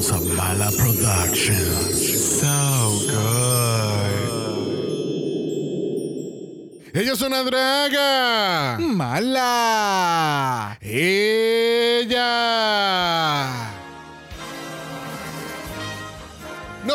House 0.00 0.12
of 0.12 0.24
Mala 0.34 0.72
Productions. 0.78 2.40
So 2.40 2.56
good. 3.04 4.16
Ella 6.94 7.12
es 7.12 7.20
una 7.20 7.42
draga. 7.42 8.78
Mala. 8.80 10.78
Ella. 10.80 12.30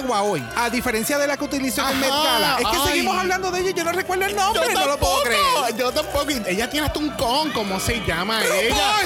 yegua 0.00 0.22
hoy, 0.22 0.44
a 0.56 0.70
diferencia 0.70 1.18
de 1.18 1.26
la 1.26 1.36
que 1.36 1.44
utilizó 1.44 1.88
en 1.88 2.00
Met 2.00 2.10
Gala. 2.10 2.56
Es 2.58 2.66
que 2.66 2.76
ay. 2.76 2.88
seguimos 2.88 3.16
hablando 3.16 3.50
de 3.50 3.60
ella 3.60 3.70
y 3.70 3.74
yo 3.74 3.84
no 3.84 3.92
recuerdo 3.92 4.24
el 4.26 4.36
nombre, 4.36 4.72
no 4.72 4.86
lo 4.86 4.98
puedo 4.98 5.22
creer. 5.22 5.76
Yo 5.76 5.92
tampoco. 5.92 6.26
Ella 6.46 6.68
tiene 6.68 6.86
hasta 6.86 6.98
un 6.98 7.10
con, 7.10 7.50
¿cómo 7.52 7.78
se 7.80 8.04
llama 8.04 8.42
ella? 8.44 8.96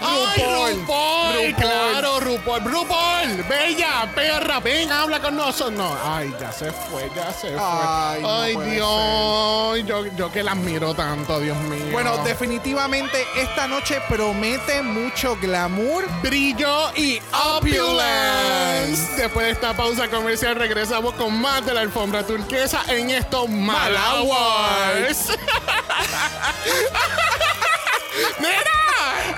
¡Ay, 0.00 0.42
RuPaul. 0.42 0.74
RuPaul! 0.80 1.54
Claro, 1.56 2.20
RuPaul. 2.20 2.64
¡RuPaul! 2.64 3.44
Bella, 3.48 4.10
perra, 4.14 4.60
ven, 4.60 4.90
habla 4.92 5.20
con 5.20 5.36
nosotros. 5.36 5.72
No, 5.72 5.96
ay, 6.04 6.34
ya 6.40 6.52
se 6.52 6.70
fue, 6.72 7.10
ya 7.14 7.32
se 7.32 7.48
fue. 7.48 7.58
Ay, 7.60 8.22
no 8.22 8.40
Ay, 8.40 8.54
puede 8.54 8.70
Dios. 8.72 9.86
Yo, 9.86 10.06
yo 10.16 10.32
que 10.32 10.42
la 10.42 10.52
admiro 10.52 10.94
tanto, 10.94 11.40
Dios 11.40 11.56
mío. 11.58 11.86
Bueno, 11.92 12.16
definitivamente 12.18 13.26
esta 13.36 13.66
noche 13.66 14.00
promete 14.08 14.82
mucho 14.82 15.36
glamour. 15.40 16.04
brillo 16.22 16.90
y 16.96 17.20
opulence. 17.56 19.16
Después 19.16 19.46
de 19.46 19.52
esta 19.52 19.74
pausa 19.74 20.08
comercial 20.08 20.56
regresamos 20.56 21.14
con 21.14 21.40
más 21.40 21.64
de 21.64 21.74
la 21.74 21.80
alfombra 21.80 22.24
turquesa 22.26 22.82
en 22.88 23.10
estos 23.10 23.48
Malawars. 23.48 25.28
¡Mira! 28.40 28.54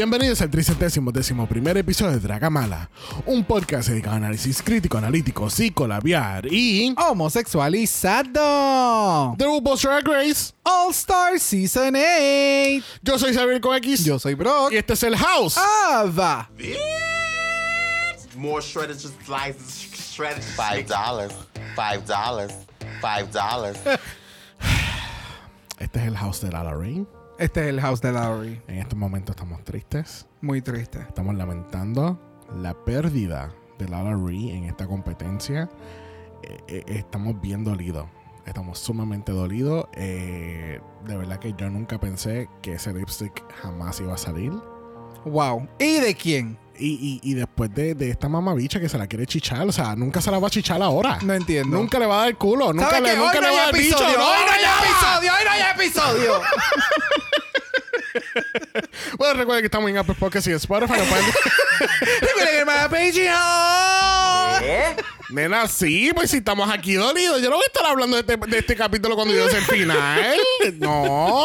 Bienvenidos 0.00 0.40
al 0.40 0.48
tricentésimo 0.48 1.12
décimo 1.12 1.46
primer 1.46 1.76
episodio 1.76 2.12
de 2.12 2.20
Dragamala, 2.20 2.88
un 3.26 3.44
podcast 3.44 3.90
dedicado 3.90 4.14
a 4.14 4.16
análisis 4.16 4.62
crítico, 4.62 4.96
analítico, 4.96 5.50
psicolabiar 5.50 6.46
y... 6.50 6.94
Homosexualizado. 6.96 9.34
The 9.36 9.44
RuPaul's 9.44 9.82
Drag 9.82 10.08
Race. 10.08 10.54
All 10.62 10.92
Star 10.92 11.38
Season 11.38 11.94
8. 11.94 12.82
Yo 13.02 13.18
soy 13.18 13.34
Xavier 13.34 13.60
con 13.60 13.76
X. 13.76 14.02
Yo 14.02 14.18
soy 14.18 14.32
Brock. 14.32 14.72
Y 14.72 14.78
este 14.78 14.94
es 14.94 15.02
el 15.02 15.18
House. 15.18 15.58
Ava. 15.58 16.48
More 18.38 18.62
shredded 18.62 18.96
just 18.96 19.22
slices, 19.26 19.86
shredded 20.14 20.42
five 20.42 20.86
dollars, 20.86 21.34
five 21.76 22.06
dollars, 22.06 22.54
five 23.02 23.30
dollars. 23.30 23.76
Este 25.78 25.98
es 25.98 26.06
el 26.06 26.16
House 26.16 26.40
de 26.40 26.50
Lala 26.50 26.74
Rain. 26.74 27.06
Este 27.40 27.60
es 27.62 27.66
el 27.68 27.80
house 27.80 28.00
de 28.02 28.12
Lowry. 28.12 28.60
En 28.68 28.76
estos 28.78 28.98
momentos 28.98 29.34
estamos 29.34 29.64
tristes. 29.64 30.26
Muy 30.42 30.60
triste. 30.60 30.98
Estamos 31.00 31.34
lamentando 31.34 32.20
la 32.54 32.74
pérdida 32.84 33.50
de 33.78 33.88
Lala 33.88 34.14
Ree 34.14 34.54
en 34.54 34.64
esta 34.64 34.86
competencia. 34.86 35.68
Eh, 36.42 36.58
eh, 36.68 36.84
estamos 36.86 37.40
bien 37.40 37.64
dolidos. 37.64 38.04
Estamos 38.46 38.78
sumamente 38.78 39.32
dolidos. 39.32 39.86
Eh, 39.94 40.80
de 41.06 41.16
verdad 41.16 41.38
que 41.38 41.54
yo 41.56 41.70
nunca 41.70 41.98
pensé 41.98 42.48
que 42.60 42.74
ese 42.74 42.92
lipstick 42.92 43.42
jamás 43.62 43.98
iba 44.00 44.12
a 44.14 44.18
salir. 44.18 44.52
Wow. 45.24 45.66
¿Y 45.78 45.98
de 46.00 46.14
quién? 46.14 46.58
Y, 46.78 47.20
y- 47.22 47.30
y 47.30 47.34
después 47.34 47.72
de, 47.74 47.94
de 47.94 48.10
esta 48.10 48.28
mamabicha 48.28 48.80
que 48.80 48.88
se 48.88 48.96
la 48.96 49.06
quiere 49.06 49.26
chichar, 49.26 49.66
o 49.68 49.72
sea, 49.72 49.94
nunca 49.96 50.20
se 50.22 50.30
la 50.30 50.38
va 50.38 50.46
a 50.46 50.50
chichar 50.50 50.80
ahora. 50.82 51.18
No 51.22 51.34
entiendo. 51.34 51.76
Nunca 51.76 51.98
le 51.98 52.06
va 52.06 52.20
a 52.20 52.24
dar 52.24 52.36
culo. 52.36 52.72
Nunca 52.72 52.90
¿Sabes 52.90 53.12
le, 53.12 53.18
nunca 53.18 53.38
hoy 53.38 53.44
le 53.44 53.46
no 53.48 53.52
va 53.54 53.60
a 53.62 53.64
dar 53.66 53.74
bicho. 53.74 53.96
episodio. 53.96 54.18
No, 54.18 54.24
hoy 54.30 54.38
no 54.46 54.52
hay 54.52 54.64
episodio. 54.64 55.32
Hoy 55.32 55.44
no 55.44 55.50
hay 55.50 55.62
episodio. 55.74 56.32
Bueno, 59.18 59.34
recuerden 59.34 59.62
que 59.62 59.66
estamos 59.66 59.90
en 59.90 59.98
Apple 59.98 60.14
Podcast 60.18 60.46
y 60.48 60.52
Spotify. 60.52 60.94
Lo 60.98 61.04
pueden- 61.04 61.26
Recuerden 62.20 62.58
que 62.58 62.64
me 62.64 62.72
Patreon. 62.88 63.36
Nena, 65.30 65.66
sí, 65.68 66.10
pues 66.14 66.30
si 66.30 66.38
estamos 66.38 66.70
aquí 66.70 66.94
dolidos. 66.94 67.40
Yo 67.42 67.50
no 67.50 67.56
voy 67.56 67.64
a 67.64 67.66
estar 67.66 67.84
hablando 67.86 68.16
de 68.16 68.20
este, 68.22 68.36
de 68.36 68.58
este 68.58 68.76
capítulo 68.76 69.14
cuando 69.16 69.34
yo 69.34 69.48
sea 69.48 69.58
el 69.58 69.64
final. 69.64 70.36
No. 70.78 71.44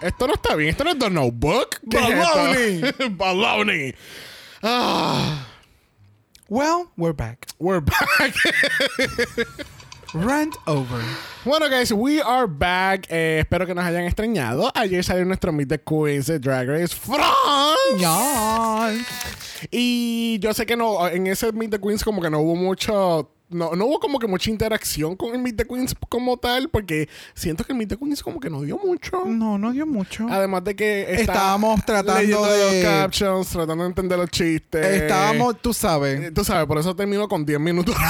Esto 0.00 0.26
no 0.26 0.34
está 0.34 0.54
bien. 0.54 0.70
Esto 0.70 0.84
no 0.84 0.90
es 0.90 0.98
The 0.98 1.10
Notebook. 1.10 1.80
¿Qué 1.90 1.98
es 1.98 2.82
esto? 2.90 3.06
Baloney. 3.10 3.94
Ah, 4.62 5.46
Well, 6.48 6.88
we're 6.96 7.14
back. 7.14 7.46
we're 7.58 7.80
back. 7.80 8.34
Rant 10.14 10.54
over. 10.66 11.02
bueno, 11.44 11.68
guys, 11.68 11.90
we 11.92 12.20
are 12.22 12.46
back. 12.46 13.06
Eh, 13.10 13.38
espero 13.40 13.66
que 13.66 13.74
nos 13.74 13.84
hayan 13.84 14.04
extrañado. 14.04 14.70
Ayer 14.74 15.02
salió 15.02 15.24
nuestro 15.24 15.52
Meet 15.52 15.68
the 15.68 15.80
Queens 15.82 16.26
de 16.26 16.38
Drag 16.38 16.68
Race 16.68 16.94
France. 16.94 17.26
Yes. 17.98 19.06
Y 19.72 20.38
yo 20.38 20.54
sé 20.54 20.66
que 20.66 20.76
no, 20.76 21.06
en 21.08 21.26
ese 21.26 21.50
Meet 21.52 21.72
the 21.72 21.80
Queens 21.80 22.04
como 22.04 22.22
que 22.22 22.30
no 22.30 22.38
hubo 22.40 22.54
mucho, 22.54 23.30
no, 23.50 23.72
no 23.74 23.86
hubo 23.86 23.98
como 23.98 24.18
que 24.20 24.26
mucha 24.28 24.50
interacción 24.50 25.16
con 25.16 25.34
el 25.34 25.40
Meet 25.40 25.56
the 25.56 25.64
Queens 25.66 25.94
como 26.08 26.36
tal, 26.36 26.68
porque 26.68 27.08
siento 27.34 27.64
que 27.64 27.72
el 27.72 27.78
Meet 27.78 27.88
the 27.90 27.96
Queens 27.96 28.22
como 28.22 28.38
que 28.38 28.50
no 28.50 28.62
dio 28.62 28.78
mucho. 28.78 29.24
No, 29.26 29.58
no 29.58 29.72
dio 29.72 29.86
mucho. 29.86 30.26
Además 30.30 30.62
de 30.62 30.76
que 30.76 31.02
está 31.02 31.32
Estábamos 31.32 31.84
tratando 31.84 32.44
de- 32.46 32.82
los 32.82 32.84
captions, 32.84 33.48
tratando 33.48 33.82
de 33.82 33.88
entender 33.88 34.16
los 34.18 34.30
chistes. 34.30 34.84
Estábamos, 35.02 35.60
tú 35.60 35.72
sabes. 35.74 36.20
Eh, 36.20 36.30
Tú 36.30 36.44
sabes, 36.44 36.66
por 36.66 36.78
eso 36.78 36.94
terminó 36.94 37.26
con 37.28 37.44
10 37.44 37.58
minutos. 37.58 37.96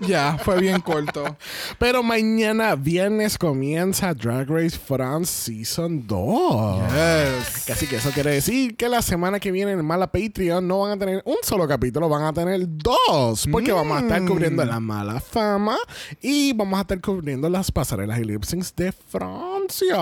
Ya, 0.00 0.38
fue 0.42 0.60
bien 0.60 0.80
corto. 0.80 1.36
Pero 1.78 2.02
mañana, 2.02 2.74
viernes, 2.74 3.36
comienza 3.36 4.14
Drag 4.14 4.48
Race 4.48 4.78
France 4.78 5.32
Season 5.32 6.06
2. 6.06 6.82
Yes. 6.90 7.70
Así 7.70 7.86
que 7.86 7.96
eso 7.96 8.10
quiere 8.10 8.32
decir 8.32 8.76
que 8.76 8.88
la 8.88 9.02
semana 9.02 9.38
que 9.38 9.50
viene 9.50 9.72
en 9.72 9.84
Mala 9.84 10.10
Patreon 10.10 10.66
no 10.66 10.80
van 10.80 10.92
a 10.92 10.98
tener 10.98 11.22
un 11.24 11.36
solo 11.42 11.68
capítulo, 11.68 12.08
van 12.08 12.24
a 12.24 12.32
tener 12.32 12.60
dos. 12.66 13.46
Porque 13.50 13.72
vamos 13.72 13.98
a 13.98 14.00
estar 14.00 14.24
cubriendo 14.24 14.64
la 14.64 14.80
mala 14.80 15.20
fama 15.20 15.76
y 16.20 16.52
vamos 16.52 16.78
a 16.78 16.82
estar 16.82 17.00
cubriendo 17.00 17.48
las 17.48 17.70
pasarelas 17.70 18.18
y 18.18 18.24
lip 18.24 18.44
syncs 18.44 18.74
de 18.76 18.92
Francia. 18.92 19.96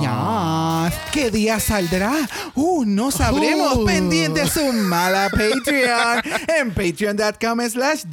Ya. 0.00 0.92
¿Qué 1.12 1.30
día 1.30 1.60
saldrá? 1.60 2.14
Uh, 2.54 2.84
no 2.84 3.10
sabremos. 3.10 3.76
Uh. 3.76 3.84
Pendiente 3.84 4.46
su 4.46 4.72
mala 4.72 5.28
Patreon 5.30 6.22
en 6.58 6.72
patreon.com 6.72 7.60
slash 7.68 8.04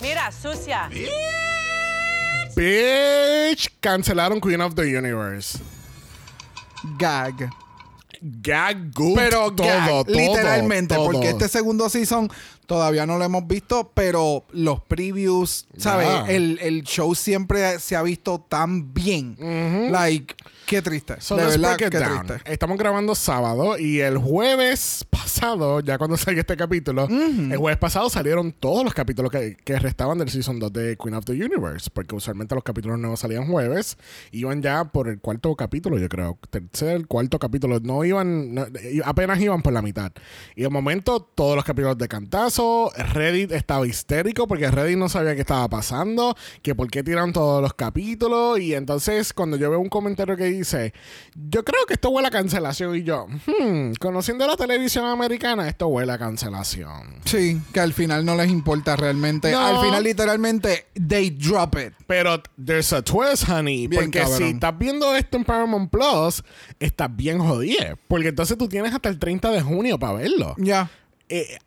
Mira, 0.00 0.30
sucia. 0.32 0.88
Bitch, 2.56 3.70
cancelaron 3.80 4.40
Queen 4.40 4.60
of 4.60 4.74
the 4.74 4.82
Universe. 4.82 5.58
Gag. 6.98 7.50
Gag 8.22 8.92
good 8.92 9.16
Pero 9.16 9.50
todo, 9.52 9.66
gag, 9.66 9.88
todo, 9.88 10.04
literalmente, 10.14 10.94
todo. 10.94 11.10
porque 11.10 11.30
este 11.30 11.48
segundo 11.48 11.88
season 11.88 12.30
Todavía 12.70 13.04
no 13.04 13.18
lo 13.18 13.24
hemos 13.24 13.48
visto, 13.48 13.90
pero 13.94 14.44
los 14.52 14.80
previews, 14.82 15.66
¿sabes? 15.76 16.08
El, 16.28 16.56
el 16.62 16.84
show 16.84 17.16
siempre 17.16 17.80
se 17.80 17.96
ha 17.96 18.02
visto 18.04 18.46
tan 18.48 18.94
bien. 18.94 19.36
Like, 19.90 20.36
qué 20.66 20.80
triste. 20.80 21.16
So 21.18 21.34
de 21.34 21.46
verdad, 21.46 21.76
qué 21.76 21.90
down. 21.90 22.26
triste. 22.28 22.52
Estamos 22.52 22.78
grabando 22.78 23.16
sábado 23.16 23.76
y 23.76 23.98
el 23.98 24.18
jueves 24.18 25.04
pasado, 25.10 25.80
ya 25.80 25.98
cuando 25.98 26.16
salga 26.16 26.42
este 26.42 26.56
capítulo, 26.56 27.08
el 27.10 27.56
jueves 27.56 27.78
pasado 27.78 28.08
salieron 28.08 28.52
todos 28.52 28.84
los 28.84 28.94
capítulos 28.94 29.32
que, 29.32 29.56
que 29.56 29.76
restaban 29.80 30.18
del 30.18 30.30
Season 30.30 30.60
2 30.60 30.72
de 30.72 30.96
Queen 30.96 31.14
of 31.14 31.24
the 31.24 31.32
Universe, 31.32 31.90
porque 31.92 32.14
usualmente 32.14 32.54
los 32.54 32.62
capítulos 32.62 33.00
nuevos 33.00 33.18
salían 33.18 33.48
jueves, 33.48 33.98
iban 34.30 34.62
ya 34.62 34.84
por 34.84 35.08
el 35.08 35.18
cuarto 35.18 35.56
capítulo, 35.56 35.98
yo 35.98 36.08
creo, 36.08 36.38
tercer, 36.50 37.08
cuarto 37.08 37.40
capítulo, 37.40 37.80
no 37.80 38.04
iban, 38.04 38.54
no- 38.54 38.66
apenas 39.04 39.40
iban 39.40 39.60
por 39.60 39.72
la 39.72 39.82
mitad. 39.82 40.12
Y 40.54 40.62
de 40.62 40.68
momento 40.68 41.18
todos 41.34 41.56
los 41.56 41.64
capítulos 41.64 41.98
de 41.98 42.06
cantazo, 42.06 42.59
Reddit 42.96 43.52
estaba 43.52 43.86
histérico 43.86 44.46
porque 44.46 44.70
Reddit 44.70 44.96
no 44.96 45.08
sabía 45.08 45.34
qué 45.34 45.40
estaba 45.40 45.68
pasando, 45.68 46.36
que 46.62 46.74
por 46.74 46.90
qué 46.90 47.02
tiraron 47.02 47.32
todos 47.32 47.62
los 47.62 47.74
capítulos 47.74 48.60
y 48.60 48.74
entonces 48.74 49.32
cuando 49.32 49.56
yo 49.56 49.70
veo 49.70 49.80
un 49.80 49.88
comentario 49.88 50.36
que 50.36 50.44
dice, 50.44 50.92
yo 51.34 51.64
creo 51.64 51.86
que 51.86 51.94
esto 51.94 52.10
huele 52.10 52.28
a 52.28 52.30
cancelación 52.30 52.96
y 52.96 53.02
yo, 53.02 53.26
hmm, 53.26 53.92
conociendo 54.00 54.46
la 54.46 54.56
televisión 54.56 55.06
americana, 55.06 55.68
esto 55.68 55.88
huele 55.88 56.12
a 56.12 56.18
cancelación. 56.18 57.20
Sí, 57.24 57.60
que 57.72 57.80
al 57.80 57.92
final 57.92 58.24
no 58.24 58.34
les 58.34 58.50
importa 58.50 58.96
realmente. 58.96 59.50
No. 59.52 59.60
Al 59.60 59.84
final, 59.84 60.02
literalmente, 60.02 60.86
they 60.94 61.30
drop 61.30 61.76
it. 61.76 61.94
Pero 62.06 62.42
there's 62.62 62.92
a 62.92 63.02
twist, 63.02 63.48
honey. 63.48 63.86
Bien 63.86 64.04
porque 64.04 64.20
cabrón. 64.20 64.38
si 64.38 64.44
estás 64.44 64.78
viendo 64.78 65.14
esto 65.14 65.36
en 65.36 65.44
Paramount 65.44 65.90
Plus, 65.90 66.42
estás 66.78 67.14
bien 67.14 67.38
jodido. 67.38 67.98
Porque 68.08 68.28
entonces 68.28 68.56
tú 68.58 68.68
tienes 68.68 68.94
hasta 68.94 69.08
el 69.08 69.18
30 69.18 69.50
de 69.50 69.62
junio 69.62 69.98
para 69.98 70.14
verlo. 70.14 70.54
Ya. 70.58 70.90
Eh, 71.32 71.58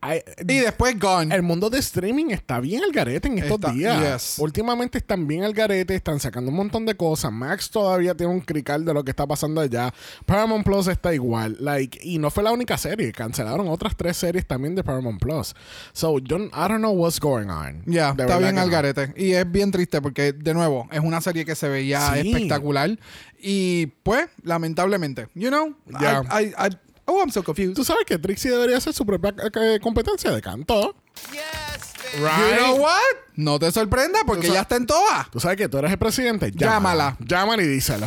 Y 0.45 0.59
después 0.59 0.99
gone. 0.99 1.33
el 1.33 1.41
mundo 1.41 1.69
de 1.69 1.79
streaming 1.79 2.31
está 2.31 2.59
bien 2.59 2.83
al 2.83 2.91
garete 2.91 3.29
en 3.29 3.37
estos 3.37 3.55
Está- 3.55 3.71
días. 3.71 4.35
yes. 4.35 4.39
Últimamente 4.39 4.97
están 4.97 5.25
bien 5.25 5.43
al 5.43 5.53
garete, 5.53 5.95
están 5.95 6.19
sacando 6.19 6.51
un 6.51 6.57
montón 6.57 6.85
de 6.85 6.95
cosas. 6.95 7.31
Max 7.31 7.69
todavía 7.69 8.13
tiene 8.13 8.33
un 8.33 8.41
crical 8.41 8.83
de 8.83 8.93
lo 8.93 9.03
que 9.05 9.11
está 9.11 9.25
pasando 9.25 9.61
allá. 9.61 9.93
Paramount 10.25 10.65
Plus 10.65 10.87
está 10.87 11.13
igual. 11.13 11.55
Like, 11.61 11.97
y 12.03 12.17
no 12.19 12.29
fue 12.29 12.43
la 12.43 12.51
única 12.51 12.77
serie. 12.77 13.13
Cancelaron 13.13 13.69
otras 13.69 13.95
tres 13.95 14.17
series 14.17 14.45
también 14.45 14.75
de 14.75 14.83
Paramount 14.83 15.21
Plus. 15.21 15.55
So, 15.93 16.19
yo, 16.19 16.37
I 16.37 16.49
don't 16.67 16.79
know 16.79 16.91
what's 16.91 17.19
going 17.21 17.47
on. 17.47 17.83
Ya, 17.85 18.11
De 18.13 18.23
está 18.23 18.37
bien 18.39 18.57
al 18.57 18.65
no. 18.67 18.71
garete. 18.73 19.13
Y 19.15 19.31
es 19.31 19.49
bien 19.49 19.71
triste 19.71 20.01
porque, 20.01 20.33
de 20.33 20.53
nuevo, 20.53 20.89
es 20.91 20.99
una 20.99 21.21
serie 21.21 21.45
que 21.45 21.55
se 21.55 21.69
veía 21.69 22.13
Sí. 22.15 22.31
espectacular. 22.33 22.99
Y, 23.41 23.87
pues, 24.03 24.27
lamentablemente, 24.43 25.27
you 25.35 25.49
know, 25.49 25.73
Ya. 26.01 26.23
I, 26.31 26.45
I- 26.47 26.53
I- 26.67 26.77
oh, 27.05 27.19
I'm 27.21 27.29
so 27.31 27.43
confused. 27.43 27.75
Tú 27.75 27.83
sabes 27.83 28.05
que 28.05 28.17
Trixie 28.17 28.51
debería 28.51 28.77
hacer 28.77 28.93
su 28.93 29.05
propia 29.05 29.33
eh, 29.55 29.79
competencia 29.81 30.31
de 30.31 30.41
canto. 30.41 30.95
You 31.33 32.23
Right? 32.23 32.57
know 32.59 32.75
what? 32.77 32.99
No 33.35 33.57
te 33.57 33.71
sorprenda 33.71 34.19
porque 34.25 34.47
ya 34.49 34.61
está 34.61 34.75
en 34.75 34.85
todas. 34.85 35.31
Tú 35.31 35.39
sabes 35.39 35.57
que 35.57 35.67
tú 35.67 35.79
eres 35.79 35.91
el 35.91 35.97
presidente. 35.97 36.51
Llámala. 36.51 37.17
Llámala 37.19 37.63
y 37.63 37.67
díselo. 37.67 38.05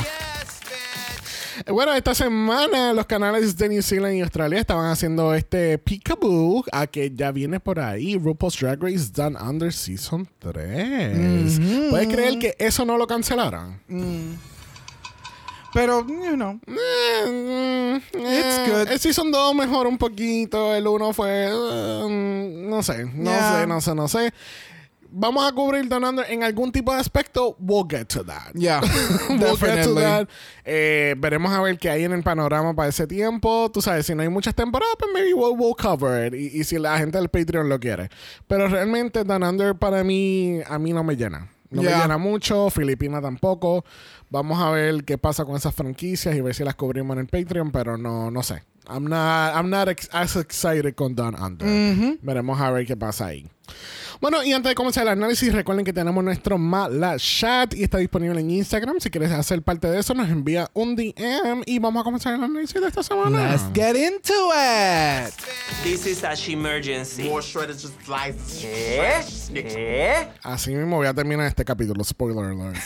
Eh, 1.65 1.73
Bueno, 1.73 1.93
esta 1.95 2.15
semana 2.15 2.93
los 2.93 3.07
canales 3.07 3.57
de 3.57 3.69
New 3.69 3.83
Zealand 3.83 4.15
y 4.17 4.21
Australia 4.21 4.61
estaban 4.61 4.91
haciendo 4.91 5.35
este 5.35 5.79
peekaboo 5.79 6.63
a 6.71 6.87
que 6.87 7.11
ya 7.15 7.33
viene 7.33 7.59
por 7.59 7.81
ahí 7.81 8.17
RuPaul's 8.17 8.59
Drag 8.61 8.81
Race 8.81 9.11
Down 9.13 9.37
Under 9.37 9.73
Season 9.73 10.29
3. 10.39 11.91
¿Puedes 11.91 12.09
creer 12.09 12.39
que 12.39 12.55
eso 12.59 12.85
no 12.85 12.97
lo 12.99 13.07
cancelaron? 13.07 13.81
Pero, 15.75 16.07
you 16.07 16.37
know. 16.37 16.59
Eh, 16.67 17.27
mm, 17.27 17.97
It's 17.97 18.15
eh, 18.59 18.67
good. 18.71 18.89
El 18.91 18.99
Season 18.99 19.31
2 19.31 19.55
mejoró 19.55 19.89
un 19.89 19.99
poquito. 19.99 20.75
El 20.75 20.87
1 20.87 21.13
fue... 21.13 21.49
eh, 21.51 22.65
no 22.69 22.83
sé, 22.83 23.05
no 23.15 23.31
Yeah. 23.31 23.61
sé, 23.61 23.67
no 23.67 23.81
sé, 23.81 23.95
no 23.95 24.09
sé. 24.09 24.33
Vamos 25.19 25.47
a 25.49 25.53
cubrir 25.53 25.89
Down 25.89 26.05
Under 26.05 26.31
en 26.31 26.43
algún 26.43 26.73
tipo 26.73 26.93
de 26.93 27.01
aspecto. 27.01 27.57
We'll 27.59 27.87
get 27.89 28.07
to 28.09 28.25
that. 28.25 28.53
Yeah, 28.55 28.81
We'll 29.31 29.57
get 29.57 29.59
to 29.61 29.95
definitely. 29.95 30.03
that. 30.03 30.29
Eh, 30.65 31.15
veremos 31.17 31.53
a 31.53 31.63
ver 31.63 31.79
qué 31.79 31.89
hay 31.89 32.05
en 32.05 32.13
el 32.13 32.23
panorama 32.23 32.75
para 32.75 32.89
ese 32.89 33.07
tiempo. 33.07 33.71
Tú 33.73 33.81
sabes, 33.81 34.05
si 34.05 34.15
no 34.15 34.23
hay 34.23 34.29
muchas 34.29 34.55
temporadas, 34.55 34.95
pues 34.99 35.11
maybe 35.15 35.33
we'll, 35.33 35.57
we'll 35.57 35.75
cover 35.77 36.27
it. 36.27 36.35
Y, 36.35 36.61
y 36.61 36.65
si 36.65 36.79
la 36.79 36.99
gente 36.99 37.17
del 37.19 37.29
Patreon 37.31 37.69
lo 37.69 37.79
quiere. 37.81 38.11
Pero 38.47 38.69
realmente 38.69 39.25
Down 39.25 39.43
Under 39.45 39.75
para 39.75 40.05
mí, 40.05 40.61
a 40.69 40.79
mí 40.79 40.93
no 40.93 41.03
me 41.03 41.17
llena. 41.17 41.49
No 41.71 41.83
Yeah. 41.83 41.97
me 41.97 42.03
llena 42.03 42.19
mucho. 42.19 42.71
Filipina 42.71 43.21
tampoco. 43.21 43.85
Vamos 44.31 44.61
a 44.61 44.71
ver 44.71 45.05
qué 45.05 45.19
pasa 45.19 45.45
con 45.45 45.57
esas 45.57 45.75
franquicias 45.75 46.35
y 46.35 46.41
ver 46.41 46.55
si 46.55 46.65
las 46.65 46.75
cubrimos 46.75 47.15
en 47.17 47.21
el 47.23 47.27
Patreon. 47.29 47.71
Pero 47.73 47.97
no, 47.97 48.31
no 48.31 48.43
sé. 48.43 48.63
I'm 48.89 49.05
not, 49.05 49.55
I'm 49.55 49.71
not 49.71 49.89
ex- 49.89 50.09
as 50.13 50.37
excited 50.37 50.95
con 50.95 51.15
Down 51.15 51.35
Under. 51.35 51.67
Veremos 52.23 52.61
a 52.61 52.71
ver 52.71 52.87
qué 52.87 52.97
pasa 52.97 53.27
ahí. 53.27 53.49
Bueno, 54.21 54.43
y 54.43 54.53
antes 54.53 54.71
de 54.71 54.75
comenzar 54.75 55.03
el 55.03 55.11
análisis, 55.11 55.53
recuerden 55.53 55.85
que 55.85 55.93
tenemos 55.93 56.25
nuestro 56.25 56.57
Mala 56.57 57.17
Chat 57.19 57.75
y 57.75 57.83
está 57.83 57.99
disponible 57.99 58.41
en 58.41 58.51
Instagram. 58.51 58.99
Si 59.01 59.11
quieres 59.11 59.31
hacer 59.33 59.61
parte 59.63 59.89
de 59.91 59.99
eso, 59.99 60.15
nos 60.15 60.29
envía 60.31 60.71
un 60.73 60.97
DM 60.97 61.63
y 61.67 61.79
vamos 61.79 62.01
a 62.01 62.05
comenzar 62.05 62.35
el 62.35 62.43
análisis 62.43 62.81
de 62.81 62.89
esta 62.89 63.03
semana. 63.03 63.51
Let's 63.51 63.65
get 63.75 63.95
into 63.97 64.33
it. 64.55 65.35
This 65.83 66.07
is 66.07 66.25
Ash 66.25 66.49
Emergency. 66.49 67.25
More 67.25 67.43
shredded 67.43 67.77
just 67.77 67.95
slices. 68.05 68.65
¿Eh? 68.65 69.21
¿Eh? 69.55 70.29
Así 70.43 70.75
mismo 70.75 70.97
voy 70.97 71.09
a 71.09 71.13
terminar 71.15 71.47
este 71.47 71.65
capítulo. 71.65 72.03
Spoiler 72.03 72.53
alert. 72.53 72.77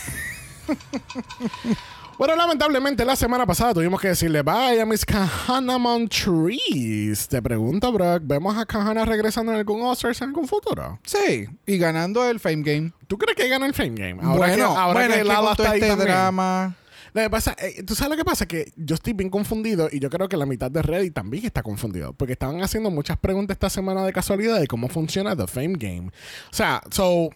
Bueno, 2.21 2.37
lamentablemente 2.37 3.03
la 3.03 3.17
semana 3.17 3.47
pasada 3.47 3.73
tuvimos 3.73 3.99
que 3.99 4.09
decirle 4.09 4.43
bye 4.43 4.79
a 4.79 4.85
mis 4.85 5.07
Kahanamon 5.07 6.07
Trees. 6.07 7.27
Te 7.27 7.41
pregunto, 7.41 7.91
Brock, 7.91 8.25
¿vemos 8.27 8.59
a 8.59 8.67
Kahana 8.67 9.07
regresando 9.07 9.53
en 9.53 9.59
algún 9.59 9.81
Oscars 9.81 10.21
en 10.21 10.29
algún 10.29 10.47
futuro? 10.47 11.01
Sí, 11.03 11.49
y 11.65 11.79
ganando 11.79 12.29
el 12.29 12.39
Fame 12.39 12.61
Game. 12.63 12.93
¿Tú 13.07 13.17
crees 13.17 13.35
que 13.35 13.49
gana 13.49 13.65
el 13.65 13.73
Fame 13.73 13.95
Game? 13.95 14.19
Ahora 14.23 14.49
bueno, 14.49 14.55
que, 14.55 14.63
ahora 14.63 14.93
bueno, 15.01 15.15
que 15.15 15.25
con 15.25 15.35
todo 15.35 15.51
está 15.53 15.71
ahí 15.71 15.81
este 15.81 15.89
también. 15.89 16.09
drama. 16.09 16.77
Lo 17.15 17.23
que 17.23 17.31
pasa, 17.31 17.57
eh, 17.59 17.83
¿tú 17.85 17.95
sabes 17.95 18.11
lo 18.11 18.17
que 18.19 18.25
pasa? 18.27 18.45
Que 18.45 18.71
yo 18.77 18.97
estoy 18.97 19.15
bien 19.15 19.31
confundido 19.31 19.89
y 19.91 19.99
yo 19.99 20.11
creo 20.11 20.29
que 20.29 20.37
la 20.37 20.45
mitad 20.45 20.71
de 20.71 20.83
Reddit 20.83 21.15
también 21.15 21.47
está 21.47 21.63
confundido. 21.63 22.13
Porque 22.13 22.35
estaban 22.35 22.63
haciendo 22.63 22.91
muchas 22.91 23.17
preguntas 23.17 23.55
esta 23.55 23.71
semana 23.71 24.05
de 24.05 24.13
casualidad 24.13 24.61
de 24.61 24.67
cómo 24.67 24.91
funciona 24.91 25.35
The 25.35 25.47
Fame 25.47 25.77
Game. 25.79 26.09
O 26.09 26.55
sea, 26.55 26.83
so, 26.91 27.31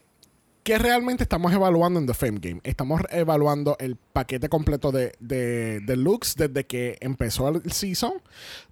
¿qué 0.65 0.79
realmente 0.79 1.23
estamos 1.23 1.53
evaluando 1.53 2.01
en 2.01 2.07
The 2.07 2.15
Fame 2.15 2.39
Game? 2.41 2.61
Estamos 2.65 3.03
evaluando 3.11 3.77
el 3.79 3.97
paquete 3.97 4.49
completo 4.49 4.91
de, 4.91 5.13
de, 5.21 5.97
looks 5.97 6.35
desde 6.37 6.65
que 6.65 6.97
empezó 7.01 7.49
el 7.49 7.71
season. 7.71 8.15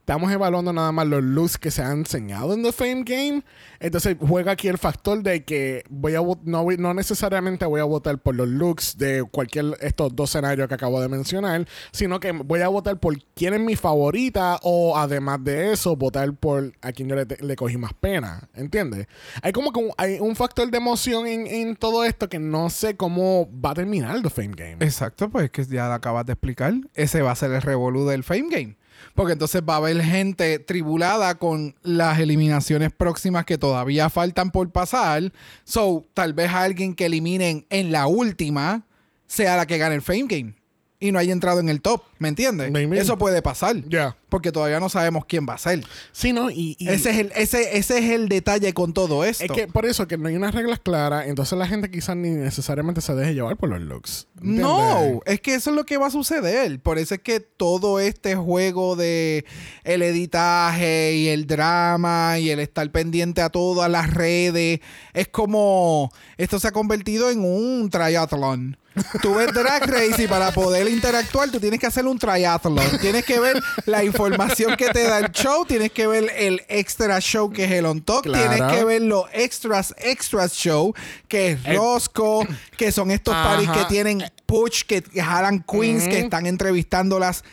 Estamos 0.02 0.32
evaluando 0.32 0.72
nada 0.72 0.90
más 0.90 1.06
los 1.06 1.22
looks 1.22 1.58
que 1.58 1.70
se 1.70 1.80
han 1.80 2.00
enseñado 2.00 2.54
en 2.54 2.64
The 2.64 2.72
Fame 2.72 3.04
Game. 3.04 3.44
Entonces 3.78 4.16
juega 4.18 4.50
aquí 4.50 4.66
el 4.66 4.76
factor 4.76 5.22
de 5.22 5.44
que 5.44 5.84
voy 5.88 6.16
a 6.16 6.20
no, 6.42 6.66
no 6.76 6.92
necesariamente 6.92 7.64
voy 7.66 7.80
a 7.80 7.84
votar 7.84 8.18
por 8.18 8.34
los 8.34 8.48
looks 8.48 8.98
de 8.98 9.22
cualquier 9.22 9.76
estos 9.80 10.16
dos 10.16 10.30
escenarios 10.30 10.66
que 10.66 10.74
acabo 10.74 11.00
de 11.00 11.08
mencionar, 11.08 11.68
sino 11.92 12.18
que 12.18 12.32
voy 12.32 12.62
a 12.62 12.68
votar 12.68 12.98
por 12.98 13.16
quién 13.36 13.54
es 13.54 13.60
mi 13.60 13.76
favorita 13.76 14.58
o 14.64 14.98
además 14.98 15.38
de 15.44 15.72
eso 15.72 15.94
votar 15.94 16.34
por 16.34 16.72
a 16.82 16.90
quien 16.90 17.08
yo 17.08 17.14
le, 17.14 17.24
le 17.24 17.54
cogí 17.54 17.76
más 17.76 17.92
pena, 17.94 18.48
¿entiendes? 18.54 19.06
Hay 19.40 19.52
como 19.52 19.72
que 19.72 19.78
un, 19.78 19.90
hay 19.98 20.18
un 20.18 20.34
factor 20.34 20.68
de 20.68 20.78
emoción 20.78 21.28
en, 21.28 21.46
en 21.46 21.76
todo 21.76 22.02
esto 22.02 22.28
que 22.28 22.40
no 22.40 22.70
sé 22.70 22.96
cómo 22.96 23.48
va 23.64 23.70
a 23.70 23.74
terminar 23.74 24.20
The 24.20 24.30
Fame 24.30 24.54
Game. 24.56 24.78
Exacto, 24.80 25.30
pues 25.30 25.48
que 25.52 25.64
ya 25.64 25.94
acabas 25.94 26.26
de 26.26 26.32
explicar. 26.32 26.74
Ese 26.94 27.22
va 27.22 27.30
a 27.30 27.36
ser 27.36 27.52
el 27.52 27.62
revolú 27.62 28.04
del 28.04 28.24
Fame 28.24 28.48
Game. 28.50 28.81
Porque 29.14 29.34
entonces 29.34 29.62
va 29.68 29.74
a 29.74 29.78
haber 29.78 30.02
gente 30.02 30.58
tribulada 30.58 31.36
con 31.36 31.74
las 31.82 32.18
eliminaciones 32.18 32.92
próximas 32.92 33.44
que 33.44 33.58
todavía 33.58 34.10
faltan 34.10 34.50
por 34.50 34.70
pasar. 34.70 35.32
So, 35.64 36.04
tal 36.14 36.32
vez 36.32 36.50
alguien 36.50 36.94
que 36.94 37.06
eliminen 37.06 37.66
en 37.70 37.92
la 37.92 38.06
última 38.06 38.84
sea 39.26 39.56
la 39.56 39.66
que 39.66 39.78
gane 39.78 39.94
el 39.94 40.02
Fame 40.02 40.26
Game. 40.28 40.61
Y 41.02 41.10
no 41.10 41.18
haya 41.18 41.32
entrado 41.32 41.58
en 41.58 41.68
el 41.68 41.80
top, 41.82 42.02
¿me 42.20 42.28
entiendes? 42.28 42.70
Maybe. 42.70 42.96
Eso 42.98 43.18
puede 43.18 43.42
pasar. 43.42 43.74
Ya. 43.88 44.16
Porque 44.28 44.52
todavía 44.52 44.78
no 44.78 44.88
sabemos 44.88 45.24
quién 45.26 45.46
va 45.48 45.54
a 45.54 45.58
ser. 45.58 45.84
Sí, 46.12 46.32
¿no? 46.32 46.48
Y, 46.48 46.76
y- 46.78 46.88
Ese, 46.88 47.10
es 47.10 47.18
el, 47.18 47.32
ese, 47.34 47.76
ese 47.76 47.98
es 47.98 48.10
el 48.12 48.28
detalle 48.28 48.72
con 48.72 48.94
todo 48.94 49.24
esto. 49.24 49.44
Es 49.44 49.50
que 49.50 49.66
por 49.66 49.84
eso 49.84 50.06
que 50.06 50.16
no 50.16 50.28
hay 50.28 50.36
unas 50.36 50.54
reglas 50.54 50.78
claras, 50.78 51.26
entonces 51.26 51.58
la 51.58 51.66
gente 51.66 51.90
quizás 51.90 52.14
ni 52.16 52.30
necesariamente 52.30 53.00
se 53.00 53.14
deje 53.16 53.34
llevar 53.34 53.56
por 53.56 53.68
los 53.68 53.80
looks. 53.80 54.28
¿entiendes? 54.36 54.62
No, 54.64 55.20
es 55.26 55.40
que 55.40 55.54
eso 55.54 55.70
es 55.70 55.76
lo 55.76 55.84
que 55.84 55.96
va 55.98 56.06
a 56.06 56.10
suceder. 56.10 56.78
Por 56.80 56.98
eso 56.98 57.14
es 57.16 57.20
que 57.20 57.40
todo 57.40 57.98
este 57.98 58.36
juego 58.36 58.94
de 58.94 59.44
el 59.82 60.02
editaje 60.02 61.14
y 61.16 61.28
el 61.28 61.46
drama 61.48 62.38
y 62.38 62.50
el 62.50 62.60
estar 62.60 62.88
pendiente 62.92 63.40
a 63.42 63.50
todas 63.50 63.90
las 63.90 64.14
redes 64.14 64.80
es 65.14 65.28
como 65.28 66.12
esto 66.38 66.60
se 66.60 66.68
ha 66.68 66.72
convertido 66.72 67.30
en 67.30 67.40
un 67.44 67.90
triatlón. 67.90 68.78
Tú 69.22 69.34
ves 69.34 69.52
Drag 69.52 69.88
Race 69.88 70.22
y 70.22 70.26
para 70.28 70.50
poder 70.52 70.88
interactuar 70.88 71.50
tú 71.50 71.58
tienes 71.58 71.80
que 71.80 71.86
hacer 71.86 72.06
un 72.06 72.18
triatlón. 72.18 72.98
Tienes 73.00 73.24
que 73.24 73.40
ver 73.40 73.62
la 73.86 74.04
información 74.04 74.76
que 74.76 74.88
te 74.90 75.04
da 75.04 75.18
el 75.20 75.30
show, 75.32 75.64
tienes 75.64 75.92
que 75.92 76.06
ver 76.06 76.30
el 76.36 76.62
extra 76.68 77.20
show 77.20 77.50
que 77.50 77.64
es 77.64 77.70
el 77.72 77.86
on 77.86 78.02
top, 78.02 78.24
Claro. 78.24 78.50
tienes 78.50 78.72
que 78.72 78.84
ver 78.84 79.02
los 79.02 79.24
extras 79.32 79.94
extras 79.98 80.52
show 80.52 80.94
que 81.28 81.52
es 81.52 81.64
Rosco, 81.76 82.46
que 82.76 82.92
son 82.92 83.10
estos 83.10 83.34
paris 83.34 83.68
Ajá. 83.68 83.80
que 83.80 83.84
tienen 83.86 84.24
push, 84.46 84.82
que 84.84 85.02
jalan 85.14 85.62
queens, 85.64 86.04
que 86.08 86.20
están 86.20 86.46
entrevistándolas 86.46 87.44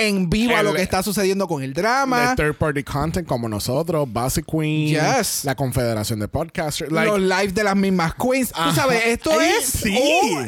en 0.00 0.28
vivo 0.30 0.56
a 0.56 0.62
lo 0.62 0.70
El- 0.70 0.76
que 0.76 0.82
está 0.82 1.02
sucediendo 1.02 1.46
con 1.46 1.62
el 1.62 1.72
drama. 1.74 2.30
de 2.30 2.36
third 2.36 2.54
party 2.56 2.82
content 2.82 3.26
como 3.28 3.48
nosotros, 3.48 4.10
Basic 4.12 4.44
Queen, 4.46 4.88
Yes. 5.00 5.44
la 5.44 5.54
Confederación 5.54 6.18
de 6.20 6.28
Podcasters. 6.28 6.90
Like, 6.92 7.10
los 7.10 7.20
lives 7.20 7.54
de 7.54 7.64
las 7.64 7.76
mismas 7.76 8.14
queens. 8.14 8.52
Tú 8.52 8.72
sabes, 8.74 9.02
esto 9.06 9.30
Ay, 9.38 9.50
es. 9.60 9.64
sí. 9.66 9.98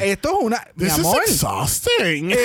esto 0.02 0.30
es 0.30 0.36
una. 0.40 0.66
Mi 0.74 0.84
this 0.84 0.94
is 0.94 0.98
amor. 1.00 1.22
exhausting. 1.26 2.30
It 2.30 2.36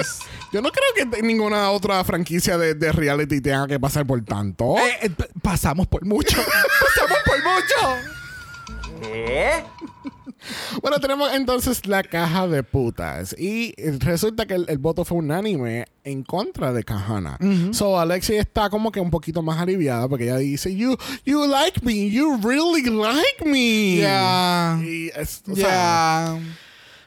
is. 0.00 0.18
Yo 0.52 0.60
no 0.60 0.70
creo 0.72 1.08
que 1.12 1.22
ninguna 1.22 1.70
otra 1.70 2.02
franquicia 2.02 2.58
de, 2.58 2.74
de 2.74 2.90
reality 2.90 3.40
tenga 3.40 3.68
que 3.68 3.78
pasar 3.78 4.04
por 4.04 4.20
tanto. 4.24 4.76
Eh, 4.78 4.98
eh, 5.02 5.10
pasamos 5.40 5.86
por 5.86 6.04
mucho. 6.04 6.36
pasamos 6.96 7.18
por 7.24 7.36
mucho. 7.44 9.00
¿Qué? 9.00 9.64
Bueno, 10.82 10.98
tenemos 11.00 11.32
entonces 11.32 11.86
la 11.86 12.02
caja 12.02 12.46
de 12.48 12.62
putas. 12.62 13.34
Y 13.38 13.74
resulta 13.98 14.46
que 14.46 14.54
el, 14.54 14.66
el 14.68 14.78
voto 14.78 15.04
fue 15.04 15.18
unánime 15.18 15.86
en 16.04 16.22
contra 16.22 16.72
de 16.72 16.82
Kahana. 16.84 17.38
So 17.72 17.98
Alexi 18.00 18.34
está 18.36 18.70
como 18.70 18.90
que 18.90 19.00
un 19.00 19.10
poquito 19.10 19.42
más 19.42 19.58
aliviada 19.58 20.08
porque 20.08 20.24
ella 20.24 20.38
dice, 20.38 20.74
You, 20.74 20.96
you 21.24 21.46
like 21.46 21.80
me, 21.84 22.10
you 22.10 22.38
really 22.42 22.82
like 22.84 23.44
me. 23.44 23.96
Ya. 23.98 24.80
Y 24.82 25.08
es- 25.14 25.42
o 25.50 25.54
sea, 25.54 26.36
Ya. 26.36 26.38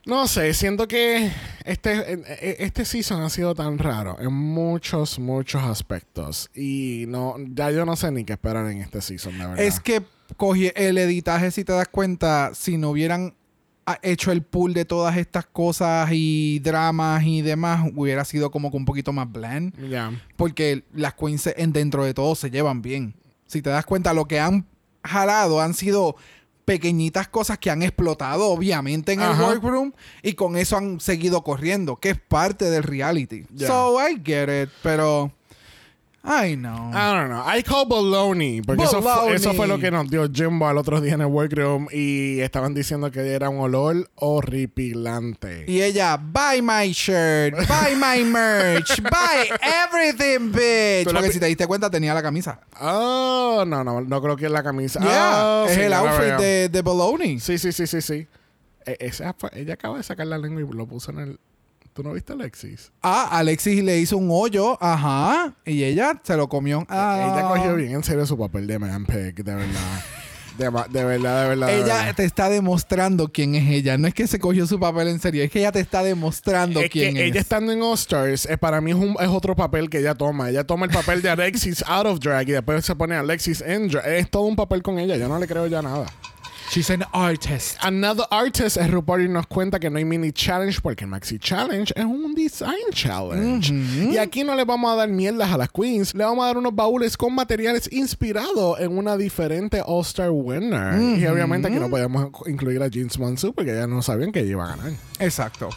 no 0.06 0.28
sé, 0.28 0.54
siento 0.54 0.88
que 0.88 1.32
este, 1.66 2.13
eh, 2.13 2.24
eh, 2.28 2.56
este 2.60 2.86
season 2.86 3.22
ha 3.24 3.30
sido 3.30 3.56
tan 3.56 3.78
raro 3.78 4.18
en 4.20 4.34
muchos, 4.34 5.18
muchos 5.18 5.63
aspectos. 5.63 6.50
Y 6.54 7.06
no, 7.08 7.36
ya 7.40 7.72
yo 7.72 7.86
no 7.86 7.96
sé 7.96 8.12
ni 8.12 8.24
qué 8.25 8.34
esperar 8.34 8.70
en 8.70 8.80
este 8.82 9.02
season, 9.02 9.34
de 9.38 9.46
verdad. 9.48 9.60
Es 9.60 9.80
que 9.80 10.04
cogí 10.36 10.72
el 10.75 10.98
editaje, 10.98 11.52
si 11.52 11.63
te 11.63 11.74
das 11.74 11.88
cuenta, 11.88 12.52
si 12.54 12.78
no 12.78 12.92
hubieran 12.92 13.36
ah, 13.86 14.00
hecho 14.02 14.32
el 14.32 14.42
pool 14.42 14.74
de 14.74 14.86
todas 14.86 15.18
estas 15.18 15.46
cosas 15.46 16.10
y 16.12 16.60
dramas 16.60 17.24
y 17.25 17.42
demás, 17.42 17.90
hubiera 17.96 18.25
sido 18.25 18.52
como 18.52 18.72
que 18.72 18.78
un 18.78 18.86
poquito 18.86 19.13
más 19.13 19.32
bland. 19.32 19.90
Ya. 19.90 20.12
Porque 20.36 20.84
las 20.94 21.13
queens 21.13 21.48
en 21.56 21.74
dentro 21.74 22.06
de 22.06 22.13
todo 22.13 22.36
se 22.36 22.50
llevan 22.50 22.82
bien. 22.82 23.16
Si 23.46 23.62
te 23.62 23.70
das 23.70 23.86
cuenta, 23.86 24.13
lo 24.13 24.25
que 24.25 24.40
han 24.40 24.66
jalado 25.04 25.62
han 25.62 25.74
sido 25.74 26.16
pequeñitas 26.66 27.28
cosas 27.28 27.58
que 27.58 27.70
han 27.70 27.84
explotado, 27.84 28.48
obviamente, 28.48 29.13
en 29.13 29.22
Ajá. 29.22 29.52
el 29.52 29.60
workroom 29.60 29.92
y 30.22 30.34
con 30.34 30.56
eso 30.58 30.78
han 30.78 31.00
seguido 31.00 31.44
corriendo, 31.44 31.98
que 31.98 32.12
es 32.12 32.20
parte 32.20 32.70
del 32.70 32.84
reality. 32.84 33.46
So 33.58 33.98
I 34.00 34.22
get 34.24 34.63
it, 34.63 34.70
pero. 34.82 35.32
I 36.25 36.56
know. 36.56 36.89
I 36.94 37.13
don't 37.13 37.30
know. 37.30 37.44
I 37.46 37.62
call 37.63 37.86
baloney. 37.86 38.62
Porque 38.62 38.84
eso 38.84 39.01
fue, 39.01 39.36
eso 39.36 39.53
fue 39.53 39.68
lo 39.68 39.77
que 39.77 39.92
nos 39.92 40.10
dio 40.10 40.25
Jimbo 40.32 40.68
al 40.68 40.77
otro 40.77 41.01
día 41.01 41.15
en 41.15 41.22
el 41.22 41.27
workroom. 41.27 41.88
Y 41.92 42.39
estaban 42.39 42.74
diciendo 42.74 43.12
que 43.12 43.20
era 43.34 43.50
un 43.50 43.60
olor 43.60 44.10
horripilante. 44.15 45.65
Y 45.68 45.82
ella, 45.82 46.15
buy 46.18 46.62
my 46.62 46.92
shirt, 46.94 47.56
buy 47.68 47.96
my 47.96 48.24
merch, 48.24 49.01
buy 49.01 49.50
everything, 49.62 50.51
bitch. 50.51 51.12
Porque 51.12 51.32
si 51.32 51.39
te 51.42 51.48
diste 51.48 51.68
cuenta, 51.68 51.89
tenía 51.89 52.13
la 52.13 52.22
camisa. 52.24 52.62
Oh, 52.80 53.65
no, 53.68 53.84
no, 53.84 54.00
no 54.00 54.22
creo 54.22 54.38
que 54.38 54.46
es 54.46 54.51
la 54.51 54.63
camisa. 54.63 55.01
Yeah, 55.01 55.44
Oh, 55.46 55.65
es 55.68 55.75
sí, 55.75 55.82
el 55.82 55.94
outfit 55.94 56.38
de, 56.38 56.70
de 56.70 56.82
Baloney. 56.82 57.39
Sí, 57.42 57.58
sí, 57.58 57.74
sí, 57.74 57.86
sí, 57.86 58.01
sí. 58.01 58.27
Eh, 58.86 58.98
esa 59.00 59.36
ella 59.53 59.74
acaba 59.74 59.98
de 59.98 60.03
sacar 60.03 60.27
la 60.27 60.38
lengua 60.38 60.62
y 60.62 60.74
lo 60.74 60.86
puso 60.86 61.12
en 61.12 61.20
el. 61.20 61.39
¿Tú 61.94 62.02
no 62.02 62.14
viste 62.14 62.34
Alexis? 62.34 62.92
Ah, 63.04 63.28
Alexis 63.38 63.84
le 63.84 64.00
hizo 64.00 64.18
un 64.18 64.30
hoyo, 64.32 64.78
ajá, 64.82 65.54
y 65.66 65.84
ella 65.84 66.20
se 66.24 66.36
lo 66.36 66.50
comió. 66.50 66.86
Ah. 66.90 67.32
Ella 67.36 67.48
cogió 67.48 67.76
bien 67.76 67.92
en 67.92 68.04
serio 68.04 68.26
su 68.26 68.36
papel 68.38 68.66
de 68.66 68.80
Man 68.80 69.06
Pig, 69.06 69.36
de 69.44 69.56
verdad. 69.56 70.04
De, 70.58 70.70
verdad, 70.70 70.88
de 70.90 71.04
verdad. 71.04 71.68
de 71.68 71.76
Ella 71.78 71.86
verdad. 71.98 72.16
te 72.16 72.26
está 72.26 72.48
demostrando 72.50 73.32
quién 73.32 73.56
es 73.56 73.68
ella. 73.72 73.98
No 73.98 74.08
es 74.08 74.14
que 74.14 74.28
se 74.28 74.38
cogió 74.40 74.66
su 74.68 74.80
papel 74.80 75.08
en 75.08 75.20
serio, 75.20 75.44
es 75.44 75.52
que 75.52 75.60
ella 75.60 75.72
te 75.72 75.80
está 75.80 76.04
demostrando 76.04 76.80
Es 76.80 76.90
que 76.92 77.00
quién 77.00 77.18
es. 77.18 77.24
ella 77.24 77.42
estando 77.42 77.72
en 77.72 77.82
All 77.82 77.94
Stars, 77.96 78.46
eh, 78.48 78.58
para 78.58 78.80
mí 78.82 78.92
es, 78.92 78.98
un- 78.98 79.16
es 79.20 79.28
otro 79.30 79.56
papel 79.56 79.90
que 79.90 80.00
ella 80.00 80.16
toma. 80.16 80.50
Ella 80.50 80.64
toma 80.64 80.86
el 80.88 80.92
papel 80.92 81.22
de 81.22 81.30
Alexis 81.30 81.84
out 81.88 82.06
of 82.08 82.20
drag 82.20 82.50
y 82.50 82.52
después 82.54 82.84
se 82.86 82.96
pone 82.96 83.16
Alexis 83.16 83.62
en 83.62 83.88
drag. 83.88 84.08
Es 84.08 84.30
todo 84.32 84.44
un 84.44 84.56
papel 84.56 84.82
con 84.84 84.98
ella. 85.00 85.16
Yo 85.18 85.28
no 85.28 85.38
le 85.40 85.48
creo 85.48 85.66
ya 85.68 85.82
nada. 85.84 86.06
She's 86.74 86.89
an 86.89 87.03
artist. 87.13 87.77
Another 87.84 88.25
artist, 88.32 88.77
es 88.77 88.89
RuPaul 88.89 89.25
y 89.25 89.30
nos 89.30 89.46
cuenta 89.46 89.80
que 89.80 89.92
no 89.92 90.00
hay 90.00 90.06
mini 90.06 90.32
challenge 90.32 90.82
porque 90.82 91.03
el 91.03 91.08
maxi 91.12 91.38
challenge 91.38 91.94
es 91.96 92.03
un 92.03 92.34
design 92.34 92.89
challenge. 92.92 93.72
Y 94.12 94.18
aquí 94.18 94.44
no 94.44 94.56
le 94.56 94.65
vamos 94.65 94.92
a 94.92 94.96
dar 94.96 95.08
mierdas 95.08 95.51
a 95.51 95.58
las 95.58 95.70
queens, 95.70 96.15
le 96.15 96.24
vamos 96.24 96.42
a 96.42 96.48
dar 96.48 96.58
unos 96.58 96.74
baúles 96.74 97.15
con 97.15 97.36
materiales 97.36 97.88
inspirados 97.92 98.80
en 98.80 98.98
una 98.98 99.18
diferente 99.18 99.84
All 99.86 100.01
Star 100.01 100.32
winner. 100.32 101.00
Y 101.20 101.27
obviamente 101.27 101.68
aquí 101.68 101.77
no 101.77 101.92
podemos 101.92 102.32
incluir 102.48 102.82
a 102.82 102.88
Jeans 102.88 103.20
Monsoon 103.20 103.53
porque 103.53 103.75
ya 103.75 103.86
no 103.86 104.01
sabían 104.01 104.32
que 104.32 104.39
ella 104.39 104.50
iba 104.53 104.65
a 104.65 104.75
ganar. 104.75 104.94
Exacto. 105.20 105.70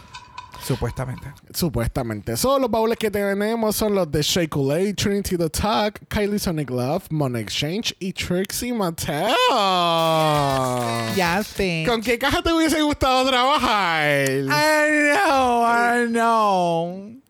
Supuestamente. 0.66 1.32
Supuestamente. 1.54 2.36
Solo 2.36 2.62
los 2.62 2.70
baúles 2.70 2.98
que 2.98 3.08
tenemos 3.08 3.76
son 3.76 3.94
los 3.94 4.10
de 4.10 4.20
Shea 4.20 4.48
Trinity 4.48 5.36
the 5.36 5.48
Tuck, 5.48 6.00
Kylie 6.08 6.40
Sonic 6.40 6.70
Love, 6.70 7.04
Money 7.10 7.42
Exchange 7.42 7.94
y 8.00 8.12
Trixie 8.12 8.72
Mattel. 8.72 9.32
Ya 11.14 11.40
sé. 11.44 11.84
¿Con 11.86 12.02
qué 12.02 12.18
caja 12.18 12.42
te 12.42 12.52
hubiese 12.52 12.82
gustado 12.82 13.28
trabajar? 13.28 14.28
I 14.28 15.12
know, 15.12 15.62
I 15.64 16.08
know. 16.08 17.25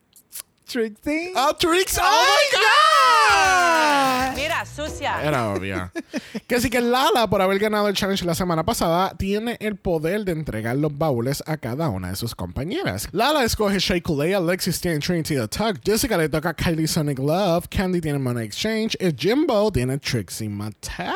Trixie. 0.66 1.32
¡Oh, 1.36 1.54
Trix! 1.54 1.96
¡Oh, 2.02 2.02
my 2.02 2.58
God! 2.58 4.36
Mira, 4.36 4.66
sucia. 4.66 5.22
Era 5.22 5.50
obvio. 5.50 5.92
que 6.48 6.60
sí 6.60 6.68
que 6.70 6.80
Lala, 6.80 7.30
por 7.30 7.40
haber 7.40 7.60
ganado 7.60 7.86
el 7.88 7.94
challenge 7.94 8.24
la 8.24 8.34
semana 8.34 8.64
pasada, 8.64 9.14
tiene 9.16 9.56
el 9.60 9.76
poder 9.76 10.24
de 10.24 10.32
entregar 10.32 10.76
los 10.76 10.96
baúles 10.98 11.42
a 11.46 11.56
cada 11.56 11.88
una 11.88 12.10
de 12.10 12.16
sus 12.16 12.34
compañeras. 12.34 13.08
Lala 13.12 13.44
escoge 13.44 13.78
Shea 13.78 14.00
Coulee, 14.00 14.34
Alexis 14.34 14.80
tiene 14.80 14.98
Trinity 14.98 15.36
the 15.36 15.46
Tuck, 15.46 15.78
Jessica 15.84 16.16
le 16.16 16.28
toca 16.28 16.52
Kylie 16.52 16.88
Sonic 16.88 17.20
Love, 17.20 17.68
Candy 17.68 18.00
tiene 18.00 18.18
Money 18.18 18.44
Exchange 18.44 18.96
y 18.98 19.14
Jimbo 19.16 19.70
tiene 19.70 19.98
Trixie 19.98 20.48
Mattel. 20.48 21.06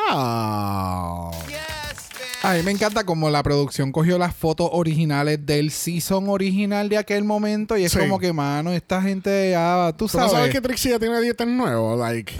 A 2.42 2.54
mí 2.54 2.62
me 2.62 2.70
encanta 2.70 3.04
como 3.04 3.28
la 3.28 3.42
producción 3.42 3.92
cogió 3.92 4.16
las 4.16 4.34
fotos 4.34 4.68
originales 4.72 5.44
del 5.44 5.70
season 5.70 6.28
original 6.30 6.88
de 6.88 6.96
aquel 6.96 7.22
momento 7.24 7.76
y 7.76 7.84
es 7.84 7.92
Sí. 7.92 7.98
como 7.98 8.18
que, 8.18 8.32
mano, 8.32 8.72
esta 8.72 9.02
gente 9.02 9.50
ya, 9.50 9.92
tú 9.96 10.06
¿Tú 10.06 10.16
no 10.16 10.22
sabes. 10.24 10.32
sabes 10.32 10.50
que 10.52 10.60
Trixie 10.62 10.92
ya 10.92 10.98
tiene 10.98 11.20
dietas 11.20 11.46
nuevos? 11.46 11.98
Like, 11.98 12.32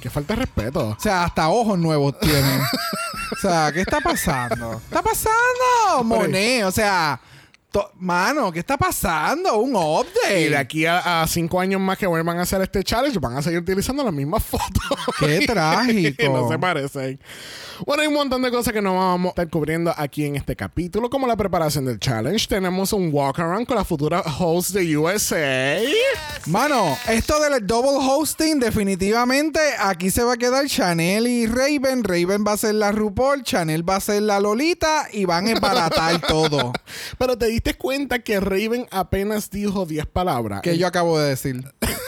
que 0.00 0.10
falta 0.10 0.34
de 0.34 0.40
respeto. 0.42 0.90
O 0.90 1.00
sea, 1.00 1.24
hasta 1.24 1.48
ojos 1.48 1.76
nuevos 1.76 2.16
tiene. 2.20 2.60
o 3.36 3.40
sea, 3.42 3.72
¿qué 3.72 3.80
está 3.80 4.00
pasando? 4.00 4.74
¿Está 4.74 5.02
pasando? 5.02 6.04
Monet, 6.04 6.62
o 6.62 6.70
sea, 6.70 7.20
to- 7.80 7.90
mano, 7.98 8.50
¿qué 8.52 8.58
está 8.60 8.76
pasando? 8.76 9.58
Un 9.58 9.74
update. 9.76 10.40
Y 10.40 10.48
de 10.50 10.56
aquí 10.56 10.86
a, 10.86 11.22
a 11.22 11.26
cinco 11.26 11.60
años 11.60 11.80
más 11.80 11.98
que 11.98 12.06
vuelvan 12.06 12.38
a 12.38 12.42
hacer 12.42 12.60
este 12.62 12.82
challenge, 12.84 13.18
van 13.18 13.36
a 13.36 13.42
seguir 13.42 13.58
utilizando 13.60 14.02
las 14.04 14.12
mismas 14.12 14.42
fotos. 14.44 14.82
Qué 15.18 15.40
trágico. 15.46 16.22
no 16.32 16.48
se 16.48 16.58
parecen. 16.58 17.20
Bueno, 17.86 18.02
hay 18.02 18.08
un 18.08 18.14
montón 18.14 18.42
de 18.42 18.50
cosas 18.50 18.72
que 18.72 18.82
no 18.82 18.96
vamos 18.96 19.26
a 19.26 19.30
estar 19.30 19.48
cubriendo 19.50 19.94
aquí 19.96 20.24
en 20.24 20.34
este 20.34 20.56
capítulo, 20.56 21.08
como 21.08 21.28
la 21.28 21.36
preparación 21.36 21.84
del 21.84 22.00
challenge. 22.00 22.48
Tenemos 22.48 22.92
un 22.92 23.10
walk 23.12 23.38
around 23.38 23.66
con 23.68 23.76
la 23.76 23.84
futura 23.84 24.20
host 24.20 24.70
de 24.70 24.96
USA. 24.98 25.78
Mano, 26.46 26.98
esto 27.08 27.38
del 27.40 27.64
double 27.64 27.98
hosting, 28.00 28.58
definitivamente 28.58 29.60
aquí 29.78 30.10
se 30.10 30.24
va 30.24 30.32
a 30.32 30.36
quedar 30.36 30.66
Chanel 30.66 31.26
y 31.28 31.46
Raven. 31.46 32.02
Raven 32.02 32.44
va 32.44 32.52
a 32.52 32.56
ser 32.56 32.74
la 32.74 32.90
RuPaul, 32.90 33.44
Chanel 33.44 33.88
va 33.88 33.96
a 33.96 34.00
ser 34.00 34.22
la 34.22 34.40
Lolita 34.40 35.06
y 35.12 35.24
van 35.24 35.46
a 35.46 35.50
embaratar 35.52 36.20
todo. 36.26 36.72
Pero 37.16 37.38
te 37.38 37.46
diste 37.46 37.67
cuenta 37.74 38.20
que 38.20 38.40
Raven 38.40 38.86
apenas 38.90 39.50
dijo 39.50 39.86
10 39.86 40.06
palabras. 40.06 40.60
Que 40.62 40.78
yo 40.78 40.86
acabo 40.86 41.18
de 41.18 41.30
decir. 41.30 41.64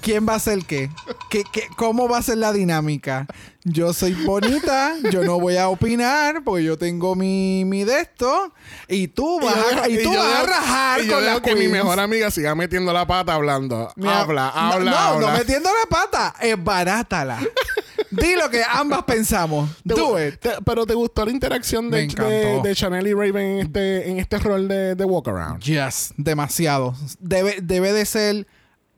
¿Quién 0.00 0.24
va 0.28 0.36
a 0.36 0.38
ser 0.38 0.64
qué? 0.64 0.88
¿Qué, 1.30 1.42
qué? 1.52 1.64
¿Cómo 1.76 2.08
va 2.08 2.18
a 2.18 2.22
ser 2.22 2.38
la 2.38 2.52
dinámica? 2.52 3.26
Yo 3.64 3.92
soy 3.92 4.12
bonita, 4.12 4.94
yo 5.10 5.24
no 5.24 5.40
voy 5.40 5.56
a 5.56 5.68
opinar 5.68 6.44
porque 6.44 6.62
yo 6.62 6.78
tengo 6.78 7.16
mi, 7.16 7.64
mi 7.64 7.82
de 7.82 8.02
esto 8.02 8.54
y 8.86 9.08
tú 9.08 9.40
vas, 9.40 9.82
a, 9.82 9.88
y 9.88 10.04
tú 10.04 10.14
vas 10.14 10.44
a 10.44 10.46
rajar 10.46 11.00
y 11.00 11.08
yo 11.08 11.14
con 11.14 11.26
la 11.26 11.40
que 11.40 11.56
mi 11.56 11.66
mejor 11.66 11.98
amiga 11.98 12.30
siga 12.30 12.54
metiendo 12.54 12.92
la 12.92 13.04
pata 13.04 13.34
hablando. 13.34 13.92
Habla, 14.04 14.52
no, 14.54 14.60
habla, 14.60 14.90
no, 14.92 14.96
habla. 14.96 15.26
no 15.32 15.38
metiendo 15.38 15.68
la 15.70 15.88
pata, 15.88 16.36
es 16.40 16.62
barátala. 16.62 17.40
Di 18.10 18.34
lo 18.34 18.48
que 18.50 18.62
ambas 18.68 19.02
pensamos. 19.04 19.70
Do 19.84 20.18
it. 20.24 20.38
te- 20.40 20.50
pero 20.64 20.86
te 20.86 20.94
gustó 20.94 21.24
la 21.24 21.30
interacción 21.32 21.90
de, 21.90 22.02
encantó. 22.04 22.28
de, 22.28 22.60
de 22.62 22.74
Chanel 22.74 23.06
y 23.06 23.12
Raven 23.12 23.36
en 23.36 23.58
este, 23.66 24.10
en 24.10 24.18
este 24.18 24.38
rol 24.38 24.68
de, 24.68 24.94
de 24.94 25.04
walk 25.04 25.28
around. 25.28 25.62
Yes, 25.62 26.12
demasiado. 26.16 26.94
Debe, 27.20 27.56
debe 27.62 27.92
de 27.92 28.04
ser 28.06 28.46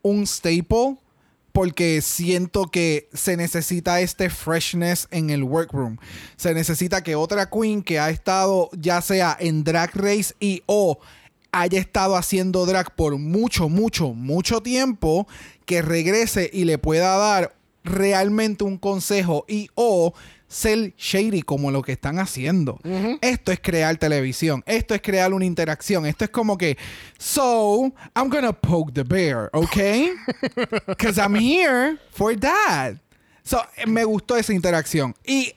un 0.01 0.25
staple 0.27 0.97
porque 1.51 2.01
siento 2.01 2.65
que 2.67 3.09
se 3.13 3.35
necesita 3.35 3.99
este 4.01 4.29
freshness 4.29 5.07
en 5.11 5.29
el 5.31 5.43
workroom. 5.43 5.97
Se 6.37 6.53
necesita 6.53 7.01
que 7.03 7.15
otra 7.15 7.49
queen 7.49 7.81
que 7.81 7.99
ha 7.99 8.09
estado 8.11 8.69
ya 8.73 9.01
sea 9.01 9.35
en 9.39 9.63
Drag 9.63 9.91
Race 9.95 10.33
y 10.39 10.61
o 10.67 10.99
haya 11.51 11.79
estado 11.79 12.15
haciendo 12.15 12.67
drag 12.67 12.93
por 12.95 13.17
mucho, 13.17 13.67
mucho, 13.69 14.13
mucho 14.13 14.61
tiempo, 14.61 15.27
que 15.65 15.81
regrese 15.81 16.49
y 16.53 16.65
le 16.65 16.77
pueda 16.77 17.17
dar 17.17 17.55
realmente 17.89 18.63
un 18.63 18.77
consejo 18.77 19.45
y 19.47 19.69
o 19.75 20.13
ser 20.47 20.93
shady 20.97 21.43
como 21.43 21.69
lo 21.69 21.81
que 21.83 21.91
están 21.91 22.17
haciendo. 22.19 22.79
Esto 23.21 23.51
es 23.51 23.59
crear 23.59 23.97
televisión. 23.97 24.63
Esto 24.65 24.95
es 24.95 25.01
crear 25.01 25.33
una 25.33 25.45
interacción. 25.45 26.05
Esto 26.05 26.25
es 26.25 26.31
como 26.31 26.57
que, 26.57 26.77
so, 27.17 27.93
I'm 28.15 28.29
gonna 28.29 28.53
poke 28.53 28.93
the 28.93 29.03
bear, 29.03 29.49
¿ok? 29.53 29.77
Because 30.87 31.19
I'm 31.21 31.35
here 31.35 31.97
for 32.11 32.35
that. 32.39 32.95
So, 33.43 33.61
me 33.87 34.03
gustó 34.03 34.37
esa 34.37 34.53
interacción. 34.53 35.15
Y 35.25 35.53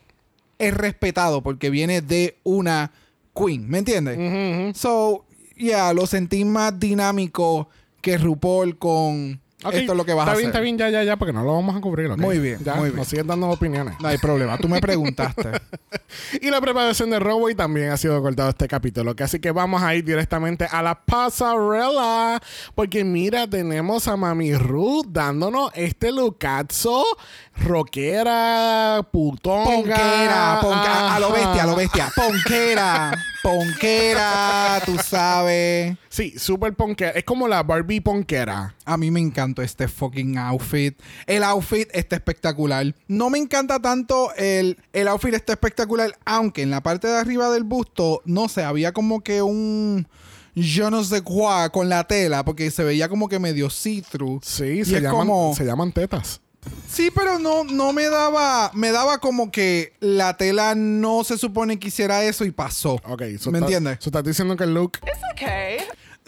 es 0.58 0.74
respetado 0.74 1.42
porque 1.42 1.70
viene 1.70 2.00
de 2.00 2.38
una 2.44 2.92
queen, 3.34 3.68
¿me 3.68 3.78
entiendes? 3.78 4.76
So, 4.76 5.24
yeah, 5.56 5.92
lo 5.92 6.06
sentí 6.06 6.44
más 6.44 6.78
dinámico 6.78 7.68
que 8.00 8.18
RuPaul 8.18 8.78
con 8.78 9.40
Esto 9.70 9.92
es 9.92 9.96
lo 9.96 10.04
que 10.04 10.12
vas 10.12 10.24
está 10.26 10.32
a 10.32 10.36
bien, 10.36 10.48
hacer. 10.48 10.48
está 10.48 10.60
bien, 10.60 10.78
ya, 10.78 10.90
ya, 10.90 11.02
ya, 11.04 11.16
porque 11.16 11.32
no 11.32 11.42
lo 11.44 11.54
vamos 11.54 11.76
a 11.76 11.80
cubrir, 11.80 12.10
¿ok? 12.10 12.18
Muy 12.18 12.38
bien, 12.38 12.58
Ya, 12.64 12.74
muy 12.74 12.86
bien. 12.90 12.96
Nos 12.96 13.08
siguen 13.08 13.26
dando 13.26 13.48
opiniones. 13.50 13.94
No 14.00 14.08
hay 14.08 14.18
problema. 14.18 14.56
Tú 14.58 14.68
me 14.68 14.80
preguntaste. 14.80 15.50
Y 16.42 16.50
la 16.50 16.60
preparación 16.60 17.08
de 17.08 17.18
Robway 17.18 17.54
también 17.54 17.90
ha 17.90 17.96
sido 17.96 18.20
cortado 18.20 18.50
este 18.50 18.68
capítulo. 18.68 19.16
que 19.16 19.24
Así 19.24 19.40
que 19.40 19.50
vamos 19.50 19.82
a 19.82 19.94
ir 19.94 20.04
directamente 20.04 20.66
a 20.70 20.82
la 20.82 20.94
pasarela. 21.02 22.38
Porque 22.74 23.02
mira, 23.02 23.46
tenemos 23.48 24.08
a 24.08 24.16
Mami 24.16 24.54
Ruth 24.54 25.06
dándonos 25.08 25.70
este 25.74 26.12
lucazo 26.12 27.02
rockera, 27.54 29.06
putonga. 29.10 29.64
Ponquera, 29.64 30.58
ponca- 30.60 31.14
a 31.14 31.20
lo 31.20 31.32
bestia, 31.32 31.62
a 31.62 31.66
lo 31.66 31.76
bestia. 31.76 32.12
Ponquera, 32.14 33.12
ponquera, 33.42 34.80
tú 34.84 34.96
sabes. 34.98 35.96
Sí, 36.08 36.34
súper 36.38 36.74
ponquera. 36.74 37.10
Es 37.10 37.24
como 37.24 37.48
la 37.48 37.62
Barbie 37.62 38.00
ponquera. 38.00 38.74
A 38.84 38.96
mí 38.96 39.10
me 39.10 39.20
encantó 39.20 39.62
este 39.62 39.88
fucking 39.88 40.38
outfit. 40.38 40.98
El 41.26 41.42
outfit 41.44 41.88
está 41.92 42.16
espectacular. 42.16 42.94
No 43.08 43.30
me 43.30 43.38
encanta 43.38 43.80
tanto 43.80 44.32
el, 44.36 44.78
el 44.92 45.08
outfit 45.08 45.34
está 45.34 45.52
espectacular, 45.52 46.16
aunque 46.24 46.62
en 46.62 46.70
la 46.70 46.82
parte 46.82 47.08
de 47.08 47.18
arriba 47.18 47.50
del 47.50 47.64
busto, 47.64 48.22
no 48.24 48.48
sé, 48.48 48.62
había 48.64 48.92
como 48.92 49.20
que 49.22 49.42
un 49.42 50.06
yo 50.54 50.90
no 50.90 51.02
sé 51.02 51.22
cuá 51.22 51.70
con 51.70 51.88
la 51.88 52.04
tela, 52.04 52.44
porque 52.44 52.70
se 52.70 52.84
veía 52.84 53.08
como 53.08 53.26
que 53.28 53.38
medio 53.38 53.70
see-through. 53.70 54.42
Sí, 54.44 54.64
Y 54.80 54.84
se 54.84 54.96
es 54.98 55.02
llaman, 55.02 55.26
como- 55.26 55.54
se 55.56 55.64
llaman 55.64 55.92
tetas. 55.92 56.40
Sí, 56.88 57.10
pero 57.10 57.38
no, 57.38 57.64
no 57.64 57.92
me 57.92 58.08
daba, 58.08 58.70
me 58.74 58.90
daba 58.92 59.18
como 59.18 59.50
que 59.50 59.94
la 60.00 60.36
tela 60.36 60.74
no 60.74 61.24
se 61.24 61.38
supone 61.38 61.78
que 61.78 61.88
hiciera 61.88 62.22
eso 62.24 62.44
y 62.44 62.50
pasó. 62.50 62.94
Ok, 63.06 63.22
so 63.38 63.50
¿Me 63.50 63.58
entiendes? 63.58 63.96
so 64.00 64.10
estás 64.10 64.24
diciendo 64.24 64.56
que 64.56 64.64
el 64.64 64.74
look. 64.74 64.98
Okay. 65.32 65.78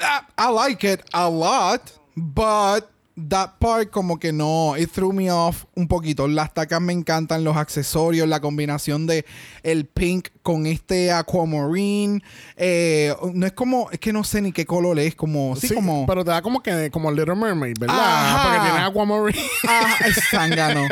Ah, 0.00 0.26
I 0.38 0.50
like 0.52 0.90
it 0.90 1.02
a 1.12 1.28
lot, 1.28 1.82
but 2.16 2.84
that 3.16 3.58
part 3.60 3.90
como 3.90 4.18
que 4.18 4.32
no, 4.32 4.76
it 4.76 4.90
threw 4.90 5.12
me 5.12 5.30
off 5.30 5.64
un 5.74 5.86
poquito. 5.86 6.26
Las 6.26 6.52
tacas 6.52 6.80
me 6.80 6.92
encantan, 6.92 7.44
los 7.44 7.56
accesorios, 7.56 8.28
la 8.28 8.40
combinación 8.40 9.06
de 9.06 9.24
el 9.62 9.86
pink 9.86 10.28
con 10.42 10.66
este 10.66 11.12
aquamarine. 11.12 12.22
Eh, 12.56 13.14
no 13.32 13.46
es 13.46 13.52
como, 13.52 13.90
es 13.90 14.00
que 14.00 14.12
no 14.12 14.24
sé 14.24 14.40
ni 14.40 14.52
qué 14.52 14.66
color 14.66 14.98
es, 14.98 15.14
como, 15.14 15.56
sí, 15.56 15.68
Sí, 15.68 15.74
como... 15.74 16.06
Pero 16.06 16.24
te 16.24 16.30
da 16.30 16.42
como 16.42 16.62
que 16.62 16.90
como 16.90 17.10
Little 17.10 17.36
Mermaid, 17.36 17.76
¿verdad? 17.78 17.96
Ajá. 17.98 18.42
Porque 18.42 18.70
tiene 18.70 18.84
Aquamarine. 18.84 19.44
Ah, 19.66 19.96
es 20.06 20.16
zángano. 20.30 20.86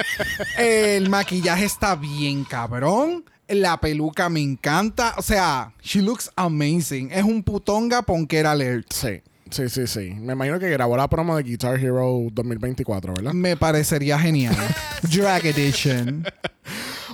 El 0.57 1.11
maquillaje 1.11 1.65
está 1.65 1.95
bien 1.95 2.45
cabrón. 2.45 3.25
La 3.49 3.79
peluca 3.81 4.29
me 4.29 4.41
encanta. 4.41 5.15
O 5.19 5.23
sea, 5.23 5.73
she 5.83 6.01
looks 6.01 6.31
amazing. 6.37 7.11
Es 7.13 7.23
un 7.23 7.43
putonga 7.43 8.03
ponquera 8.03 8.53
alert. 8.53 8.91
Sí, 8.93 9.21
sí, 9.53 9.69
sí, 9.69 9.87
sí. 9.87 10.15
Me 10.19 10.33
imagino 10.33 10.59
que 10.59 10.69
grabó 10.71 10.97
la 10.97 11.09
promo 11.09 11.37
de 11.37 11.43
Guitar 11.43 11.79
Hero 11.79 12.27
2024, 12.33 13.15
¿verdad? 13.15 13.33
Me 13.33 13.57
parecería 13.57 14.19
genial. 14.19 14.57
Drag 15.03 15.47
Edition. 15.47 16.25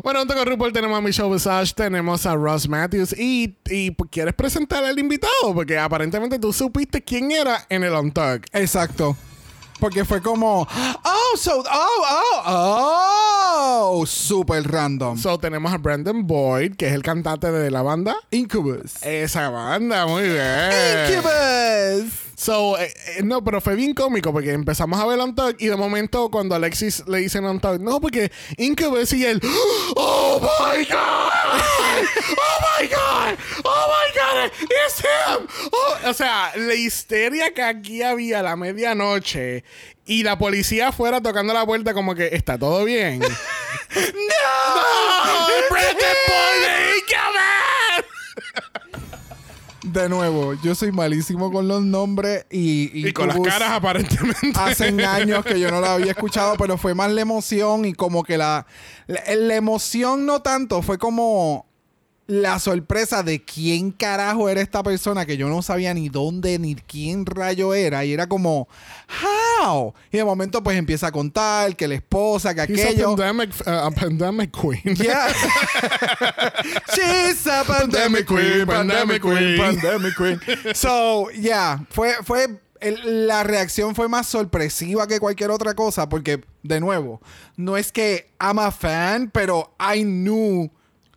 Bueno, 0.02 0.20
junto 0.20 0.34
con 0.34 0.46
RuPaul 0.46 0.72
tenemos 0.72 0.96
a 0.96 1.00
Michelle 1.00 1.32
Visage, 1.32 1.74
tenemos 1.74 2.24
a 2.24 2.34
Ross 2.34 2.68
Matthews 2.68 3.12
y, 3.18 3.56
y 3.66 3.90
pues, 3.90 4.10
¿quieres 4.10 4.34
presentar 4.34 4.84
al 4.84 4.98
invitado? 4.98 5.52
Porque 5.54 5.78
aparentemente 5.78 6.38
tú 6.38 6.52
supiste 6.52 7.02
quién 7.02 7.32
era 7.32 7.66
en 7.68 7.82
el 7.82 7.92
Untuck. 7.92 8.46
Exacto. 8.52 9.16
Porque 9.80 10.04
fue 10.04 10.20
como, 10.20 10.62
oh, 10.62 11.36
so, 11.36 11.60
oh, 11.60 12.42
oh, 12.46 13.92
oh, 14.00 14.06
super 14.06 14.62
random. 14.62 15.16
So, 15.16 15.38
tenemos 15.38 15.72
a 15.72 15.78
Brandon 15.78 16.26
Boyd, 16.26 16.74
que 16.74 16.88
es 16.88 16.92
el 16.94 17.02
cantante 17.02 17.52
de 17.52 17.70
la 17.70 17.82
banda. 17.82 18.16
Incubus. 18.32 19.00
Esa 19.02 19.50
banda, 19.50 20.06
muy 20.06 20.24
bien. 20.24 20.70
Incubus. 21.12 22.27
So, 22.38 22.78
eh, 22.78 22.94
eh, 23.16 23.22
no, 23.24 23.42
pero 23.42 23.60
fue 23.60 23.74
bien 23.74 23.94
cómico 23.94 24.32
porque 24.32 24.52
empezamos 24.52 25.00
a 25.00 25.06
ver 25.06 25.18
Untuck 25.18 25.60
y 25.60 25.66
de 25.66 25.74
momento 25.74 26.30
cuando 26.30 26.54
Alexis 26.54 27.02
le 27.08 27.18
dicen 27.18 27.44
Untuck, 27.44 27.80
no, 27.80 28.00
porque 28.00 28.30
Incubus 28.56 29.12
y 29.12 29.26
él, 29.26 29.40
¡Oh 29.96 30.38
my 30.40 30.84
God! 30.84 30.94
¡Oh 32.38 32.80
my 32.80 32.86
God! 32.86 33.38
¡Oh 33.64 33.86
my 33.88 34.12
God! 34.14 34.52
¡It's 34.62 35.00
him! 35.00 35.48
Oh, 35.72 36.10
o 36.10 36.14
sea, 36.14 36.52
la 36.54 36.74
histeria 36.74 37.52
que 37.52 37.62
aquí 37.64 38.02
había 38.02 38.38
a 38.38 38.42
la 38.44 38.54
medianoche 38.54 39.64
y 40.06 40.22
la 40.22 40.38
policía 40.38 40.88
afuera 40.88 41.20
tocando 41.20 41.52
la 41.52 41.66
puerta 41.66 41.92
como 41.92 42.14
que 42.14 42.28
está 42.28 42.56
todo 42.56 42.84
bien. 42.84 43.18
¡No! 43.20 43.28
¡Brandon 45.70 46.16
Boyd 46.28 46.62
de 46.62 46.98
Incubus! 46.98 47.57
De 49.98 50.08
nuevo, 50.08 50.54
yo 50.62 50.76
soy 50.76 50.92
malísimo 50.92 51.50
con 51.50 51.66
los 51.66 51.82
nombres 51.82 52.46
y, 52.50 53.08
Y 53.08 53.12
con 53.12 53.26
las 53.26 53.40
caras 53.40 53.72
aparentemente. 53.72 54.52
Hacen 54.54 55.00
años 55.00 55.44
que 55.44 55.58
yo 55.58 55.72
no 55.72 55.80
lo 55.80 55.88
había 55.88 56.12
escuchado, 56.12 56.54
pero 56.56 56.78
fue 56.78 56.94
más 56.94 57.10
la 57.10 57.20
emoción 57.20 57.84
y 57.84 57.94
como 57.94 58.22
que 58.22 58.38
la, 58.38 58.64
la, 59.08 59.20
la 59.34 59.56
emoción 59.56 60.24
no 60.24 60.40
tanto, 60.40 60.82
fue 60.82 60.98
como 60.98 61.67
la 62.28 62.58
sorpresa 62.58 63.22
de 63.22 63.42
quién 63.42 63.90
carajo 63.90 64.50
era 64.50 64.60
esta 64.60 64.82
persona 64.82 65.24
que 65.24 65.38
yo 65.38 65.48
no 65.48 65.62
sabía 65.62 65.94
ni 65.94 66.10
dónde 66.10 66.58
ni 66.58 66.74
quién 66.74 67.24
rayo 67.24 67.72
era 67.72 68.04
y 68.04 68.12
era 68.12 68.26
como 68.28 68.68
how 69.62 69.94
y 70.12 70.18
de 70.18 70.24
momento 70.24 70.62
pues 70.62 70.76
empieza 70.76 71.06
a 71.06 71.10
contar 71.12 71.74
que 71.74 71.88
la 71.88 71.94
esposa 71.94 72.54
que 72.54 72.70
He's 72.70 72.84
a 72.84 72.88
aquello 72.90 73.16
pandemic, 73.16 73.54
uh, 73.66 73.70
a 73.70 73.90
pandemic 73.90 74.50
queen. 74.52 74.94
Yeah. 74.94 75.32
She's 76.94 77.46
a 77.46 77.64
pandemic 77.64 78.26
queen, 78.26 78.66
pandemic 78.66 79.22
queen, 79.22 79.58
pandemic 79.58 80.14
queen. 80.14 80.40
So, 80.74 81.30
yeah, 81.30 81.78
fue, 81.90 82.12
fue, 82.24 82.60
el- 82.80 83.26
la 83.26 83.42
reacción 83.42 83.94
fue 83.94 84.08
más 84.08 84.26
sorpresiva 84.26 85.06
que 85.06 85.18
cualquier 85.18 85.50
otra 85.50 85.74
cosa 85.74 86.08
porque, 86.10 86.42
de 86.62 86.80
nuevo, 86.80 87.20
no 87.56 87.76
es 87.78 87.90
que 87.90 88.30
I'm 88.38 88.58
a 88.58 88.70
fan, 88.70 89.30
pero 89.32 89.74
I 89.80 90.02
knew 90.04 90.70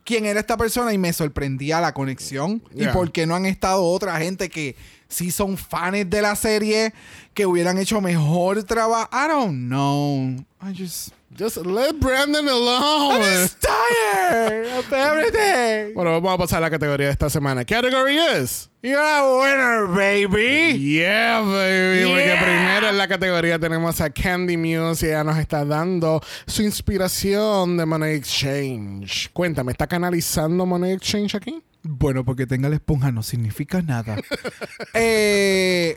quién 0.04 0.26
era 0.26 0.40
esta 0.40 0.58
persona 0.58 0.94
y 0.94 0.98
me 0.98 1.14
sorprendía 1.14 1.82
la 1.82 1.94
conexión 1.94 2.62
y 2.74 2.86
por 2.88 3.12
qué 3.12 3.26
no 3.26 3.36
han 3.36 3.46
estado 3.46 3.84
otra 3.84 4.18
gente 4.20 4.50
que 4.50 4.76
sí 5.08 5.32
son 5.32 5.58
fans 5.58 6.10
de 6.10 6.22
la 6.22 6.36
serie 6.36 6.94
que 7.34 7.46
hubieran 7.46 7.78
hecho 7.78 8.02
mejor 8.02 8.64
trabajo. 8.64 9.10
I 9.12 9.28
don't 9.28 9.68
know. 9.68 10.36
I 10.62 10.74
just... 10.76 11.10
Just 11.38 11.58
let 11.66 11.98
Brandon 12.00 12.48
alone. 12.48 13.22
I'm 13.22 13.22
just 13.22 13.62
tired 13.62 14.68
of 14.78 14.92
everything. 14.92 15.94
Bueno, 15.96 16.20
vamos 16.22 16.34
a 16.34 16.38
pasar 16.38 16.58
a 16.58 16.62
la 16.62 16.70
categoría 16.70 17.08
de 17.08 17.14
esta 17.14 17.30
semana. 17.30 17.64
Category 17.66 18.18
is. 18.18 18.70
You're 18.84 19.00
a 19.00 19.40
winner, 19.40 19.88
baby. 19.88 20.78
Yeah, 20.78 21.40
baby. 21.42 22.04
Porque 22.04 22.26
Yeah. 22.26 22.44
primero 22.44 22.90
en 22.90 22.98
la 22.98 23.08
categoría 23.08 23.58
tenemos 23.60 24.02
a 24.02 24.10
Candy 24.10 24.58
Muse 24.58 25.06
y 25.06 25.10
ella 25.10 25.24
nos 25.24 25.38
está 25.38 25.64
dando 25.64 26.22
su 26.48 26.64
inspiración 26.64 27.78
de 27.78 27.86
Money 27.86 28.16
Exchange. 28.16 29.30
Cuéntame, 29.32 29.72
¿está 29.72 29.88
canalizando 29.88 30.66
Money 30.66 30.92
Exchange 30.94 31.36
aquí? 31.36 31.64
Bueno, 31.84 32.24
porque 32.24 32.46
tenga 32.46 32.70
la 32.70 32.76
esponja 32.76 33.12
no 33.12 33.24
significa 33.24 33.82
nada. 33.82 34.16
eh, 34.94 35.96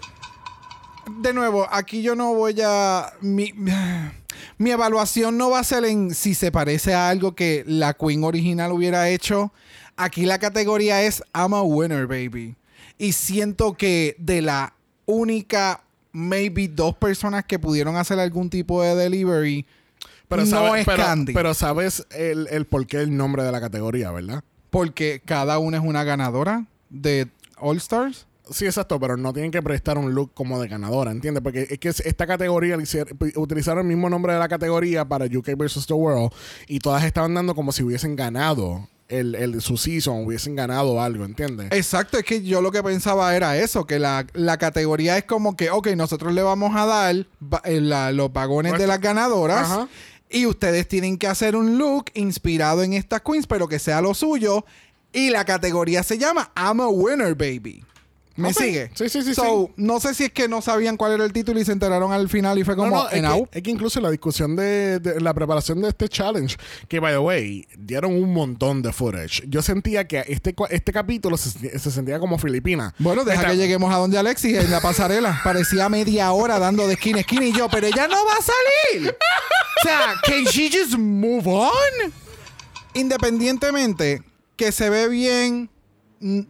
de 1.20 1.32
nuevo, 1.32 1.66
aquí 1.70 2.02
yo 2.02 2.14
no 2.14 2.34
voy 2.34 2.54
a. 2.64 3.12
Mi, 3.20 3.52
mi 4.58 4.70
evaluación 4.70 5.36
no 5.38 5.50
va 5.50 5.60
a 5.60 5.64
ser 5.64 5.84
en 5.84 6.14
si 6.14 6.34
se 6.34 6.50
parece 6.52 6.94
a 6.94 7.08
algo 7.08 7.34
que 7.34 7.64
la 7.66 7.94
Queen 7.94 8.24
original 8.24 8.72
hubiera 8.72 9.08
hecho. 9.08 9.52
Aquí 9.96 10.26
la 10.26 10.38
categoría 10.38 11.02
es 11.02 11.22
I'm 11.34 11.54
a 11.54 11.62
winner, 11.62 12.06
baby. 12.06 12.56
Y 12.98 13.12
siento 13.12 13.74
que 13.74 14.16
de 14.18 14.42
la 14.42 14.74
única, 15.06 15.82
maybe 16.12 16.68
dos 16.68 16.94
personas 16.96 17.44
que 17.44 17.58
pudieron 17.58 17.96
hacer 17.96 18.18
algún 18.18 18.50
tipo 18.50 18.82
de 18.82 18.94
delivery, 18.94 19.66
no 20.30 20.46
sabes- 20.46 20.80
es 20.80 20.86
pero, 20.86 21.02
Candy. 21.02 21.32
pero 21.32 21.54
sabes 21.54 22.06
el, 22.10 22.48
el 22.50 22.64
por 22.66 22.86
qué 22.86 22.98
el 23.00 23.16
nombre 23.16 23.42
de 23.44 23.52
la 23.52 23.60
categoría, 23.60 24.10
¿verdad? 24.10 24.42
porque 24.70 25.22
cada 25.24 25.60
una 25.60 25.76
es 25.76 25.84
una 25.84 26.02
ganadora 26.02 26.66
de 26.90 27.28
All 27.58 27.76
Stars. 27.76 28.26
Sí, 28.50 28.66
exacto, 28.66 29.00
pero 29.00 29.16
no 29.16 29.32
tienen 29.32 29.50
que 29.50 29.62
prestar 29.62 29.96
un 29.96 30.14
look 30.14 30.32
como 30.34 30.60
de 30.60 30.68
ganadora, 30.68 31.10
¿entiendes? 31.10 31.42
Porque 31.42 31.66
es 31.70 31.78
que 31.78 31.88
esta 31.88 32.26
categoría, 32.26 32.76
utilizaron 33.36 33.80
el 33.80 33.86
mismo 33.88 34.10
nombre 34.10 34.34
de 34.34 34.38
la 34.38 34.48
categoría 34.48 35.04
para 35.06 35.24
UK 35.24 35.56
vs. 35.56 35.86
The 35.86 35.94
World 35.94 36.30
y 36.68 36.78
todas 36.78 37.04
estaban 37.04 37.32
dando 37.34 37.54
como 37.54 37.72
si 37.72 37.82
hubiesen 37.82 38.16
ganado 38.16 38.86
el, 39.08 39.34
el, 39.34 39.60
su 39.62 39.76
season, 39.76 40.24
hubiesen 40.26 40.56
ganado 40.56 41.00
algo, 41.00 41.24
¿entiendes? 41.24 41.68
Exacto, 41.72 42.18
es 42.18 42.24
que 42.24 42.42
yo 42.42 42.60
lo 42.60 42.70
que 42.70 42.82
pensaba 42.82 43.34
era 43.34 43.56
eso, 43.56 43.86
que 43.86 43.98
la, 43.98 44.26
la 44.34 44.58
categoría 44.58 45.16
es 45.16 45.24
como 45.24 45.56
que, 45.56 45.70
ok, 45.70 45.88
nosotros 45.96 46.34
le 46.34 46.42
vamos 46.42 46.74
a 46.76 46.84
dar 46.86 47.14
eh, 47.64 47.80
la- 47.80 48.12
los 48.12 48.32
vagones 48.32 48.76
de 48.78 48.86
las 48.86 49.00
ganadoras 49.00 49.70
Ajá. 49.70 49.88
Y 50.30 50.46
ustedes 50.46 50.88
tienen 50.88 51.16
que 51.16 51.28
hacer 51.28 51.54
un 51.54 51.78
look 51.78 52.06
inspirado 52.14 52.82
en 52.82 52.92
estas 52.94 53.20
queens, 53.20 53.46
pero 53.46 53.68
que 53.68 53.78
sea 53.78 54.00
lo 54.00 54.14
suyo. 54.14 54.64
Y 55.12 55.30
la 55.30 55.44
categoría 55.44 56.02
se 56.02 56.18
llama 56.18 56.50
I'm 56.56 56.80
a 56.80 56.88
Winner, 56.88 57.34
Baby. 57.36 57.84
¿Me 58.36 58.52
sigue? 58.52 58.90
Sí, 58.94 59.08
sí, 59.08 59.22
sí, 59.22 59.34
So, 59.34 59.70
no 59.76 60.00
sé 60.00 60.12
si 60.14 60.24
es 60.24 60.32
que 60.32 60.48
no 60.48 60.60
sabían 60.60 60.96
cuál 60.96 61.12
era 61.12 61.24
el 61.24 61.32
título 61.32 61.60
y 61.60 61.64
se 61.64 61.70
enteraron 61.72 62.12
al 62.12 62.28
final 62.28 62.58
y 62.58 62.64
fue 62.64 62.74
como 62.74 62.90
no, 62.90 63.08
es, 63.08 63.14
en 63.14 63.24
que, 63.24 63.58
es 63.58 63.62
que 63.62 63.70
incluso 63.70 64.00
la 64.00 64.10
discusión 64.10 64.56
de, 64.56 64.98
de 64.98 65.20
la 65.20 65.32
preparación 65.32 65.80
de 65.80 65.88
este 65.90 66.08
challenge, 66.08 66.56
que 66.88 66.98
by 66.98 67.12
the 67.12 67.18
way, 67.18 67.64
dieron 67.78 68.12
un 68.14 68.32
montón 68.32 68.82
de 68.82 68.92
footage. 68.92 69.44
Yo 69.48 69.62
sentía 69.62 70.08
que 70.08 70.24
este, 70.26 70.54
este 70.70 70.92
capítulo 70.92 71.36
se, 71.36 71.78
se 71.78 71.90
sentía 71.90 72.18
como 72.18 72.36
Filipina. 72.38 72.92
Bueno, 72.98 73.22
deja 73.24 73.40
Esta- 73.42 73.50
que 73.52 73.56
lleguemos 73.56 73.94
a 73.94 73.98
donde 73.98 74.18
Alexis 74.18 74.56
en 74.58 74.70
la 74.70 74.80
pasarela. 74.80 75.40
Parecía 75.44 75.88
media 75.88 76.32
hora 76.32 76.58
dando 76.58 76.88
de 76.88 76.94
esquina 76.94 77.18
a 77.18 77.20
esquina 77.20 77.44
y 77.46 77.52
yo, 77.52 77.68
pero 77.68 77.86
ella 77.86 78.08
no 78.08 78.16
va 78.24 78.32
a 78.32 78.42
salir. 78.42 79.10
O 79.10 79.82
sea, 79.86 80.14
can 80.26 80.44
she 80.44 80.70
just 80.70 80.96
move 80.98 81.46
on? 81.46 82.12
Independientemente 82.94 84.22
que 84.56 84.72
se 84.72 84.88
ve 84.88 85.08
bien, 85.08 85.68
mm, 86.20 86.40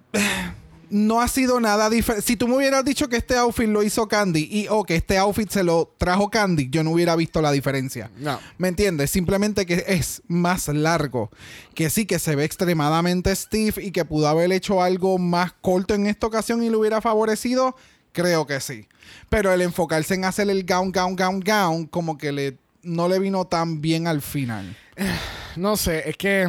no 0.95 1.21
ha 1.21 1.27
sido 1.27 1.59
nada 1.59 1.91
diferente. 1.91 2.25
Si 2.25 2.37
tú 2.37 2.47
me 2.47 2.55
hubieras 2.55 2.85
dicho 2.85 3.09
que 3.09 3.17
este 3.17 3.37
outfit 3.37 3.67
lo 3.67 3.83
hizo 3.83 4.07
Candy 4.07 4.49
y 4.49 4.69
o 4.71 4.85
que 4.85 4.95
este 4.95 5.19
outfit 5.19 5.51
se 5.51 5.65
lo 5.65 5.93
trajo 5.99 6.31
Candy, 6.31 6.71
yo 6.71 6.85
no 6.85 6.93
hubiera 6.93 7.17
visto 7.17 7.43
la 7.43 7.51
diferencia. 7.51 8.13
No. 8.17 8.39
¿Me 8.59 8.69
entiendes? 8.69 9.11
Simplemente 9.11 9.67
que 9.67 9.85
es 9.89 10.23
más 10.29 10.69
largo. 10.69 11.31
Que 11.75 11.91
sí, 11.91 12.07
que 12.07 12.21
se 12.21 12.37
ve 12.37 12.45
extremadamente 12.45 13.35
stiff 13.35 13.79
y 13.79 13.91
que 13.91 14.05
pudo 14.05 14.29
haber 14.29 14.53
hecho 14.53 14.85
algo 14.85 15.19
más 15.19 15.53
corto 15.61 15.95
en 15.95 16.07
esta 16.07 16.29
ocasión 16.29 16.63
y 16.63 16.71
le 16.71 16.77
hubiera 16.77 17.01
favorecido. 17.01 17.75
Creo 18.13 18.47
que 18.47 18.61
sí. 18.61 18.87
Pero 19.29 19.53
el 19.53 19.63
enfocarse 19.63 20.15
en 20.15 20.25
hacer 20.25 20.49
el 20.49 20.65
gown, 20.65 20.93
gown, 20.93 21.17
gown, 21.17 21.41
gown, 21.41 21.87
como 21.87 22.17
que 22.17 22.31
le, 22.31 22.57
no 22.85 23.09
le 23.09 23.19
vino 23.19 23.47
tan 23.47 23.81
bien 23.81 24.07
al 24.07 24.23
final. 24.23 24.77
No 25.57 25.77
sé, 25.77 26.11
es 26.11 26.17
que 26.17 26.49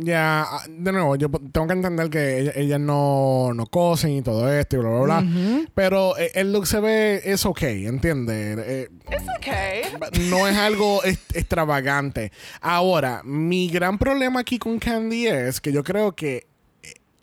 ya, 0.00 0.46
de 0.68 0.92
nuevo, 0.92 1.16
yo 1.16 1.28
tengo 1.30 1.66
que 1.66 1.72
entender 1.72 2.10
que 2.10 2.38
ella- 2.40 2.52
ellas 2.56 2.80
no, 2.80 3.52
no 3.54 3.66
cosen 3.66 4.12
y 4.12 4.22
todo 4.22 4.52
esto 4.52 4.76
y 4.76 4.78
bla, 4.80 4.88
bla, 4.90 5.00
bla. 5.20 5.66
Pero 5.74 6.16
eh, 6.18 6.30
el 6.34 6.52
look 6.52 6.66
se 6.66 6.80
ve, 6.80 7.20
es 7.24 7.44
ok, 7.46 7.62
¿entiendes? 7.62 8.58
Eh, 8.60 8.88
It's 9.10 9.24
okay. 9.38 9.82
no 10.30 10.46
es 10.48 10.56
algo 10.56 11.00
extravagante. 11.04 12.32
Ahora, 12.60 13.22
mi 13.24 13.68
gran 13.68 13.98
problema 13.98 14.40
aquí 14.40 14.58
con 14.58 14.78
Candy 14.78 15.26
es 15.26 15.60
que 15.60 15.72
yo 15.72 15.84
creo 15.84 16.14
que 16.14 16.46